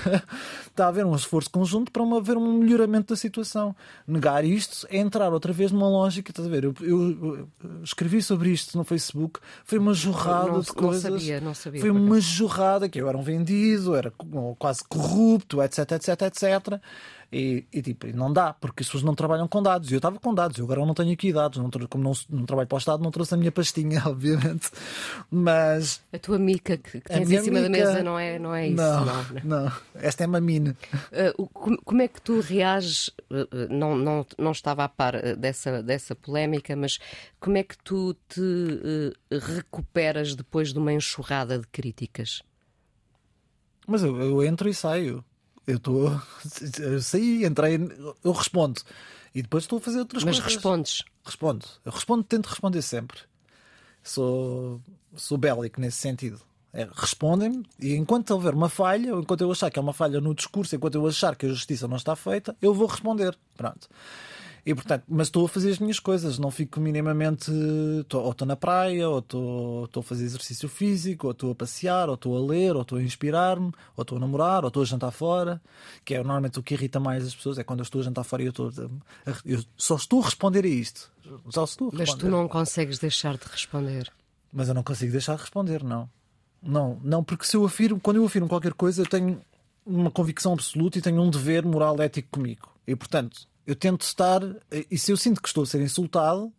está 0.66 0.86
a 0.86 0.88
haver 0.88 1.06
um 1.06 1.14
esforço 1.14 1.50
conjunto 1.50 1.90
para 1.90 2.02
uma, 2.02 2.18
haver 2.18 2.36
um 2.36 2.58
melhoramento 2.58 3.14
da 3.14 3.16
situação. 3.16 3.74
Negar 4.06 4.44
isto 4.44 4.86
é 4.90 4.98
entrar 4.98 5.32
outra 5.32 5.52
vez 5.52 5.70
numa 5.70 5.88
lógica, 5.88 6.30
estás 6.30 6.46
a 6.46 6.50
ver? 6.50 6.64
Eu, 6.64 6.74
eu, 6.80 7.48
eu 7.62 7.82
escrevi 7.82 8.22
sobre 8.22 8.50
isto 8.50 8.76
no 8.76 8.84
Facebook, 8.84 9.40
foi 9.64 9.78
uma 9.78 9.94
jorrada 9.94 10.52
não, 10.52 10.60
de 10.60 10.72
coisas. 10.72 11.04
Não 11.04 11.18
sabia, 11.18 11.40
não 11.40 11.54
sabia. 11.54 11.80
Foi 11.80 11.90
uma 11.90 12.20
jorrada 12.20 12.88
que 12.88 13.00
eu 13.00 13.08
era 13.08 13.16
um 13.16 13.22
vendido 13.22 13.53
bandido, 13.54 13.94
era 13.94 14.12
quase 14.58 14.84
corrupto, 14.84 15.62
etc, 15.62 15.92
etc, 15.92 16.22
etc. 16.22 16.80
E, 17.32 17.66
e, 17.72 17.82
tipo, 17.82 18.06
não 18.16 18.32
dá, 18.32 18.52
porque 18.52 18.82
as 18.82 18.86
pessoas 18.86 19.02
não 19.02 19.14
trabalham 19.14 19.48
com 19.48 19.60
dados. 19.60 19.90
E 19.90 19.94
eu 19.94 19.98
estava 19.98 20.20
com 20.20 20.32
dados, 20.32 20.56
eu 20.56 20.64
agora 20.64 20.86
não 20.86 20.94
tenho 20.94 21.12
aqui 21.12 21.32
dados, 21.32 21.58
não, 21.58 21.68
como 21.88 22.04
não, 22.04 22.12
não, 22.30 22.46
trabalho 22.46 22.68
para 22.68 22.76
o 22.76 22.78
Estado, 22.78 23.02
não 23.02 23.10
trouxe 23.10 23.34
a 23.34 23.36
minha 23.36 23.50
pastinha, 23.50 24.02
obviamente. 24.06 24.70
Mas. 25.30 26.00
A 26.12 26.18
tua 26.18 26.38
mica 26.38 26.76
que, 26.76 27.00
que 27.00 27.08
tens 27.08 27.30
em 27.30 27.42
cima 27.42 27.60
mica... 27.60 27.62
da 27.62 27.68
mesa 27.70 28.02
não 28.04 28.16
é, 28.16 28.38
não 28.38 28.54
é 28.54 28.68
isso. 28.68 28.76
Não, 28.76 29.04
não, 29.04 29.24
não. 29.42 29.72
esta 29.96 30.22
é 30.22 30.26
uma 30.28 30.40
mina. 30.40 30.76
Uh, 31.36 31.48
como 31.84 32.02
é 32.02 32.06
que 32.06 32.20
tu 32.20 32.40
reages? 32.40 33.08
Uh, 33.30 33.68
não, 33.68 33.96
não, 33.96 34.24
não 34.38 34.52
estava 34.52 34.84
a 34.84 34.88
par 34.88 35.20
dessa, 35.36 35.82
dessa 35.82 36.14
polémica, 36.14 36.76
mas 36.76 37.00
como 37.40 37.56
é 37.56 37.64
que 37.64 37.76
tu 37.78 38.14
te 38.28 38.40
uh, 38.40 39.12
recuperas 39.30 40.36
depois 40.36 40.72
de 40.72 40.78
uma 40.78 40.92
enxurrada 40.92 41.58
de 41.58 41.66
críticas? 41.66 42.42
Mas 43.86 44.02
eu, 44.02 44.20
eu 44.20 44.42
entro 44.42 44.68
e 44.68 44.74
saio 44.74 45.24
eu 45.66 45.76
estou. 45.76 46.20
Saí, 47.00 47.44
entrei, 47.44 47.78
eu 48.22 48.32
respondo. 48.32 48.80
E 49.34 49.42
depois 49.42 49.64
estou 49.64 49.78
a 49.78 49.80
fazer 49.80 49.98
outras 49.98 50.22
Mas 50.22 50.36
coisas. 50.36 50.44
Mas 50.44 50.54
respondes? 50.54 51.02
Respondo. 51.24 51.66
Eu 51.84 51.92
respondo, 51.92 52.22
tento 52.24 52.46
responder 52.46 52.82
sempre. 52.82 53.18
Sou, 54.02 54.80
sou 55.16 55.38
bélico 55.38 55.80
nesse 55.80 55.98
sentido. 55.98 56.40
É, 56.72 56.88
respondem-me 56.92 57.64
e 57.78 57.94
enquanto 57.94 58.32
houver 58.32 58.52
uma 58.52 58.68
falha, 58.68 59.14
ou 59.14 59.20
enquanto 59.20 59.42
eu 59.42 59.52
achar 59.52 59.70
que 59.70 59.78
é 59.78 59.82
uma 59.82 59.92
falha 59.92 60.20
no 60.20 60.34
discurso, 60.34 60.74
enquanto 60.74 60.96
eu 60.96 61.06
achar 61.06 61.36
que 61.36 61.46
a 61.46 61.48
justiça 61.48 61.86
não 61.86 61.96
está 61.96 62.16
feita, 62.16 62.56
eu 62.60 62.74
vou 62.74 62.88
responder. 62.88 63.36
Pronto. 63.56 63.88
E 64.66 64.74
portanto, 64.74 65.04
mas 65.06 65.26
estou 65.26 65.44
a 65.44 65.48
fazer 65.48 65.72
as 65.72 65.78
minhas 65.78 66.00
coisas, 66.00 66.38
não 66.38 66.50
fico 66.50 66.80
minimamente. 66.80 67.52
Tô, 68.08 68.20
ou 68.20 68.30
estou 68.30 68.46
na 68.46 68.56
praia, 68.56 69.08
ou 69.08 69.18
estou, 69.18 69.88
a 69.94 70.02
fazer 70.02 70.24
exercício 70.24 70.68
físico, 70.68 71.26
ou 71.26 71.32
estou 71.32 71.52
a 71.52 71.54
passear, 71.54 72.08
ou 72.08 72.14
estou 72.14 72.36
a 72.36 72.46
ler, 72.46 72.74
ou 72.74 72.80
estou 72.80 72.98
a 72.98 73.02
inspirar-me, 73.02 73.72
ou 73.94 74.02
estou 74.02 74.16
a 74.16 74.20
namorar, 74.20 74.64
ou 74.64 74.68
estou 74.68 74.82
a 74.82 74.86
jantar 74.86 75.10
fora, 75.10 75.60
que 76.02 76.14
é 76.14 76.18
normalmente 76.18 76.58
o 76.58 76.62
que 76.62 76.72
irrita 76.72 76.98
mais 76.98 77.26
as 77.26 77.34
pessoas, 77.34 77.58
é 77.58 77.64
quando 77.64 77.80
eu 77.80 77.84
estou 77.84 78.00
a 78.00 78.04
jantar 78.04 78.24
fora 78.24 78.42
e 78.42 78.46
eu 78.46 78.50
estou. 78.50 78.72
A, 79.26 79.34
eu 79.44 79.62
só 79.76 79.96
estou 79.96 80.22
a 80.22 80.24
responder 80.24 80.64
a 80.64 80.68
isto. 80.68 81.12
Só 81.50 81.64
estou 81.64 81.88
a 81.88 81.98
responder. 81.98 81.98
Mas 81.98 82.14
tu 82.14 82.28
não 82.28 82.48
consegues 82.48 82.98
deixar 82.98 83.36
de 83.36 83.44
responder. 83.46 84.10
Mas 84.50 84.68
eu 84.68 84.74
não 84.74 84.82
consigo 84.82 85.12
deixar 85.12 85.34
de 85.34 85.42
responder, 85.42 85.84
não. 85.84 86.08
Não, 86.62 86.98
não, 87.04 87.22
porque 87.22 87.44
se 87.44 87.56
eu 87.56 87.66
afirmo, 87.66 88.00
quando 88.00 88.16
eu 88.16 88.24
afirmo 88.24 88.48
qualquer 88.48 88.72
coisa, 88.72 89.02
eu 89.02 89.06
tenho 89.06 89.38
uma 89.84 90.10
convicção 90.10 90.54
absoluta 90.54 90.98
e 90.98 91.02
tenho 91.02 91.20
um 91.20 91.28
dever 91.28 91.66
moral 91.66 92.00
ético 92.00 92.28
comigo. 92.30 92.70
E 92.86 92.96
portanto, 92.96 93.46
eu 93.66 93.76
tento 93.76 94.02
estar. 94.02 94.40
E 94.90 94.98
se 94.98 95.12
eu 95.12 95.16
sinto 95.16 95.40
que 95.40 95.48
estou 95.48 95.64
a 95.64 95.66
ser 95.66 95.80
insultado, 95.80 96.52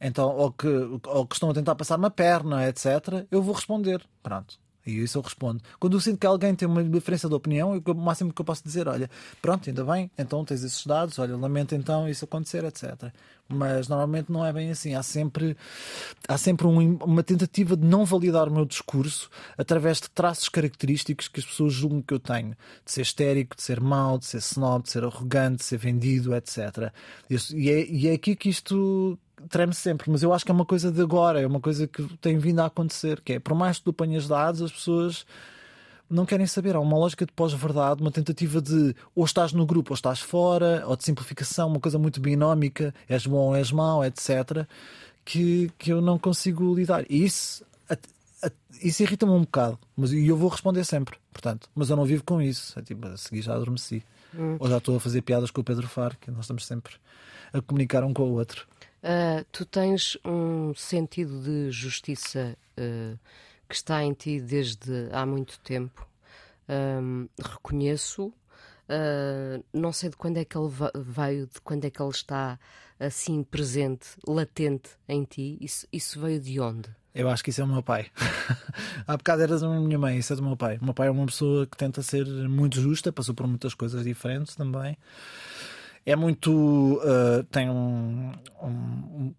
então, 0.00 0.28
ou 0.36 0.52
que, 0.52 0.68
ou 1.06 1.26
que 1.26 1.34
estão 1.34 1.50
a 1.50 1.54
tentar 1.54 1.74
passar 1.74 1.98
uma 1.98 2.10
perna, 2.10 2.68
etc., 2.68 3.26
eu 3.30 3.42
vou 3.42 3.54
responder. 3.54 4.04
Pronto. 4.22 4.58
E 4.88 5.02
isso 5.02 5.18
eu 5.18 5.22
respondo. 5.22 5.62
Quando 5.78 5.98
eu 5.98 6.00
sinto 6.00 6.18
que 6.18 6.26
alguém 6.26 6.54
tem 6.54 6.66
uma 6.66 6.82
diferença 6.82 7.28
de 7.28 7.34
opinião, 7.34 7.76
o 7.76 7.94
máximo 7.94 8.32
que 8.32 8.40
eu 8.40 8.44
posso 8.44 8.64
dizer, 8.64 8.88
olha, 8.88 9.10
pronto, 9.42 9.68
ainda 9.68 9.84
bem, 9.84 10.10
então 10.16 10.42
tens 10.46 10.64
esses 10.64 10.86
dados, 10.86 11.18
olha, 11.18 11.36
lamento 11.36 11.74
então 11.74 12.08
isso 12.08 12.24
acontecer, 12.24 12.64
etc. 12.64 13.12
Mas 13.46 13.86
normalmente 13.86 14.32
não 14.32 14.44
é 14.46 14.50
bem 14.50 14.70
assim. 14.70 14.94
Há 14.94 15.02
sempre, 15.02 15.54
há 16.26 16.38
sempre 16.38 16.66
um, 16.66 16.96
uma 16.96 17.22
tentativa 17.22 17.76
de 17.76 17.86
não 17.86 18.06
validar 18.06 18.48
o 18.48 18.50
meu 18.50 18.64
discurso 18.64 19.28
através 19.58 20.00
de 20.00 20.08
traços 20.08 20.48
característicos 20.48 21.28
que 21.28 21.40
as 21.40 21.44
pessoas 21.44 21.74
julgam 21.74 22.00
que 22.00 22.14
eu 22.14 22.18
tenho. 22.18 22.56
De 22.82 22.90
ser 22.90 23.02
histérico, 23.02 23.56
de 23.56 23.62
ser 23.62 23.80
mau, 23.82 24.18
de 24.18 24.24
ser 24.24 24.38
snob, 24.38 24.84
de 24.84 24.90
ser 24.90 25.04
arrogante, 25.04 25.58
de 25.58 25.64
ser 25.64 25.76
vendido, 25.76 26.34
etc. 26.34 26.90
E 27.28 27.70
é, 27.70 27.86
e 27.86 28.08
é 28.08 28.14
aqui 28.14 28.34
que 28.34 28.48
isto 28.48 29.18
treme 29.48 29.74
sempre, 29.74 30.10
mas 30.10 30.22
eu 30.22 30.32
acho 30.32 30.44
que 30.44 30.50
é 30.50 30.54
uma 30.54 30.64
coisa 30.64 30.90
de 30.90 31.00
agora, 31.00 31.40
é 31.40 31.46
uma 31.46 31.60
coisa 31.60 31.86
que 31.86 32.02
tem 32.18 32.38
vindo 32.38 32.60
a 32.60 32.66
acontecer, 32.66 33.20
que 33.20 33.34
é 33.34 33.38
por 33.38 33.54
mais 33.54 33.78
que 33.78 33.84
tu 33.84 33.90
apanhas 33.90 34.26
dados, 34.26 34.62
as 34.62 34.72
pessoas 34.72 35.26
não 36.10 36.24
querem 36.24 36.46
saber. 36.46 36.74
Há 36.74 36.80
uma 36.80 36.96
lógica 36.96 37.26
de 37.26 37.32
pós-verdade, 37.32 38.00
uma 38.00 38.10
tentativa 38.10 38.60
de 38.60 38.94
ou 39.14 39.24
estás 39.24 39.52
no 39.52 39.66
grupo 39.66 39.92
ou 39.92 39.94
estás 39.94 40.20
fora, 40.20 40.82
ou 40.86 40.96
de 40.96 41.04
simplificação, 41.04 41.68
uma 41.68 41.80
coisa 41.80 41.98
muito 41.98 42.20
binómica, 42.20 42.94
és 43.08 43.26
bom 43.26 43.48
ou 43.48 43.56
és 43.56 43.70
mau, 43.70 44.04
etc. 44.04 44.66
Que, 45.24 45.70
que 45.78 45.92
eu 45.92 46.00
não 46.00 46.18
consigo 46.18 46.74
lidar. 46.74 47.04
E 47.10 47.24
isso, 47.24 47.64
isso 48.82 49.02
irrita-me 49.02 49.32
um 49.32 49.40
bocado, 49.40 49.78
mas 49.96 50.12
e 50.12 50.26
eu 50.26 50.36
vou 50.36 50.48
responder 50.48 50.84
sempre, 50.84 51.18
portanto, 51.32 51.68
mas 51.74 51.90
eu 51.90 51.96
não 51.96 52.04
vivo 52.04 52.24
com 52.24 52.40
isso. 52.40 52.78
É 52.78 52.82
tipo, 52.82 53.06
a 53.06 53.16
seguir 53.16 53.42
já 53.42 53.54
adormeci. 53.54 54.02
Hum. 54.34 54.56
Ou 54.58 54.68
já 54.68 54.78
estou 54.78 54.96
a 54.96 55.00
fazer 55.00 55.22
piadas 55.22 55.50
com 55.50 55.60
o 55.60 55.64
Pedro 55.64 55.88
Far, 55.88 56.16
que 56.18 56.30
nós 56.30 56.40
estamos 56.40 56.66
sempre 56.66 56.94
a 57.52 57.60
comunicar 57.60 58.04
um 58.04 58.12
com 58.12 58.24
o 58.24 58.32
outro. 58.32 58.66
Uh, 59.02 59.44
tu 59.52 59.64
tens 59.64 60.18
um 60.24 60.74
sentido 60.74 61.40
de 61.40 61.70
justiça 61.70 62.56
uh, 62.76 63.18
que 63.68 63.74
está 63.74 64.02
em 64.02 64.12
ti 64.12 64.40
desde 64.40 65.08
há 65.12 65.24
muito 65.24 65.58
tempo. 65.60 66.06
Um, 66.68 67.28
reconheço. 67.40 68.32
Uh, 68.88 69.62
não 69.72 69.92
sei 69.92 70.10
de 70.10 70.16
quando 70.16 70.38
é 70.38 70.44
que 70.44 70.56
ele 70.56 70.70
veio, 70.96 71.46
de 71.46 71.60
quando 71.60 71.84
é 71.84 71.90
que 71.90 72.02
ele 72.02 72.10
está 72.10 72.58
assim 72.98 73.42
presente, 73.44 74.08
latente 74.26 74.90
em 75.08 75.22
ti. 75.24 75.56
Isso, 75.60 75.86
isso 75.92 76.20
veio 76.20 76.40
de 76.40 76.58
onde? 76.58 76.88
Eu 77.14 77.28
acho 77.28 77.42
que 77.42 77.50
isso 77.50 77.60
é 77.60 77.64
o 77.64 77.68
meu 77.68 77.82
pai. 77.82 78.06
Há 79.06 79.16
bocado 79.16 79.42
eras 79.42 79.62
a 79.62 79.68
minha 79.68 79.98
mãe, 79.98 80.18
isso 80.18 80.32
é 80.32 80.36
do 80.36 80.42
meu 80.42 80.56
pai. 80.56 80.78
O 80.78 80.84
meu 80.84 80.94
pai 80.94 81.08
é 81.08 81.10
uma 81.10 81.26
pessoa 81.26 81.66
que 81.66 81.76
tenta 81.76 82.02
ser 82.02 82.26
muito 82.26 82.80
justa, 82.80 83.12
passou 83.12 83.34
por 83.34 83.46
muitas 83.46 83.74
coisas 83.74 84.04
diferentes 84.04 84.56
também 84.56 84.96
é 86.04 86.16
muito. 86.16 86.50
Uh, 86.50 87.44
tem 87.50 87.68
um, 87.68 88.32
um, 88.62 88.68
um, 88.68 89.34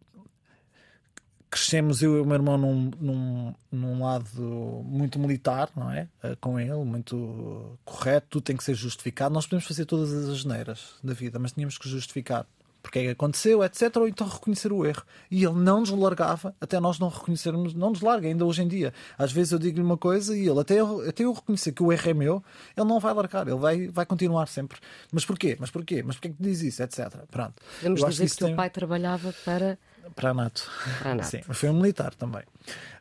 Crescemos 1.50 2.04
eu 2.04 2.18
e 2.18 2.22
o 2.22 2.26
meu 2.26 2.36
irmão 2.36 2.58
num, 2.60 2.92
num, 3.00 3.56
num 3.72 4.04
lado 4.04 4.84
muito 4.86 5.18
militar, 5.18 5.70
não 5.76 5.92
é? 5.92 6.08
Uh, 6.24 6.38
com 6.40 6.60
ele, 6.60 6.84
muito 6.86 7.78
correto, 7.84 8.28
tudo 8.30 8.44
tem 8.44 8.56
que 8.56 8.64
ser 8.64 8.76
justificado. 8.76 9.34
Nós 9.34 9.46
podemos 9.46 9.66
fazer 9.66 9.86
todas 9.86 10.14
as 10.14 10.30
asneiras 10.30 10.96
da 11.04 11.14
vida, 11.14 11.40
mas 11.40 11.52
tínhamos 11.52 11.78
que 11.78 11.90
justificar 11.90 12.46
porque 12.82 13.00
é 13.00 13.04
que 13.04 13.10
aconteceu, 13.10 13.64
etc. 13.64 13.96
Ou 13.98 14.08
então 14.08 14.28
reconhecer 14.28 14.72
o 14.72 14.86
erro. 14.86 15.04
E 15.30 15.44
ele 15.44 15.56
não 15.56 15.82
nos 15.82 15.90
largava 15.90 16.56
até 16.60 16.80
nós 16.80 17.00
não 17.00 17.10
reconhecermos, 17.10 17.74
não 17.74 17.90
nos 17.90 18.02
larga 18.02 18.28
ainda 18.28 18.46
hoje 18.46 18.62
em 18.62 18.68
dia. 18.68 18.94
Às 19.18 19.32
vezes 19.32 19.52
eu 19.52 19.60
digo-lhe 19.60 19.84
uma 19.84 19.98
coisa 19.98 20.36
e 20.36 20.48
ele, 20.48 20.60
até 20.60 20.76
eu, 20.76 21.08
até 21.08 21.24
eu 21.24 21.34
reconhecer 21.34 21.72
que 21.72 21.84
o 21.84 21.92
erro 21.92 22.10
é 22.10 22.14
meu, 22.14 22.44
ele 22.76 22.88
não 22.88 23.00
vai 23.00 23.14
largar, 23.14 23.48
ele 23.48 23.58
vai, 23.58 23.88
vai 23.88 24.06
continuar 24.06 24.48
sempre. 24.48 24.80
Mas 25.12 25.26
porquê? 25.26 25.58
Mas 25.60 25.70
porquê? 25.70 26.04
Mas 26.04 26.16
porquê 26.16 26.30
que 26.30 26.42
diz 26.42 26.62
isso, 26.62 26.82
etc. 26.84 27.10
Pronto. 27.30 27.54
Podemos 27.78 28.06
dizer 28.06 28.24
que, 28.24 28.30
que 28.30 28.36
o 28.36 28.38
teu 28.38 28.48
tem... 28.48 28.56
pai 28.56 28.70
trabalhava 28.70 29.34
para. 29.46 29.78
Para 30.16 30.32
a 30.32 30.34
NATO. 30.34 30.70
Para 31.00 31.12
a 31.12 31.16
NATO. 31.16 31.28
Sim, 31.28 31.42
foi 31.42 31.70
um 31.70 31.74
militar 31.74 32.14
também. 32.16 32.44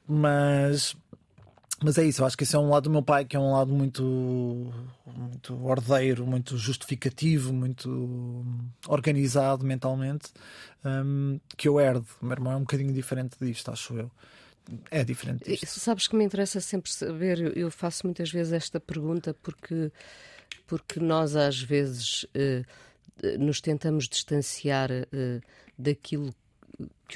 Mas 0.06 0.96
mas 1.82 1.96
é 1.96 2.04
isso, 2.04 2.22
eu 2.22 2.26
acho 2.26 2.36
que 2.36 2.42
esse 2.42 2.56
é 2.56 2.58
um 2.58 2.68
lado 2.70 2.84
do 2.84 2.90
meu 2.90 3.02
pai 3.02 3.24
que 3.24 3.36
é 3.36 3.40
um 3.40 3.52
lado 3.52 3.72
muito, 3.72 4.72
muito 5.06 5.64
ordeiro, 5.64 6.26
muito 6.26 6.56
justificativo, 6.56 7.52
muito 7.52 8.44
organizado 8.88 9.64
mentalmente, 9.64 10.32
um, 10.84 11.38
que 11.56 11.68
eu 11.68 11.78
herdo. 11.78 12.06
O 12.20 12.26
meu 12.26 12.32
irmão 12.32 12.52
é 12.52 12.56
um 12.56 12.60
bocadinho 12.60 12.92
diferente 12.92 13.36
disto, 13.40 13.70
acho 13.70 13.96
eu. 13.96 14.10
É 14.90 15.04
diferente 15.04 15.44
disto. 15.48 15.66
Sabes 15.66 16.08
que 16.08 16.16
me 16.16 16.24
interessa 16.24 16.60
sempre 16.60 16.90
saber, 16.90 17.56
eu 17.56 17.70
faço 17.70 18.06
muitas 18.06 18.30
vezes 18.30 18.52
esta 18.52 18.80
pergunta 18.80 19.34
porque, 19.42 19.92
porque 20.66 20.98
nós 20.98 21.36
às 21.36 21.60
vezes 21.62 22.26
eh, 22.34 22.64
nos 23.38 23.60
tentamos 23.60 24.08
distanciar 24.08 24.90
eh, 24.90 25.40
daquilo 25.78 26.32
que 26.32 26.47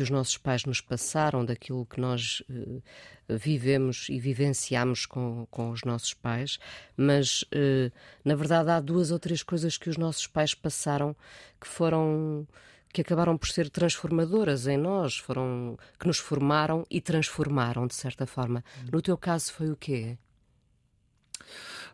os 0.00 0.08
nossos 0.08 0.38
pais 0.38 0.64
nos 0.64 0.80
passaram, 0.80 1.44
daquilo 1.44 1.84
que 1.84 2.00
nós 2.00 2.40
uh, 2.48 2.80
vivemos 3.28 4.06
e 4.08 4.20
vivenciamos 4.20 5.04
com, 5.04 5.46
com 5.50 5.70
os 5.70 5.82
nossos 5.82 6.14
pais, 6.14 6.58
mas 6.96 7.42
uh, 7.42 7.92
na 8.24 8.36
verdade 8.36 8.70
há 8.70 8.80
duas 8.80 9.10
ou 9.10 9.18
três 9.18 9.42
coisas 9.42 9.76
que 9.76 9.90
os 9.90 9.96
nossos 9.96 10.28
pais 10.28 10.54
passaram 10.54 11.16
que 11.60 11.66
foram 11.66 12.46
que 12.92 13.00
acabaram 13.00 13.38
por 13.38 13.48
ser 13.48 13.70
transformadoras 13.70 14.66
em 14.66 14.76
nós, 14.76 15.16
foram 15.16 15.78
que 15.98 16.06
nos 16.06 16.18
formaram 16.18 16.86
e 16.90 17.00
transformaram 17.00 17.86
de 17.86 17.94
certa 17.94 18.26
forma. 18.26 18.62
No 18.92 19.00
teu 19.00 19.16
caso 19.16 19.52
foi 19.52 19.70
o 19.70 19.76
quê? 19.76 20.18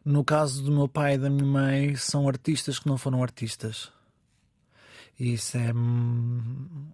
No 0.04 0.24
caso 0.24 0.62
do 0.62 0.72
meu 0.72 0.88
pai 0.88 1.14
e 1.14 1.18
da 1.18 1.30
minha 1.30 1.46
mãe, 1.46 1.94
são 1.94 2.28
artistas 2.28 2.78
que 2.78 2.88
não 2.88 2.98
foram 2.98 3.22
artistas. 3.22 3.92
Isso 5.18 5.56
é 5.56 5.72
hum, 5.72 6.90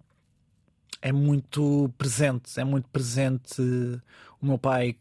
é 1.05 1.11
muito 1.11 1.93
presente, 1.99 2.59
é 2.59 2.63
muito 2.63 2.89
presente. 2.89 3.61
O 4.41 4.45
meu 4.47 4.57
pai 4.57 4.97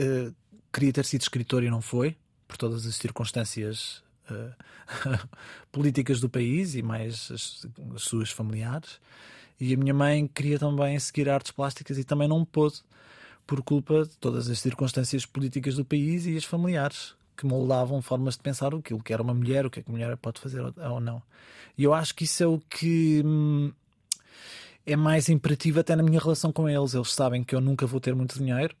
uh, 0.00 0.32
queria 0.72 0.92
ter 0.92 1.04
sido 1.04 1.22
escritor 1.22 1.64
e 1.64 1.68
não 1.68 1.80
foi, 1.80 2.16
por 2.46 2.56
todas 2.56 2.86
as 2.86 2.94
circunstâncias 2.94 4.04
uh, 4.30 4.54
políticas 5.72 6.20
do 6.20 6.30
país 6.30 6.76
e 6.76 6.82
mais 6.82 7.28
as, 7.32 7.66
as, 7.96 8.02
suas 8.02 8.30
familiares. 8.30 9.00
E 9.58 9.74
a 9.74 9.76
minha 9.76 9.92
mãe 9.92 10.28
queria 10.28 10.60
também 10.60 10.96
seguir 11.00 11.28
artes 11.28 11.50
plásticas 11.50 11.98
e 11.98 12.04
também 12.04 12.28
não 12.28 12.44
pôde, 12.44 12.80
por 13.44 13.60
culpa 13.62 14.04
de 14.04 14.16
todas 14.18 14.48
as 14.48 14.60
circunstâncias 14.60 15.26
políticas 15.26 15.74
do 15.74 15.84
país 15.84 16.24
e 16.24 16.36
as 16.36 16.44
familiares 16.44 17.16
que 17.36 17.44
moldavam 17.44 18.00
formas 18.00 18.34
de 18.34 18.42
pensar 18.42 18.72
aquilo 18.72 19.02
que 19.02 19.12
era 19.12 19.24
uma 19.24 19.34
mulher, 19.34 19.66
o 19.66 19.70
que 19.70 19.80
é 19.80 19.82
que 19.82 19.90
a 19.90 19.92
mulher 19.92 20.16
pode 20.18 20.40
fazer 20.40 20.60
ou 20.60 21.00
não. 21.00 21.20
E 21.76 21.82
eu 21.82 21.92
acho 21.92 22.14
que 22.14 22.22
isso 22.22 22.44
é 22.44 22.46
o 22.46 22.60
que. 22.60 23.24
Hum, 23.26 23.72
é 24.88 24.96
mais 24.96 25.28
imperativo 25.28 25.80
até 25.80 25.94
na 25.94 26.02
minha 26.02 26.18
relação 26.18 26.50
com 26.50 26.68
eles. 26.68 26.94
Eles 26.94 27.12
sabem 27.12 27.44
que 27.44 27.54
eu 27.54 27.60
nunca 27.60 27.86
vou 27.86 28.00
ter 28.00 28.14
muito 28.14 28.38
dinheiro 28.38 28.74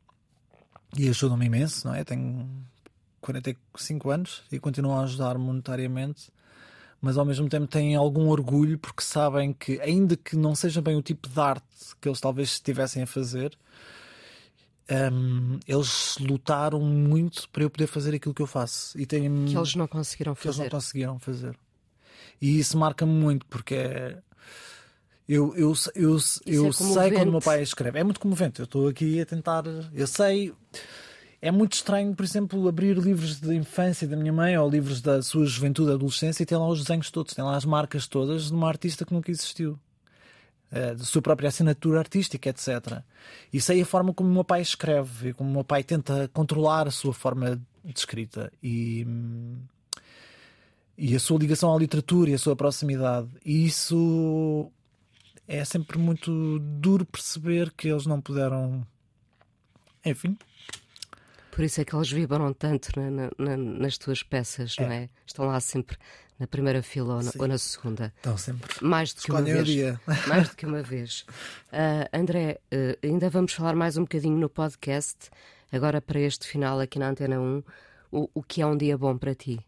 e 0.96 1.08
ajudam-me 1.08 1.46
imenso, 1.46 1.86
não 1.86 1.94
é? 1.94 2.02
Tenho 2.02 2.48
45 3.20 4.10
anos 4.10 4.42
e 4.50 4.58
continuam 4.58 4.98
a 4.98 5.02
ajudar 5.02 5.36
monetariamente, 5.36 6.30
mas 7.00 7.18
ao 7.18 7.26
mesmo 7.26 7.46
tempo 7.48 7.66
têm 7.66 7.94
algum 7.94 8.28
orgulho 8.28 8.78
porque 8.78 9.02
sabem 9.02 9.52
que, 9.52 9.78
ainda 9.82 10.16
que 10.16 10.34
não 10.34 10.54
seja 10.54 10.80
bem 10.80 10.96
o 10.96 11.02
tipo 11.02 11.28
de 11.28 11.38
arte 11.38 11.66
que 12.00 12.08
eles 12.08 12.20
talvez 12.20 12.52
estivessem 12.52 13.02
a 13.02 13.06
fazer, 13.06 13.56
um, 15.12 15.60
eles 15.66 16.16
lutaram 16.18 16.80
muito 16.80 17.46
para 17.50 17.64
eu 17.64 17.68
poder 17.68 17.86
fazer 17.86 18.14
aquilo 18.14 18.32
que 18.32 18.40
eu 18.40 18.46
faço 18.46 18.98
e 18.98 19.04
têm 19.04 19.44
que 19.44 19.54
eles 19.54 19.74
não 19.74 19.86
conseguiram 19.86 20.34
que 20.34 20.46
eles 20.46 20.56
fazer. 20.56 20.70
não 20.70 20.70
conseguiram 20.70 21.18
fazer. 21.18 21.58
E 22.40 22.58
isso 22.58 22.78
marca-me 22.78 23.12
muito 23.12 23.44
porque 23.44 23.74
é. 23.74 24.18
Eu, 25.28 25.54
eu, 25.54 25.74
eu, 25.94 26.16
eu 26.46 26.68
é 26.68 26.72
sei 26.72 27.10
quando 27.12 27.28
o 27.28 27.32
meu 27.32 27.40
pai 27.40 27.62
escreve. 27.62 27.98
É 27.98 28.04
muito 28.04 28.18
comovente. 28.18 28.60
Eu 28.60 28.64
estou 28.64 28.88
aqui 28.88 29.20
a 29.20 29.26
tentar. 29.26 29.64
Eu 29.92 30.06
sei. 30.06 30.54
É 31.40 31.50
muito 31.52 31.74
estranho, 31.74 32.14
por 32.16 32.24
exemplo, 32.24 32.66
abrir 32.66 32.96
livros 32.96 33.38
de 33.38 33.54
infância 33.54 34.08
da 34.08 34.16
minha 34.16 34.32
mãe 34.32 34.58
ou 34.58 34.68
livros 34.68 35.00
da 35.00 35.22
sua 35.22 35.46
juventude, 35.46 35.92
adolescência 35.92 36.42
e 36.42 36.46
ter 36.46 36.56
lá 36.56 36.66
os 36.66 36.80
desenhos 36.80 37.12
todos, 37.12 37.32
tem 37.32 37.44
lá 37.44 37.56
as 37.56 37.64
marcas 37.64 38.08
todas 38.08 38.48
de 38.48 38.54
uma 38.54 38.66
artista 38.66 39.04
que 39.04 39.12
nunca 39.12 39.30
existiu. 39.30 39.78
Eh, 40.70 40.94
da 40.94 41.04
sua 41.04 41.22
própria 41.22 41.48
assinatura 41.48 41.98
artística, 41.98 42.48
etc. 42.48 43.02
E 43.52 43.60
sei 43.60 43.80
a 43.80 43.86
forma 43.86 44.12
como 44.12 44.28
o 44.28 44.32
meu 44.32 44.44
pai 44.44 44.60
escreve 44.60 45.30
e 45.30 45.32
como 45.32 45.48
o 45.48 45.52
meu 45.52 45.64
pai 45.64 45.82
tenta 45.82 46.28
controlar 46.32 46.86
a 46.86 46.90
sua 46.90 47.14
forma 47.14 47.58
de 47.82 47.98
escrita 47.98 48.52
e, 48.62 49.06
e 50.96 51.16
a 51.16 51.20
sua 51.20 51.38
ligação 51.38 51.74
à 51.74 51.78
literatura 51.78 52.30
e 52.30 52.34
a 52.34 52.38
sua 52.38 52.54
proximidade. 52.54 53.28
E 53.44 53.64
isso 53.64 54.70
é 55.48 55.64
sempre 55.64 55.98
muito 55.98 56.58
duro 56.60 57.04
perceber 57.06 57.72
que 57.72 57.88
eles 57.88 58.06
não 58.06 58.20
puderam. 58.20 58.86
Enfim, 60.04 60.38
Por 61.50 61.64
isso 61.64 61.80
é 61.80 61.84
que 61.84 61.92
eles 61.96 62.08
vibram 62.12 62.52
tanto 62.52 62.88
na- 63.00 63.10
na- 63.10 63.30
na- 63.36 63.56
nas 63.56 63.98
tuas 63.98 64.22
peças, 64.22 64.76
não 64.78 64.86
é? 64.92 65.08
Estão 65.26 65.44
lá 65.46 65.58
sempre 65.58 65.96
na 66.38 66.46
primeira 66.46 66.80
fila 66.84 67.14
ou 67.16 67.22
na, 67.22 67.32
ou 67.36 67.48
na 67.48 67.58
segunda. 67.58 68.12
estão 68.16 68.38
sempre. 68.38 68.72
Mais 68.80 69.12
do 69.12 69.20
que 69.22 69.30
uma 69.32 69.40
Escolhem 69.40 69.54
vez. 69.64 69.66
dia. 69.66 70.00
Mais 70.28 70.48
do 70.50 70.54
que 70.54 70.64
uma 70.66 70.82
vez. 70.84 71.26
Ah, 71.72 72.08
André, 72.16 72.60
ah, 72.70 72.96
ainda 73.04 73.28
vamos 73.28 73.52
falar 73.52 73.74
mais 73.74 73.96
um 73.96 74.02
bocadinho 74.02 74.38
no 74.38 74.48
podcast, 74.48 75.30
agora 75.72 76.00
para 76.00 76.20
este 76.20 76.46
final 76.46 76.78
aqui 76.78 76.96
na 77.00 77.08
Antena 77.08 77.40
1. 77.40 77.64
O, 78.12 78.30
o 78.34 78.42
que 78.42 78.62
é 78.62 78.66
um 78.66 78.76
dia 78.76 78.96
bom 78.96 79.18
para 79.18 79.34
ti? 79.34 79.58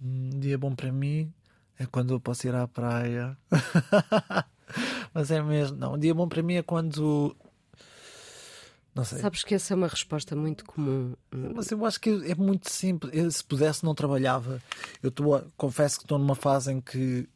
Um 0.00 0.30
dia 0.40 0.56
bom 0.56 0.74
para 0.74 0.90
mim 0.90 1.30
é 1.78 1.84
quando 1.84 2.14
eu 2.14 2.20
posso 2.20 2.46
ir 2.46 2.54
à 2.54 2.66
praia. 2.66 3.36
Mas 5.12 5.30
é 5.30 5.42
mesmo. 5.42 5.76
Não, 5.76 5.94
um 5.94 5.98
dia 5.98 6.14
bom 6.14 6.28
para 6.28 6.42
mim 6.42 6.54
é 6.54 6.62
quando. 6.62 7.36
Não 8.94 9.04
sei. 9.04 9.18
Sabes 9.20 9.44
que 9.44 9.54
essa 9.54 9.74
é 9.74 9.76
uma 9.76 9.88
resposta 9.88 10.34
muito 10.34 10.64
comum. 10.64 11.14
Mas 11.30 11.70
eu 11.70 11.84
acho 11.84 12.00
que 12.00 12.10
é 12.30 12.34
muito 12.34 12.70
simples. 12.70 13.12
Eu, 13.14 13.30
se 13.30 13.44
pudesse, 13.44 13.84
não 13.84 13.94
trabalhava. 13.94 14.60
Eu 15.02 15.10
tô, 15.10 15.40
confesso 15.56 15.98
que 15.98 16.04
estou 16.04 16.18
numa 16.18 16.34
fase 16.34 16.72
em 16.72 16.80
que 16.80 17.28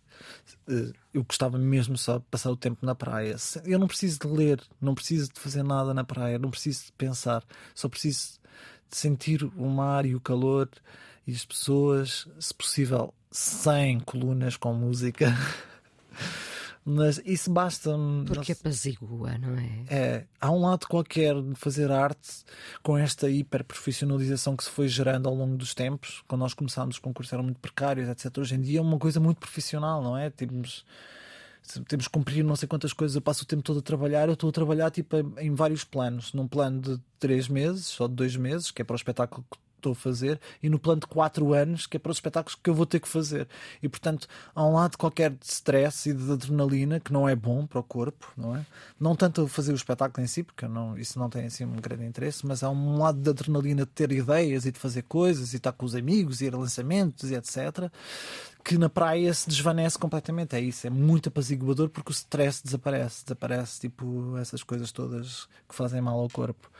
eh, 0.69 0.93
eu 1.15 1.25
gostava 1.25 1.59
mesmo 1.59 1.97
só 1.97 2.19
de 2.19 2.25
passar 2.31 2.51
o 2.51 2.57
tempo 2.57 2.85
na 2.85 2.95
praia. 2.95 3.37
Eu 3.65 3.79
não 3.79 3.87
preciso 3.87 4.19
de 4.21 4.27
ler, 4.27 4.61
não 4.81 4.95
preciso 4.95 5.33
de 5.33 5.39
fazer 5.39 5.63
nada 5.63 5.93
na 5.95 6.05
praia, 6.05 6.39
não 6.39 6.51
preciso 6.51 6.87
de 6.87 6.93
pensar, 6.93 7.45
só 7.75 7.89
preciso 7.89 8.41
de 8.91 8.97
sentir 8.97 9.45
o 9.45 9.69
mar 9.69 10.05
e 10.07 10.15
o 10.15 10.21
calor 10.21 10.69
e 11.27 11.33
as 11.33 11.45
pessoas, 11.45 12.27
se 12.39 12.55
possível, 12.55 13.15
sem 13.31 14.01
colunas 14.01 14.57
com 14.57 14.73
música. 14.75 15.33
Mas 16.85 17.21
isso 17.25 17.49
basta-me. 17.53 18.25
Porque 18.25 18.53
apazigua, 18.53 19.39
não 19.39 19.57
é? 19.57 19.85
É, 19.89 20.27
há 20.41 20.51
um 20.51 20.61
lado 20.61 20.89
qualquer 20.89 21.41
de 21.41 21.55
fazer 21.55 21.93
arte 21.93 22.45
com 22.83 22.99
esta 22.99 23.31
hiperprofissionalização 23.31 24.57
que 24.57 24.65
se 24.65 24.71
foi 24.71 24.89
gerando 24.89 25.29
ao 25.29 25.35
longo 25.35 25.57
dos 25.57 25.75
tempos. 25.75 26.23
Quando 26.27 26.41
nós 26.41 26.55
começámos, 26.55 26.97
os 26.97 27.01
concursos 27.01 27.33
eram 27.33 27.45
muito 27.45 27.61
precários, 27.61 28.09
etc. 28.09 28.37
Hoje 28.39 28.57
em 28.57 28.61
dia 28.61 28.79
é 28.81 28.83
uma 28.83 28.99
coisa 28.99 29.21
muito 29.21 29.39
profissional, 29.39 30.03
não 30.03 30.17
é? 30.17 30.29
Temos, 30.29 30.85
temos 31.87 32.07
que 32.09 32.13
cumprir 32.13 32.45
não 32.45 32.57
sei 32.57 32.67
quantas 32.69 32.93
coisas. 32.93 33.15
Eu 33.15 33.23
passo 33.23 33.45
o 33.45 33.47
tempo 33.47 33.63
todo 33.63 33.79
a 33.79 33.83
trabalhar. 33.83 34.27
Eu 34.27 34.35
estou 34.35 34.51
a 34.51 34.53
trabalhar 34.53 34.91
tipo, 34.91 35.17
em- 35.39 35.55
vários 35.55 35.85
planos. 35.85 36.33
Num 36.33 36.49
plano 36.49 36.81
de 36.81 37.01
três 37.19 37.47
meses 37.47 37.99
ou 38.01 38.09
de 38.09 38.15
dois 38.17 38.35
meses, 38.35 38.73
que 38.73 38.83
é 38.83 38.85
para 38.85 38.95
o 38.95 38.97
espetáculo 38.97 39.45
que 39.49 39.57
estou 39.83 39.93
a 39.93 39.97
fazer, 39.97 40.41
e 40.63 40.69
no 40.69 40.79
plano 40.79 41.01
de 41.01 41.07
quatro 41.07 41.53
anos, 41.53 41.87
que 41.87 41.97
é 41.97 42.01
para 42.01 42.13
os 42.13 42.17
espetáculos 42.17 42.59
que 42.61 42.71
eu 42.71 42.75
vou 42.75 42.87
ter 42.87 43.01
que 43.01 43.09
fazer. 43.09 43.49
E 43.83 43.89
portanto, 43.89 44.29
há 44.55 44.65
um 44.65 44.75
lado 44.75 44.97
qualquer 44.97 45.31
de 45.31 45.47
stress 45.47 46.09
e 46.09 46.15
de 46.15 46.33
adrenalina 46.33 47.01
que 47.01 47.13
não 47.13 47.29
é 47.29 47.35
bom 47.35 47.67
para 47.67 47.81
o 47.81 47.83
corpo, 47.83 48.33
não 48.37 48.57
é? 48.57 48.65
Não 48.99 49.17
tanto 49.17 49.47
fazer 49.49 49.73
o 49.73 49.77
espetáculo 49.77 50.25
em 50.25 50.29
si, 50.29 50.43
porque 50.43 50.67
não, 50.67 50.97
isso 50.97 51.19
não 51.19 51.29
tem 51.29 51.47
assim 51.47 51.65
um 51.65 51.77
grande 51.77 52.05
interesse, 52.05 52.47
mas 52.47 52.63
há 52.63 52.71
um 52.71 52.99
lado 52.99 53.19
de 53.21 53.31
adrenalina 53.31 53.85
de 53.85 53.91
ter 53.91 54.13
ideias 54.13 54.65
e 54.65 54.73
de 54.73 54.79
fazer 54.79 55.03
coisas 55.03 55.53
e 55.53 55.57
estar 55.57 55.73
com 55.73 55.85
os 55.85 55.95
amigos 55.95 56.41
e 56.41 56.47
ir 56.47 56.55
a 56.55 56.59
lançamentos 56.59 57.31
e 57.31 57.35
etc. 57.35 57.91
Que 58.65 58.79
na 58.79 58.89
praia 58.89 59.35
se 59.35 59.49
desvanece 59.49 59.99
completamente. 59.99 60.55
É 60.55 60.61
isso, 60.61 60.87
é 60.87 60.91
muito 60.91 61.29
apaziguador 61.29 61.89
porque 61.89 62.11
o 62.11 62.15
stress 62.15 62.63
desaparece, 62.65 63.25
desaparece 63.25 63.81
tipo 63.81 64.37
essas 64.37 64.63
coisas 64.63 64.93
todas 64.93 65.49
que 65.69 65.75
fazem 65.75 66.01
mal 66.01 66.19
ao 66.19 66.29
corpo. 66.31 66.71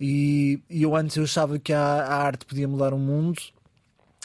E, 0.00 0.62
e 0.70 0.82
eu 0.82 0.94
antes 0.94 1.16
eu 1.16 1.24
achava 1.24 1.58
que 1.58 1.72
a, 1.72 1.80
a 1.80 2.22
arte 2.22 2.44
podia 2.44 2.68
mudar 2.68 2.94
o 2.94 2.98
mundo 2.98 3.40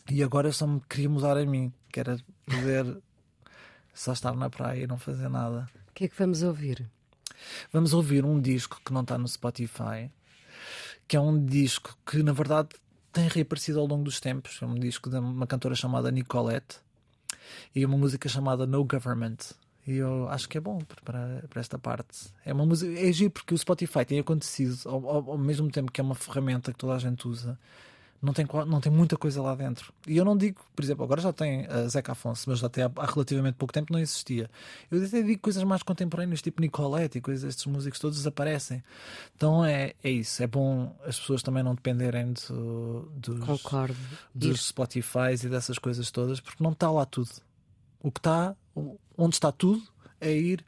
e 0.09 0.21
agora 0.21 0.49
eu 0.49 0.53
só 0.53 0.67
me 0.67 0.81
queria 0.87 1.09
mudar 1.09 1.37
a 1.37 1.45
mim, 1.45 1.73
que 1.91 1.99
era 1.99 2.17
poder 2.45 2.97
só 3.93 4.13
estar 4.13 4.35
na 4.35 4.49
praia 4.49 4.83
e 4.83 4.87
não 4.87 4.97
fazer 4.97 5.29
nada. 5.29 5.69
O 5.89 5.93
que 5.93 6.05
é 6.05 6.07
que 6.07 6.17
vamos 6.17 6.43
ouvir? 6.43 6.89
Vamos 7.71 7.93
ouvir 7.93 8.25
um 8.25 8.39
disco 8.39 8.81
que 8.85 8.93
não 8.93 9.01
está 9.01 9.17
no 9.17 9.27
Spotify, 9.27 10.11
que 11.07 11.15
é 11.15 11.19
um 11.19 11.43
disco 11.43 11.97
que 12.05 12.21
na 12.21 12.33
verdade 12.33 12.69
tem 13.11 13.27
reaparecido 13.27 13.79
ao 13.79 13.85
longo 13.85 14.03
dos 14.03 14.19
tempos. 14.19 14.59
É 14.61 14.65
um 14.65 14.75
disco 14.75 15.09
de 15.09 15.17
uma 15.17 15.47
cantora 15.47 15.75
chamada 15.75 16.11
Nicolette 16.11 16.77
e 17.75 17.85
uma 17.85 17.97
música 17.97 18.27
chamada 18.27 18.65
No 18.65 18.83
Government. 18.83 19.37
E 19.85 19.97
eu 19.97 20.29
acho 20.29 20.47
que 20.47 20.57
é 20.57 20.61
bom 20.61 20.79
para, 21.03 21.43
para 21.49 21.59
esta 21.59 21.77
parte. 21.77 22.29
É 22.45 22.53
uma 22.53 22.65
música, 22.65 22.91
é 22.99 23.11
giro 23.11 23.31
porque 23.31 23.53
o 23.53 23.57
Spotify 23.57 24.05
tem 24.05 24.19
acontecido 24.19 24.77
ao, 24.85 25.07
ao, 25.07 25.31
ao 25.31 25.37
mesmo 25.37 25.69
tempo 25.69 25.91
que 25.91 25.99
é 25.99 26.03
uma 26.03 26.15
ferramenta 26.15 26.71
que 26.71 26.77
toda 26.77 26.95
a 26.95 26.99
gente 26.99 27.27
usa. 27.27 27.59
Não 28.21 28.31
tem, 28.31 28.47
não 28.67 28.79
tem 28.79 28.89
muita 28.89 29.17
coisa 29.17 29.41
lá 29.41 29.53
dentro. 29.53 29.91
E 30.07 30.15
eu 30.15 30.23
não 30.23 30.37
digo, 30.37 30.61
por 30.73 30.81
exemplo, 30.81 31.03
agora 31.03 31.19
já 31.19 31.33
tem 31.33 31.65
a 31.65 31.89
Zeca 31.89 32.13
Afonso, 32.13 32.49
mas 32.49 32.59
já 32.59 32.67
até 32.67 32.83
há, 32.83 32.91
há 32.95 33.05
relativamente 33.05 33.55
pouco 33.55 33.73
tempo 33.73 33.91
não 33.91 33.99
existia. 33.99 34.49
Eu 34.89 35.03
até 35.03 35.21
digo 35.21 35.41
coisas 35.41 35.61
mais 35.65 35.83
contemporâneas, 35.83 36.41
tipo 36.41 36.61
Nicolette 36.61 37.17
e 37.17 37.21
coisas, 37.21 37.43
estes 37.43 37.65
músicos 37.65 37.99
todos 37.99 38.19
desaparecem. 38.19 38.81
Então 39.35 39.65
é, 39.65 39.93
é 40.01 40.09
isso. 40.09 40.41
É 40.41 40.47
bom 40.47 40.95
as 41.05 41.19
pessoas 41.19 41.43
também 41.43 41.63
não 41.63 41.75
dependerem 41.75 42.31
do, 42.47 43.11
dos, 43.13 43.43
Concordo. 43.43 43.97
dos 44.33 44.67
Spotifys 44.67 45.43
e 45.43 45.49
dessas 45.49 45.77
coisas 45.77 46.09
todas, 46.09 46.39
porque 46.39 46.63
não 46.63 46.71
está 46.71 46.89
lá 46.89 47.05
tudo. 47.05 47.29
O 48.03 48.11
que 48.11 48.19
está, 48.19 48.55
onde 49.17 49.33
está 49.35 49.51
tudo, 49.51 49.81
é 50.21 50.31
ir 50.31 50.63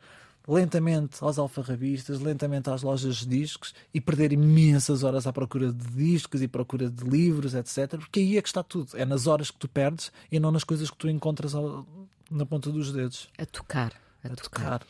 lentamente 0.48 1.18
aos 1.22 1.38
alfarrabistas, 1.40 2.20
lentamente 2.20 2.70
às 2.70 2.82
lojas 2.84 3.18
de 3.18 3.26
discos 3.28 3.74
e 3.94 4.00
perder 4.00 4.32
imensas 4.32 5.04
horas 5.04 5.26
à 5.28 5.34
procura 5.34 5.72
de 5.74 5.86
discos 5.88 6.42
e 6.42 6.48
procura 6.48 6.90
de 6.90 7.04
livros, 7.04 7.54
etc. 7.56 7.98
Porque 8.00 8.20
aí 8.22 8.38
é 8.38 8.42
que 8.42 8.48
está 8.48 8.64
tudo. 8.64 8.96
É 8.96 9.04
nas 9.06 9.28
horas 9.28 9.52
que 9.52 9.58
tu 9.58 9.68
perdes 9.68 10.12
e 10.32 10.40
não 10.40 10.52
nas 10.52 10.64
coisas 10.64 10.90
que 10.90 10.98
tu 10.98 11.10
encontras 11.10 11.54
ao- 11.56 11.86
na 12.32 12.46
ponta 12.46 12.72
dos 12.72 12.92
dedos. 12.94 13.28
A 13.38 13.46
tocar. 13.46 13.92
A, 14.24 14.28
A 14.28 14.36
tocar. 14.36 14.80
tocar. 14.80 14.82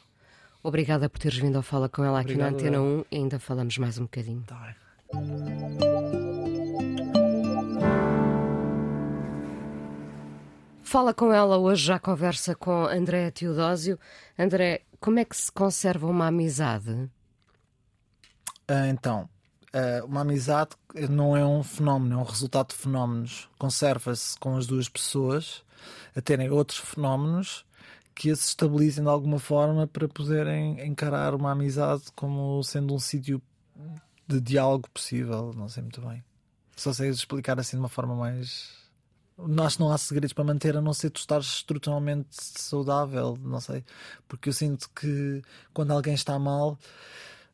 Obrigada 0.61 1.07
por 1.09 1.19
teres 1.19 1.37
vindo 1.37 1.55
ao 1.55 1.61
Fala 1.63 1.87
com 1.87 2.03
ela 2.03 2.19
aqui 2.19 2.35
na 2.35 2.47
Obrigado, 2.49 2.53
Antena 2.55 2.77
eu. 2.77 2.99
1 2.99 3.05
e 3.11 3.15
ainda 3.17 3.39
falamos 3.39 3.77
mais 3.77 3.97
um 3.97 4.03
bocadinho. 4.03 4.43
Tá 4.47 4.75
Fala 10.85 11.15
com 11.15 11.33
ela 11.33 11.57
hoje, 11.57 11.83
já 11.83 11.97
conversa 11.97 12.53
com 12.53 12.85
André 12.85 13.31
Teodósio. 13.31 13.99
André, 14.37 14.83
como 14.99 15.17
é 15.17 15.25
que 15.25 15.35
se 15.35 15.51
conserva 15.51 16.05
uma 16.05 16.27
amizade? 16.27 17.09
Ah, 18.67 18.87
então, 18.87 19.27
ah, 19.73 20.05
uma 20.05 20.21
amizade 20.21 20.69
não 21.09 21.35
é 21.35 21.43
um 21.43 21.63
fenómeno, 21.63 22.13
é 22.13 22.17
um 22.17 22.23
resultado 22.23 22.69
de 22.69 22.75
fenómenos. 22.75 23.49
Conserva-se 23.57 24.37
com 24.37 24.55
as 24.57 24.67
duas 24.67 24.87
pessoas 24.87 25.63
a 26.15 26.21
terem 26.21 26.51
outros 26.51 26.77
fenómenos 26.77 27.65
que 28.13 28.29
as 28.29 28.45
estabilizem 28.45 29.03
de 29.03 29.09
alguma 29.09 29.39
forma 29.39 29.87
para 29.87 30.07
poderem 30.07 30.79
encarar 30.87 31.33
uma 31.33 31.51
amizade 31.51 32.03
como 32.15 32.63
sendo 32.63 32.93
um 32.93 32.99
sítio 32.99 33.41
de 34.27 34.39
diálogo 34.39 34.87
possível. 34.91 35.51
Não 35.55 35.67
sei 35.67 35.81
muito 35.81 35.99
bem. 35.99 36.23
Só 36.75 36.93
sei 36.93 37.09
explicar 37.09 37.59
assim 37.59 37.75
de 37.75 37.81
uma 37.81 37.89
forma 37.89 38.15
mais. 38.15 38.84
Acho 39.37 39.77
que 39.77 39.83
não 39.83 39.91
há 39.91 39.97
segredos 39.97 40.33
para 40.33 40.43
manter, 40.45 40.77
a 40.77 40.81
não 40.81 40.93
ser 40.93 41.09
tu 41.09 41.19
estares 41.19 41.45
estruturalmente 41.47 42.29
saudável, 42.31 43.37
não 43.41 43.59
sei. 43.59 43.83
Porque 44.27 44.49
eu 44.49 44.53
sinto 44.53 44.89
que 44.91 45.41
quando 45.73 45.91
alguém 45.91 46.13
está 46.13 46.39
mal, 46.39 46.77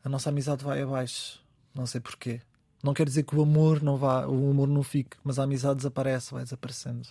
a 0.04 0.10
nossa 0.10 0.30
amizade 0.30 0.64
vai 0.64 0.82
abaixo. 0.82 1.42
Não 1.74 1.86
sei 1.86 2.00
porquê. 2.00 2.42
Não 2.84 2.94
quer 2.94 3.06
dizer 3.06 3.24
que 3.24 3.36
o 3.36 3.42
amor 3.42 3.82
não 3.82 3.98
vá, 3.98 4.26
o 4.28 4.52
amor 4.52 4.68
não 4.68 4.84
fique, 4.84 5.18
mas 5.24 5.40
a 5.40 5.44
amizade 5.44 5.78
desaparece, 5.78 6.34
vai 6.34 6.44
desaparecendo. 6.44 7.08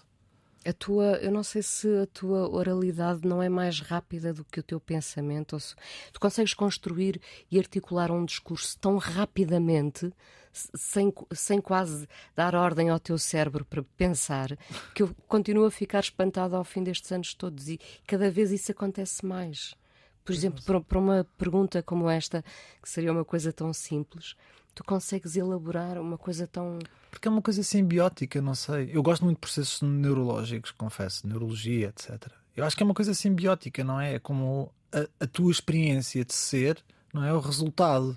A 0.65 0.75
tua, 0.75 1.17
eu 1.23 1.31
não 1.31 1.43
sei 1.43 1.63
se 1.63 1.89
a 2.03 2.07
tua 2.07 2.47
oralidade 2.49 3.27
não 3.27 3.43
é 3.43 3.49
mais 3.49 3.81
rápida 3.81 4.35
do 4.35 4.45
que 4.45 4.61
o 4.61 4.63
teu 4.63 4.79
pensamento. 4.79 5.55
Ou 5.55 5.61
se, 5.61 5.75
tu 6.13 6.21
consegues 6.21 6.53
construir 6.53 7.19
e 7.51 7.59
articular 7.59 8.11
um 8.11 8.27
discurso 8.27 8.79
tão 8.79 8.99
rapidamente, 8.99 10.13
sem, 10.53 11.13
sem 11.33 11.61
quase 11.63 12.07
dar 12.37 12.55
ordem 12.55 12.91
ao 12.91 13.01
teu 13.01 13.17
cérebro 13.17 13.65
para 13.65 13.83
pensar, 13.97 14.57
que 14.95 15.03
eu 15.03 15.15
continuo 15.27 15.65
a 15.65 15.71
ficar 15.71 16.01
espantada 16.01 16.57
ao 16.57 16.65
fim 16.65 16.83
destes 16.83 17.11
anos 17.11 17.33
todos 17.33 17.69
e 17.69 17.81
cada 18.07 18.31
vez 18.31 18.51
isso 18.51 18.71
acontece 18.71 19.25
mais. 19.25 19.75
Por 20.23 20.35
exemplo, 20.35 20.63
para, 20.63 20.81
para 20.81 20.99
uma 20.99 21.27
pergunta 21.39 21.83
como 21.83 22.09
esta, 22.09 22.45
que 22.83 22.89
seria 22.89 23.13
uma 23.13 23.25
coisa 23.25 23.53
tão 23.53 23.73
simples, 23.73 24.37
tu 24.81 24.85
consegues 24.85 25.37
elaborar 25.37 26.01
uma 26.01 26.17
coisa 26.17 26.47
tão 26.47 26.79
porque 27.11 27.29
é 27.29 27.31
uma 27.31 27.43
coisa 27.43 27.63
simbiótica, 27.63 28.41
não 28.41 28.55
sei. 28.55 28.91
Eu 28.95 29.03
gosto 29.03 29.25
muito 29.25 29.37
de 29.37 29.41
processos 29.41 29.83
neurológicos, 29.83 30.71
confesso, 30.71 31.27
neurologia, 31.27 31.89
etc. 31.89 32.29
Eu 32.57 32.65
acho 32.65 32.77
que 32.77 32.83
é 32.83 32.87
uma 32.87 32.95
coisa 32.95 33.13
simbiótica, 33.13 33.85
não 33.85 34.01
é? 34.01 34.15
É 34.15 34.19
como 34.19 34.73
a, 34.93 35.25
a 35.25 35.27
tua 35.27 35.51
experiência 35.51 36.25
de 36.25 36.33
ser, 36.33 36.83
não 37.13 37.25
é? 37.25 37.33
O 37.33 37.41
resultado 37.41 38.17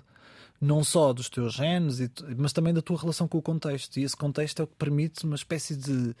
não 0.60 0.82
só 0.82 1.12
dos 1.12 1.28
teus 1.28 1.52
genes, 1.52 1.98
mas 2.38 2.52
também 2.52 2.72
da 2.72 2.80
tua 2.80 2.98
relação 2.98 3.28
com 3.28 3.36
o 3.36 3.42
contexto. 3.42 3.98
E 3.98 4.04
esse 4.04 4.16
contexto 4.16 4.60
é 4.60 4.64
o 4.64 4.66
que 4.66 4.76
permite 4.76 5.24
uma 5.24 5.36
espécie 5.36 5.76
de 5.76 6.16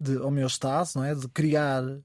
de 0.00 0.16
homeostase, 0.16 0.96
não 0.96 1.04
é? 1.04 1.14
De 1.14 1.28
criar 1.28 1.84
uh, 1.84 2.00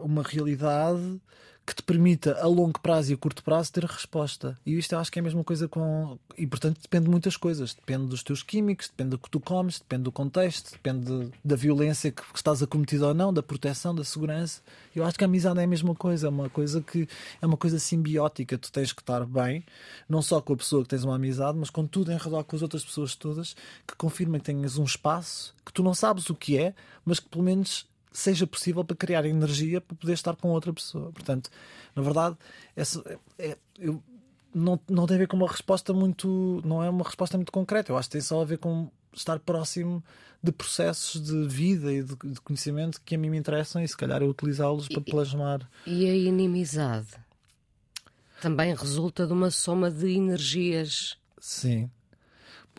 uma 0.00 0.22
realidade 0.22 1.20
que 1.64 1.74
te 1.74 1.82
permita 1.82 2.38
a 2.40 2.46
longo 2.46 2.80
prazo 2.80 3.12
e 3.12 3.14
a 3.14 3.16
curto 3.16 3.42
prazo 3.42 3.72
ter 3.72 3.84
resposta. 3.84 4.58
E 4.66 4.76
isto 4.76 4.92
eu 4.92 4.98
acho 4.98 5.12
que 5.12 5.18
é 5.18 5.20
a 5.20 5.22
mesma 5.22 5.44
coisa 5.44 5.68
com. 5.68 6.18
E 6.36 6.46
portanto 6.46 6.80
depende 6.82 7.04
de 7.04 7.10
muitas 7.10 7.36
coisas. 7.36 7.74
Depende 7.74 8.06
dos 8.06 8.22
teus 8.22 8.42
químicos, 8.42 8.88
depende 8.88 9.10
do 9.10 9.18
que 9.18 9.30
tu 9.30 9.38
comes, 9.38 9.78
depende 9.78 10.02
do 10.02 10.12
contexto, 10.12 10.72
depende 10.72 11.06
de, 11.06 11.30
da 11.44 11.54
violência 11.54 12.10
que 12.10 12.22
estás 12.34 12.62
a 12.62 12.66
cometer 12.66 13.00
ou 13.02 13.14
não, 13.14 13.32
da 13.32 13.42
proteção, 13.42 13.94
da 13.94 14.02
segurança. 14.02 14.60
Eu 14.94 15.04
acho 15.04 15.16
que 15.16 15.24
a 15.24 15.26
amizade 15.26 15.60
é 15.60 15.64
a 15.64 15.66
mesma 15.66 15.94
coisa, 15.94 16.26
é 16.26 16.30
uma 16.30 16.50
coisa 16.50 16.80
que 16.82 17.08
é 17.40 17.46
uma 17.46 17.56
coisa 17.56 17.78
simbiótica. 17.78 18.58
Tu 18.58 18.72
tens 18.72 18.92
que 18.92 19.00
estar 19.00 19.24
bem, 19.24 19.64
não 20.08 20.20
só 20.20 20.40
com 20.40 20.54
a 20.54 20.56
pessoa 20.56 20.82
que 20.82 20.88
tens 20.88 21.04
uma 21.04 21.14
amizade, 21.14 21.56
mas 21.56 21.70
com 21.70 21.86
tudo 21.86 22.10
em 22.10 22.16
redor 22.16 22.42
com 22.44 22.56
as 22.56 22.62
outras 22.62 22.84
pessoas 22.84 23.14
todas, 23.14 23.54
que 23.86 23.94
confirmem 23.96 24.40
que 24.40 24.46
tenhas 24.46 24.78
um 24.78 24.84
espaço 24.84 25.54
que 25.64 25.72
tu 25.72 25.82
não 25.82 25.94
sabes 25.94 26.28
o 26.28 26.34
que 26.34 26.58
é, 26.58 26.74
mas 27.04 27.20
que 27.20 27.28
pelo 27.28 27.44
menos 27.44 27.86
seja 28.12 28.46
possível 28.46 28.84
para 28.84 28.96
criar 28.96 29.24
energia 29.24 29.80
para 29.80 29.96
poder 29.96 30.12
estar 30.12 30.36
com 30.36 30.48
outra 30.48 30.72
pessoa. 30.72 31.10
Portanto, 31.12 31.50
na 31.94 32.02
verdade, 32.02 32.36
essa, 32.76 33.02
é, 33.38 33.50
é, 33.50 33.58
eu, 33.78 34.02
não, 34.54 34.78
não 34.88 35.06
tem 35.06 35.16
a 35.16 35.20
ver 35.20 35.28
com 35.28 35.36
uma 35.36 35.48
resposta 35.48 35.92
muito. 35.92 36.60
não 36.64 36.82
é 36.82 36.90
uma 36.90 37.04
resposta 37.04 37.36
muito 37.36 37.52
concreta. 37.52 37.90
Eu 37.90 37.96
acho 37.96 38.08
que 38.08 38.12
tem 38.12 38.20
só 38.20 38.42
a 38.42 38.44
ver 38.44 38.58
com 38.58 38.90
estar 39.14 39.38
próximo 39.38 40.02
de 40.42 40.50
processos 40.50 41.20
de 41.22 41.46
vida 41.46 41.92
e 41.92 42.02
de, 42.02 42.16
de 42.16 42.40
conhecimento 42.40 43.00
que 43.04 43.14
a 43.14 43.18
mim 43.18 43.30
me 43.30 43.38
interessam 43.38 43.82
e 43.82 43.88
se 43.88 43.96
calhar 43.96 44.22
eu 44.22 44.28
utilizá-los 44.28 44.88
para 44.88 45.00
plasmar. 45.00 45.68
E 45.86 46.06
a 46.06 46.14
inimizade 46.14 47.08
também 48.40 48.74
resulta 48.74 49.24
de 49.24 49.32
uma 49.32 49.52
soma 49.52 49.88
de 49.88 50.10
energias. 50.10 51.16
Sim. 51.38 51.88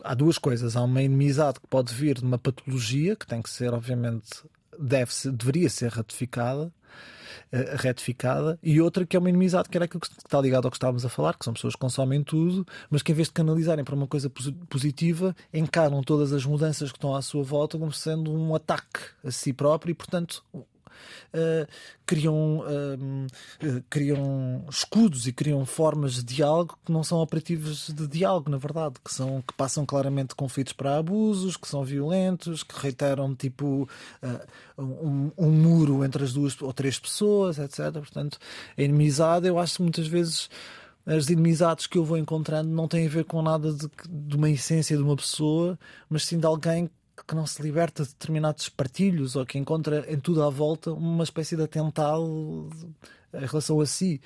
Há 0.02 0.14
duas 0.14 0.36
coisas. 0.36 0.76
Há 0.76 0.82
uma 0.82 1.02
inimizade 1.02 1.58
que 1.58 1.66
pode 1.66 1.94
vir 1.94 2.16
de 2.16 2.24
uma 2.24 2.38
patologia, 2.38 3.16
que 3.16 3.26
tem 3.26 3.40
que 3.40 3.48
ser, 3.48 3.72
obviamente, 3.72 4.42
deve 4.78 5.12
-se, 5.12 5.30
deveria 5.30 5.68
ser 5.70 5.90
ratificada, 5.90 6.72
uh, 7.52 7.76
retificada, 7.76 8.58
e 8.62 8.80
outra 8.80 9.06
que 9.06 9.16
é 9.16 9.18
uma 9.18 9.28
inimizade, 9.28 9.68
que 9.68 9.76
era 9.76 9.84
aquilo 9.84 10.00
que 10.00 10.08
está 10.08 10.40
ligado 10.40 10.66
ao 10.66 10.70
que 10.70 10.76
estávamos 10.76 11.04
a 11.04 11.08
falar, 11.08 11.34
que 11.34 11.44
são 11.44 11.54
pessoas 11.54 11.74
que 11.74 11.80
consomem 11.80 12.22
tudo, 12.22 12.66
mas 12.90 13.02
que 13.02 13.12
em 13.12 13.14
vez 13.14 13.28
de 13.28 13.34
canalizarem 13.34 13.84
para 13.84 13.94
uma 13.94 14.06
coisa 14.06 14.30
positiva, 14.68 15.34
encaram 15.52 16.02
todas 16.02 16.32
as 16.32 16.44
mudanças 16.44 16.90
que 16.90 16.98
estão 16.98 17.14
à 17.14 17.22
sua 17.22 17.42
volta 17.42 17.78
como 17.78 17.92
sendo 17.92 18.32
um 18.32 18.54
ataque 18.54 19.00
a 19.24 19.30
si 19.30 19.52
próprio 19.52 19.92
e, 19.92 19.94
portanto, 19.94 20.44
uh, 21.32 21.66
criam, 22.06 22.60
uh, 22.60 23.82
criam 23.88 24.64
escudos 24.70 25.26
e 25.26 25.32
criam 25.32 25.64
formas 25.64 26.14
de 26.14 26.24
diálogo 26.24 26.78
que 26.84 26.92
não 26.92 27.02
são 27.02 27.18
operativas 27.18 27.88
de 27.88 28.06
diálogo, 28.06 28.50
na 28.50 28.56
verdade, 28.56 28.96
que, 29.04 29.12
são, 29.12 29.42
que 29.42 29.54
passam 29.54 29.86
claramente 29.86 30.34
conflitos 30.34 30.72
para 30.72 30.96
abusos, 30.96 31.56
que 31.56 31.68
são 31.68 31.84
violentos, 31.84 32.62
que 32.62 32.78
reiteram 32.78 33.34
tipo 33.34 33.88
uh, 34.22 34.82
um, 34.82 35.30
um, 35.36 35.50
muro 35.50 36.04
entre 36.04 36.24
as 36.24 36.32
duas 36.32 36.60
ou 36.60 36.72
três 36.72 36.98
pessoas, 36.98 37.58
etc. 37.58 37.92
Portanto, 37.92 38.38
a 38.76 38.82
inimizade, 38.82 39.46
eu 39.46 39.58
acho 39.58 39.76
que 39.76 39.82
muitas 39.82 40.06
vezes 40.06 40.48
as 41.06 41.28
inimizades 41.28 41.86
que 41.86 41.98
eu 41.98 42.04
vou 42.04 42.16
encontrando 42.16 42.70
não 42.70 42.88
têm 42.88 43.06
a 43.06 43.10
ver 43.10 43.24
com 43.24 43.42
nada 43.42 43.72
de, 43.72 43.88
de 44.08 44.36
uma 44.36 44.50
essência 44.50 44.96
de 44.96 45.02
uma 45.02 45.16
pessoa, 45.16 45.78
mas 46.08 46.24
sim 46.24 46.38
de 46.38 46.46
alguém 46.46 46.90
que 47.22 47.34
não 47.34 47.46
se 47.46 47.62
liberta 47.62 48.02
de 48.02 48.10
determinados 48.10 48.68
partilhos 48.68 49.36
ou 49.36 49.46
que 49.46 49.58
encontra 49.58 50.10
em 50.12 50.18
tudo 50.18 50.42
à 50.42 50.50
volta 50.50 50.92
uma 50.92 51.24
espécie 51.24 51.56
de 51.56 51.62
atentado 51.62 52.68
em 53.34 53.46
relação 53.46 53.80
a 53.80 53.86
si, 53.86 54.20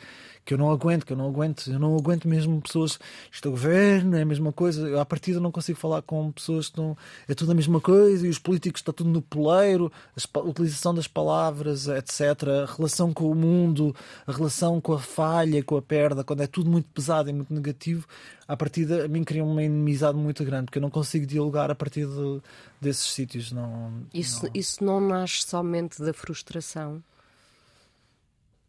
que 0.49 0.55
eu 0.55 0.59
não 0.59 0.71
aguento, 0.71 1.05
que 1.05 1.13
eu 1.13 1.17
não 1.17 1.27
aguento, 1.27 1.71
eu 1.71 1.79
não 1.79 1.95
aguento 1.95 2.27
mesmo 2.27 2.59
pessoas, 2.63 2.99
isto 3.31 3.47
é 3.47 3.49
o 3.51 3.53
governo, 3.53 4.17
é 4.17 4.23
a 4.23 4.25
mesma 4.25 4.51
coisa, 4.51 4.89
eu 4.89 4.99
à 4.99 5.05
partida 5.05 5.39
não 5.39 5.53
consigo 5.53 5.79
falar 5.79 6.01
com 6.01 6.33
pessoas 6.33 6.69
que 6.69 6.73
estão, 6.73 6.97
é 7.29 7.35
tudo 7.35 7.53
a 7.53 7.55
mesma 7.55 7.83
coisa, 7.83 8.27
e 8.27 8.31
os 8.31 8.39
políticos 8.39 8.81
está 8.81 8.91
tudo 8.91 9.11
no 9.11 9.21
poleiro, 9.21 9.93
a 10.17 10.39
utilização 10.39 10.95
das 10.95 11.07
palavras, 11.07 11.87
etc., 11.87 12.21
a 12.49 12.75
relação 12.75 13.13
com 13.13 13.31
o 13.31 13.35
mundo, 13.35 13.95
a 14.27 14.33
relação 14.33 14.81
com 14.81 14.95
a 14.95 14.99
falha, 14.99 15.63
com 15.63 15.77
a 15.77 15.83
perda, 15.83 16.25
quando 16.25 16.41
é 16.43 16.47
tudo 16.47 16.71
muito 16.71 16.89
pesado 16.95 17.29
e 17.29 17.33
muito 17.35 17.53
negativo, 17.53 18.07
à 18.47 18.57
partida 18.57 19.05
a 19.05 19.09
mim 19.09 19.25
cria 19.25 19.45
uma 19.45 19.63
inimizade 19.63 20.17
muito 20.17 20.43
grande, 20.45 20.65
porque 20.65 20.79
eu 20.79 20.83
não 20.83 20.91
consigo 20.91 21.27
dialogar 21.27 21.71
a 21.71 21.75
partir 21.75 22.07
de, 22.07 22.41
desses 22.81 23.13
sítios. 23.13 23.53
Não, 23.53 23.93
isso, 24.15 24.47
não... 24.47 24.51
isso 24.55 24.83
não 24.83 24.99
nasce 24.99 25.47
somente 25.47 26.03
da 26.03 26.15
frustração? 26.15 27.03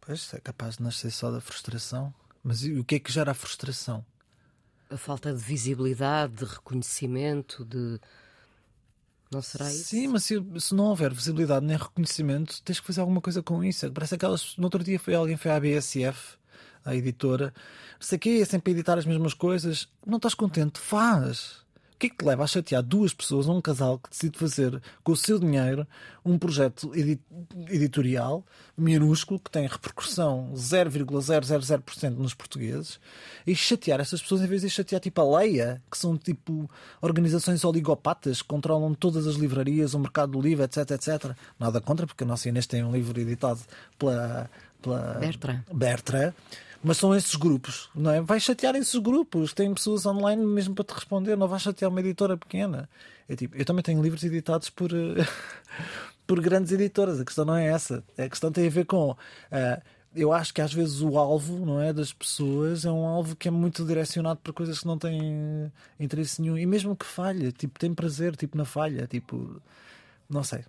Pois, 0.01 0.33
é 0.33 0.39
capaz 0.39 0.77
de 0.77 0.83
nascer 0.83 1.11
só 1.11 1.31
da 1.31 1.41
frustração. 1.41 2.13
Mas 2.43 2.63
o 2.63 2.83
que 2.83 2.95
é 2.95 2.99
que 2.99 3.11
gera 3.11 3.31
a 3.31 3.35
frustração? 3.35 4.05
A 4.89 4.97
falta 4.97 5.33
de 5.33 5.39
visibilidade, 5.39 6.33
de 6.33 6.45
reconhecimento, 6.45 7.63
de. 7.65 7.99
Não 9.31 9.41
será 9.41 9.71
isso? 9.71 9.89
Sim, 9.89 10.07
mas 10.07 10.23
se, 10.23 10.43
se, 10.59 10.73
não 10.73 10.85
houver 10.85 11.13
visibilidade 11.13 11.63
nem 11.65 11.77
reconhecimento, 11.77 12.61
tens 12.63 12.79
que 12.79 12.87
fazer 12.87 13.01
alguma 13.01 13.21
coisa 13.21 13.43
com 13.43 13.63
isso. 13.63 13.91
Parece 13.91 14.15
aquelas. 14.15 14.57
No 14.57 14.63
outro 14.63 14.83
dia 14.83 14.99
foi 14.99 15.13
alguém 15.13 15.37
foi 15.37 15.51
à 15.51 15.59
BSF, 15.59 16.37
a 16.83 16.95
editora, 16.95 17.53
não 17.99 18.07
sei 18.07 18.15
o 18.15 18.19
quê, 18.19 18.39
é 18.41 18.45
sempre 18.45 18.71
editar 18.71 18.97
as 18.97 19.05
mesmas 19.05 19.33
coisas. 19.33 19.87
Não 20.05 20.17
estás 20.17 20.33
contente? 20.33 20.79
Faz! 20.79 21.63
Que 21.99 22.07
é 22.07 22.09
que 22.09 22.15
te 22.15 22.25
leva 22.25 22.43
a 22.43 22.47
chatear 22.47 22.81
duas 22.81 23.13
pessoas, 23.13 23.47
um 23.47 23.59
casal 23.59 23.99
que 23.99 24.09
decide 24.09 24.39
fazer 24.39 24.81
com 25.03 25.11
o 25.11 25.17
seu 25.17 25.37
dinheiro 25.37 25.85
um 26.23 26.37
projeto 26.39 26.91
editorial 27.69 28.45
minúsculo 28.77 29.39
que 29.39 29.51
tem 29.51 29.67
repercussão 29.67 30.51
0,000% 30.55 32.15
nos 32.15 32.33
portugueses 32.33 32.99
e 33.45 33.53
chatear 33.53 33.99
essas 33.99 34.21
pessoas 34.21 34.41
em 34.41 34.47
vez 34.47 34.61
de 34.61 34.69
chatear 34.69 35.01
tipo 35.01 35.19
a 35.19 35.39
Leia, 35.39 35.81
que 35.91 35.97
são 35.97 36.17
tipo 36.17 36.69
organizações 37.01 37.65
oligopatas 37.65 38.41
que 38.41 38.47
controlam 38.47 38.93
todas 38.93 39.27
as 39.27 39.35
livrarias, 39.35 39.93
o 39.93 39.99
mercado 39.99 40.31
do 40.31 40.41
livro, 40.41 40.63
etc, 40.63 40.91
etc. 40.91 41.35
Nada 41.59 41.81
contra, 41.81 42.07
porque 42.07 42.23
a 42.23 42.27
nossa 42.27 42.47
Inês 42.47 42.65
tem 42.65 42.81
um 42.83 42.93
livro 42.93 43.19
editado 43.19 43.59
pela, 43.97 44.49
pela 44.81 45.15
Bertrand. 45.19 45.63
Bertrand 45.73 46.33
mas 46.83 46.97
são 46.97 47.13
esses 47.13 47.35
grupos, 47.35 47.89
não 47.93 48.11
é? 48.11 48.21
Vai 48.21 48.39
chatear 48.39 48.75
esses 48.75 48.95
grupos, 48.95 49.53
tem 49.53 49.73
pessoas 49.73 50.05
online 50.05 50.45
mesmo 50.45 50.73
para 50.73 50.85
te 50.85 50.93
responder, 50.93 51.35
não 51.35 51.47
vai 51.47 51.59
chatear 51.59 51.91
uma 51.91 51.99
editora 51.99 52.37
pequena. 52.37 52.89
É 53.27 53.35
tipo, 53.35 53.55
eu 53.55 53.65
também 53.65 53.83
tenho 53.83 54.01
livros 54.01 54.23
editados 54.23 54.69
por, 54.69 54.91
eh, 54.93 55.27
por 56.25 56.39
grandes 56.39 56.71
editoras, 56.71 57.19
a 57.19 57.25
questão 57.25 57.45
não 57.45 57.55
é 57.55 57.67
essa. 57.67 58.03
A 58.17 58.29
questão 58.29 58.51
tem 58.51 58.67
a 58.67 58.69
ver 58.69 58.85
com. 58.85 59.11
Uh, 59.11 59.81
eu 60.15 60.33
acho 60.33 60.53
que 60.53 60.61
às 60.61 60.73
vezes 60.73 61.01
o 61.01 61.17
alvo 61.17 61.65
não 61.65 61.79
é 61.79 61.93
das 61.93 62.11
pessoas 62.11 62.83
é 62.83 62.91
um 62.91 63.05
alvo 63.05 63.35
que 63.35 63.47
é 63.47 63.51
muito 63.51 63.85
direcionado 63.85 64.39
para 64.39 64.51
coisas 64.51 64.79
que 64.79 64.87
não 64.87 64.97
têm 64.97 65.71
interesse 65.99 66.41
nenhum 66.41 66.57
e 66.57 66.65
mesmo 66.65 66.95
que 66.95 67.05
falha 67.05 67.51
tipo 67.51 67.79
tem 67.79 67.93
prazer 67.93 68.35
tipo 68.35 68.57
na 68.57 68.65
falha 68.65 69.05
tipo 69.05 69.61
não 70.27 70.43
sei 70.43 70.65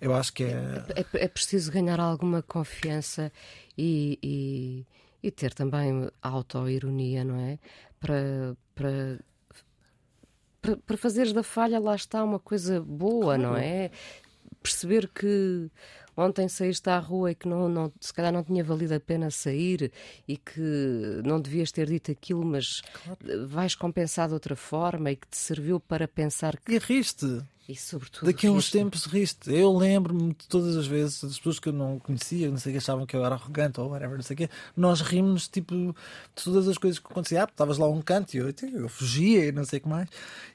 eu 0.00 0.12
acho 0.12 0.32
que 0.32 0.42
é 0.42 0.84
é, 0.96 1.24
é 1.24 1.28
preciso 1.28 1.70
ganhar 1.70 2.00
alguma 2.00 2.42
confiança 2.42 3.30
e, 3.78 4.18
e 4.20 4.86
e 5.22 5.30
ter 5.30 5.54
também 5.54 6.08
autoironia, 6.20 7.24
não 7.24 7.38
é? 7.38 7.58
Para, 8.00 8.56
para, 8.74 9.20
para, 10.60 10.76
para 10.78 10.96
fazeres 10.96 11.32
da 11.32 11.42
falha, 11.42 11.78
lá 11.78 11.94
está 11.94 12.24
uma 12.24 12.40
coisa 12.40 12.80
boa, 12.80 13.36
claro. 13.36 13.42
não 13.42 13.56
é? 13.56 13.90
Perceber 14.62 15.08
que 15.08 15.70
ontem 16.16 16.48
saíste 16.48 16.88
à 16.90 16.98
rua 16.98 17.30
e 17.30 17.34
que 17.34 17.48
não, 17.48 17.68
não, 17.68 17.92
se 18.00 18.12
calhar 18.12 18.32
não 18.32 18.42
tinha 18.42 18.62
valido 18.62 18.94
a 18.94 19.00
pena 19.00 19.30
sair 19.30 19.92
e 20.26 20.36
que 20.36 20.60
não 21.24 21.40
devias 21.40 21.72
ter 21.72 21.86
dito 21.86 22.10
aquilo, 22.10 22.44
mas 22.44 22.80
claro. 23.04 23.48
vais 23.48 23.74
compensar 23.74 24.28
de 24.28 24.34
outra 24.34 24.56
forma 24.56 25.10
e 25.10 25.16
que 25.16 25.28
te 25.28 25.36
serviu 25.36 25.80
para 25.80 26.06
pensar 26.06 26.58
que. 26.58 26.72
E 26.72 26.78
riste. 26.78 27.42
E 27.72 27.76
sobretudo. 27.76 28.26
Daqui 28.26 28.46
a 28.46 28.50
uns 28.50 28.64
riste. 28.64 28.72
tempos 28.72 29.04
riste. 29.06 29.50
Eu 29.50 29.74
lembro-me 29.74 30.34
de 30.34 30.46
todas 30.46 30.76
as 30.76 30.86
vezes, 30.86 31.22
das 31.22 31.38
pessoas 31.38 31.58
que 31.58 31.70
eu 31.70 31.72
não 31.72 31.98
conhecia, 31.98 32.50
não 32.50 32.58
sei 32.58 32.72
que 32.72 32.78
achavam 32.78 33.06
que 33.06 33.16
eu 33.16 33.24
era 33.24 33.34
arrogante 33.34 33.80
ou 33.80 33.88
whatever, 33.88 34.16
não 34.16 34.22
sei 34.22 34.34
o 34.34 34.36
quê, 34.36 34.50
nós 34.76 35.00
rimos 35.00 35.48
tipo 35.48 35.74
de 35.74 36.44
todas 36.44 36.68
as 36.68 36.76
coisas 36.76 36.98
que 36.98 37.06
aconteciam. 37.06 37.42
Ah, 37.42 37.48
estavas 37.50 37.78
lá 37.78 37.88
um 37.88 38.02
canto 38.02 38.34
e 38.34 38.38
eu, 38.38 38.54
eu 38.74 38.88
fugia 38.90 39.46
e 39.46 39.52
não 39.52 39.64
sei 39.64 39.78
o 39.78 39.82
que 39.82 39.88
mais. 39.88 40.06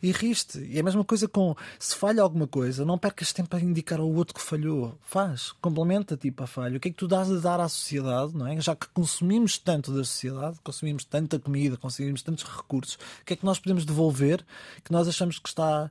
E 0.01 0.11
riste. 0.11 0.59
E 0.59 0.77
é 0.77 0.81
a 0.81 0.83
mesma 0.83 1.03
coisa 1.03 1.27
com 1.27 1.55
se 1.79 1.95
falha 1.95 2.21
alguma 2.21 2.45
coisa, 2.45 2.85
não 2.85 2.99
percas 2.99 3.33
tempo 3.33 3.55
a 3.55 3.59
indicar 3.59 3.99
ao 3.99 4.11
outro 4.11 4.35
que 4.35 4.41
falhou. 4.41 4.95
Faz, 5.01 5.53
complementa 5.59 6.15
tipo 6.15 6.43
a 6.43 6.47
falha. 6.47 6.77
O 6.77 6.79
que 6.79 6.89
é 6.89 6.91
que 6.91 6.97
tu 6.97 7.07
dás 7.07 7.31
a 7.31 7.39
dar 7.39 7.59
à 7.59 7.67
sociedade, 7.67 8.37
não 8.37 8.45
é? 8.45 8.61
Já 8.61 8.75
que 8.75 8.87
consumimos 8.89 9.57
tanto 9.57 9.91
da 9.91 10.03
sociedade, 10.03 10.59
consumimos 10.63 11.03
tanta 11.03 11.39
comida, 11.39 11.77
consumimos 11.77 12.21
tantos 12.21 12.43
recursos, 12.43 12.93
o 13.21 13.25
que 13.25 13.33
é 13.33 13.35
que 13.35 13.45
nós 13.45 13.57
podemos 13.57 13.85
devolver 13.85 14.45
que 14.83 14.91
nós 14.91 15.07
achamos 15.07 15.39
que 15.39 15.49
está 15.49 15.89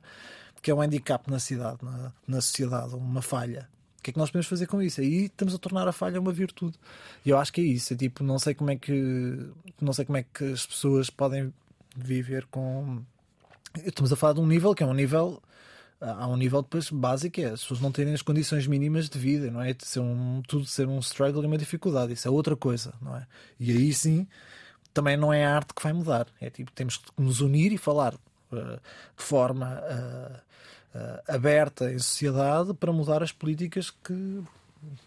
que 0.61 0.71
é 0.71 0.75
um 0.75 0.81
handicap 0.81 1.29
na 1.29 1.39
cidade, 1.39 1.77
na, 1.83 2.11
na 2.27 2.41
sociedade, 2.41 2.95
uma 2.95 3.21
falha. 3.21 3.69
O 3.99 4.03
que 4.03 4.11
é 4.11 4.13
que 4.13 4.19
nós 4.19 4.29
podemos 4.29 4.47
fazer 4.47 4.67
com 4.67 4.81
isso? 4.81 5.01
Aí 5.01 5.25
estamos 5.25 5.53
a 5.53 5.57
tornar 5.57 5.87
a 5.87 5.91
falha 5.91 6.19
uma 6.19 6.31
virtude. 6.31 6.77
E 7.25 7.29
eu 7.29 7.37
acho 7.37 7.51
que 7.51 7.61
é 7.61 7.63
isso. 7.63 7.93
É 7.93 7.97
tipo, 7.97 8.23
não 8.23 8.39
sei 8.39 8.53
como 8.53 8.71
é 8.71 8.75
que 8.75 9.49
não 9.81 9.91
sei 9.91 10.05
como 10.05 10.17
é 10.17 10.23
que 10.23 10.45
as 10.45 10.65
pessoas 10.65 11.09
podem 11.09 11.53
viver 11.95 12.45
com. 12.45 13.01
Estamos 13.83 14.11
a 14.13 14.15
falar 14.15 14.33
de 14.33 14.39
um 14.39 14.47
nível 14.47 14.73
que 14.73 14.83
é 14.83 14.85
um 14.85 14.93
nível. 14.93 15.41
Há 15.99 16.27
um 16.27 16.37
nível 16.37 16.61
depois 16.61 16.91
básico, 16.91 17.41
é 17.41 17.45
as 17.45 17.61
pessoas 17.61 17.79
não 17.81 17.91
terem 17.91 18.13
as 18.13 18.21
condições 18.21 18.67
mínimas 18.67 19.09
de 19.09 19.17
vida, 19.17 19.49
não 19.49 19.59
é? 19.59 19.73
De 19.73 19.83
ser 19.83 19.99
um, 19.99 20.43
tudo 20.47 20.63
ser 20.65 20.87
um 20.87 20.99
struggle 20.99 21.41
e 21.41 21.47
uma 21.47 21.57
dificuldade. 21.57 22.13
Isso 22.13 22.27
é 22.27 22.31
outra 22.31 22.55
coisa, 22.55 22.93
não 23.01 23.17
é? 23.17 23.25
E 23.59 23.71
aí 23.71 23.91
sim, 23.91 24.27
também 24.93 25.17
não 25.17 25.33
é 25.33 25.43
a 25.43 25.55
arte 25.55 25.73
que 25.73 25.81
vai 25.81 25.93
mudar. 25.93 26.27
É 26.39 26.51
tipo, 26.51 26.71
temos 26.71 26.97
que 26.97 27.11
nos 27.17 27.41
unir 27.41 27.71
e 27.71 27.77
falar 27.79 28.13
de 28.55 29.23
forma 29.23 29.81
uh, 29.81 30.97
uh, 30.97 31.21
aberta 31.27 31.91
em 31.91 31.99
sociedade 31.99 32.73
para 32.73 32.91
mudar 32.91 33.21
as 33.21 33.31
políticas 33.31 33.89
que 33.89 34.43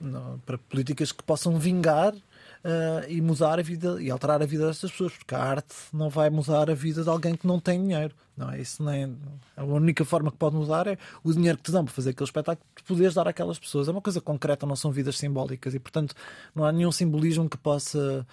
não, 0.00 0.38
para 0.40 0.58
políticas 0.58 1.12
que 1.12 1.22
possam 1.22 1.58
vingar 1.58 2.14
uh, 2.14 3.08
e 3.08 3.20
mudar 3.20 3.58
a 3.58 3.62
vida 3.62 4.00
e 4.00 4.10
alterar 4.10 4.42
a 4.42 4.46
vida 4.46 4.66
destas 4.66 4.90
pessoas, 4.90 5.12
porque 5.12 5.34
a 5.34 5.42
arte 5.42 5.74
não 5.92 6.08
vai 6.08 6.30
mudar 6.30 6.70
a 6.70 6.74
vida 6.74 7.02
de 7.02 7.08
alguém 7.08 7.34
que 7.34 7.46
não 7.46 7.60
tem 7.60 7.80
dinheiro. 7.80 8.14
Não 8.36 8.50
é 8.50 8.60
isso 8.60 8.82
nem 8.82 9.16
a 9.56 9.64
única 9.64 10.04
forma 10.04 10.30
que 10.30 10.36
pode 10.36 10.56
mudar 10.56 10.86
é 10.86 10.96
o 11.22 11.32
dinheiro 11.32 11.58
que 11.58 11.64
te 11.64 11.72
dão 11.72 11.84
para 11.84 11.92
fazer 11.92 12.10
aquele 12.10 12.26
espetáculo, 12.26 12.66
tu 12.74 12.84
poderes 12.84 13.14
dar 13.14 13.28
àquelas 13.28 13.58
pessoas. 13.58 13.88
É 13.88 13.90
uma 13.90 14.00
coisa 14.00 14.20
concreta, 14.20 14.66
não 14.66 14.76
são 14.76 14.90
vidas 14.90 15.18
simbólicas 15.18 15.74
e 15.74 15.78
portanto 15.78 16.14
não 16.54 16.64
há 16.64 16.72
nenhum 16.72 16.92
simbolismo 16.92 17.48
que 17.48 17.58
possa 17.58 18.26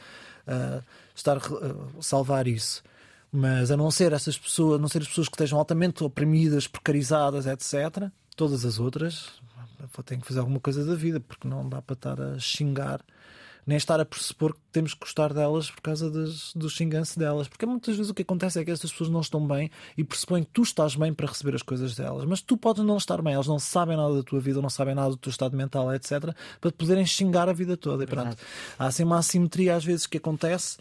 uh, 0.47 0.83
estar 1.15 1.37
uh, 1.37 2.01
salvar 2.01 2.47
isso. 2.47 2.83
Mas 3.31 3.71
a 3.71 3.77
não 3.77 3.91
ser 3.91 4.13
essas 4.13 4.37
pessoas, 4.37 4.79
a 4.79 4.81
não 4.81 4.87
ser 4.87 5.01
as 5.01 5.07
pessoas 5.07 5.27
que 5.27 5.35
estejam 5.35 5.59
altamente 5.59 6.03
oprimidas, 6.03 6.67
precarizadas, 6.67 7.45
etc., 7.45 8.09
todas 8.35 8.63
as 8.63 8.79
outras 8.79 9.41
têm 10.05 10.19
que 10.19 10.27
fazer 10.27 10.39
alguma 10.39 10.59
coisa 10.59 10.85
da 10.85 10.95
vida, 10.95 11.19
porque 11.19 11.47
não 11.47 11.67
dá 11.67 11.81
para 11.81 11.93
estar 11.93 12.21
a 12.21 12.39
xingar, 12.39 13.01
nem 13.65 13.77
estar 13.77 13.99
a 13.99 14.05
pressupor 14.05 14.53
que 14.53 14.61
temos 14.71 14.93
que 14.93 15.01
gostar 15.01 15.33
delas 15.33 15.69
por 15.69 15.81
causa 15.81 16.09
das, 16.09 16.53
do 16.53 16.69
xinganço 16.69 17.19
delas. 17.19 17.49
Porque 17.49 17.65
muitas 17.65 17.97
vezes 17.97 18.09
o 18.09 18.13
que 18.13 18.21
acontece 18.21 18.59
é 18.59 18.63
que 18.63 18.71
essas 18.71 18.91
pessoas 18.91 19.09
não 19.09 19.19
estão 19.19 19.45
bem 19.45 19.69
e 19.97 20.03
pressupõem 20.05 20.43
que 20.43 20.51
tu 20.51 20.61
estás 20.61 20.95
bem 20.95 21.13
para 21.13 21.27
receber 21.27 21.53
as 21.53 21.61
coisas 21.61 21.93
delas. 21.93 22.23
Mas 22.25 22.41
tu 22.41 22.55
podes 22.55 22.83
não 22.85 22.95
estar 22.95 23.21
bem, 23.21 23.33
elas 23.33 23.47
não 23.47 23.59
sabem 23.59 23.97
nada 23.97 24.15
da 24.15 24.23
tua 24.23 24.39
vida, 24.39 24.61
não 24.61 24.69
sabem 24.69 24.95
nada 24.95 25.09
do 25.09 25.17
teu 25.17 25.29
estado 25.29 25.55
mental, 25.57 25.93
etc., 25.93 26.33
para 26.61 26.71
te 26.71 26.77
poderem 26.77 27.05
xingar 27.05 27.49
a 27.49 27.53
vida 27.53 27.75
toda. 27.75 28.05
E 28.05 28.07
pronto, 28.07 28.37
há 28.79 28.85
assim 28.85 29.03
uma 29.03 29.17
assimetria 29.17 29.75
às 29.75 29.83
vezes 29.83 30.07
que 30.07 30.17
acontece 30.17 30.77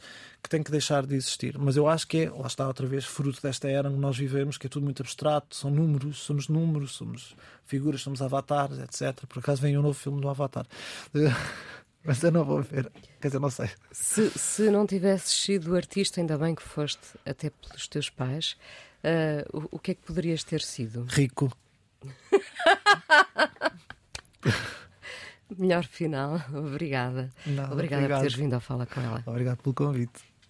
que 0.46 0.50
tem 0.50 0.62
que 0.62 0.70
deixar 0.70 1.04
de 1.04 1.16
existir. 1.16 1.58
Mas 1.58 1.76
eu 1.76 1.88
acho 1.88 2.06
que 2.06 2.18
é, 2.18 2.30
lá 2.30 2.46
está 2.46 2.68
outra 2.68 2.86
vez, 2.86 3.04
fruto 3.04 3.42
desta 3.42 3.68
era 3.68 3.90
onde 3.90 3.98
nós 3.98 4.16
vivemos, 4.16 4.56
que 4.56 4.68
é 4.68 4.70
tudo 4.70 4.84
muito 4.84 5.02
abstrato, 5.02 5.56
são 5.56 5.72
números, 5.72 6.18
somos 6.18 6.48
números, 6.48 6.92
somos 6.92 7.34
figuras, 7.64 8.00
somos 8.00 8.22
avatares, 8.22 8.78
etc. 8.78 9.26
Por 9.26 9.40
acaso 9.40 9.60
vem 9.60 9.76
um 9.76 9.82
novo 9.82 9.98
filme 9.98 10.20
do 10.20 10.28
Avatar. 10.28 10.64
Mas 12.04 12.22
eu 12.22 12.30
não 12.30 12.44
vou 12.44 12.62
ver, 12.62 12.88
quer 13.20 13.26
dizer, 13.26 13.40
não 13.40 13.50
sei. 13.50 13.68
Se, 13.90 14.30
se 14.30 14.70
não 14.70 14.86
tivesses 14.86 15.32
sido 15.32 15.74
artista, 15.74 16.20
ainda 16.20 16.38
bem 16.38 16.54
que 16.54 16.62
foste 16.62 17.00
até 17.26 17.50
pelos 17.50 17.88
teus 17.88 18.08
pais, 18.08 18.56
uh, 19.02 19.58
o, 19.58 19.66
o 19.72 19.80
que 19.80 19.90
é 19.90 19.94
que 19.94 20.02
poderias 20.02 20.44
ter 20.44 20.62
sido? 20.62 21.04
Rico. 21.08 21.50
Melhor 25.58 25.84
final, 25.84 26.40
obrigada. 26.54 27.32
Não, 27.44 27.72
obrigada 27.72 28.04
obrigado. 28.04 28.18
por 28.18 28.20
teres 28.20 28.34
vindo 28.34 28.54
a 28.54 28.60
falar 28.60 28.86
com 28.86 29.00
ela. 29.00 29.24
Obrigado 29.26 29.56
pelo 29.56 29.74
convite. 29.74 30.35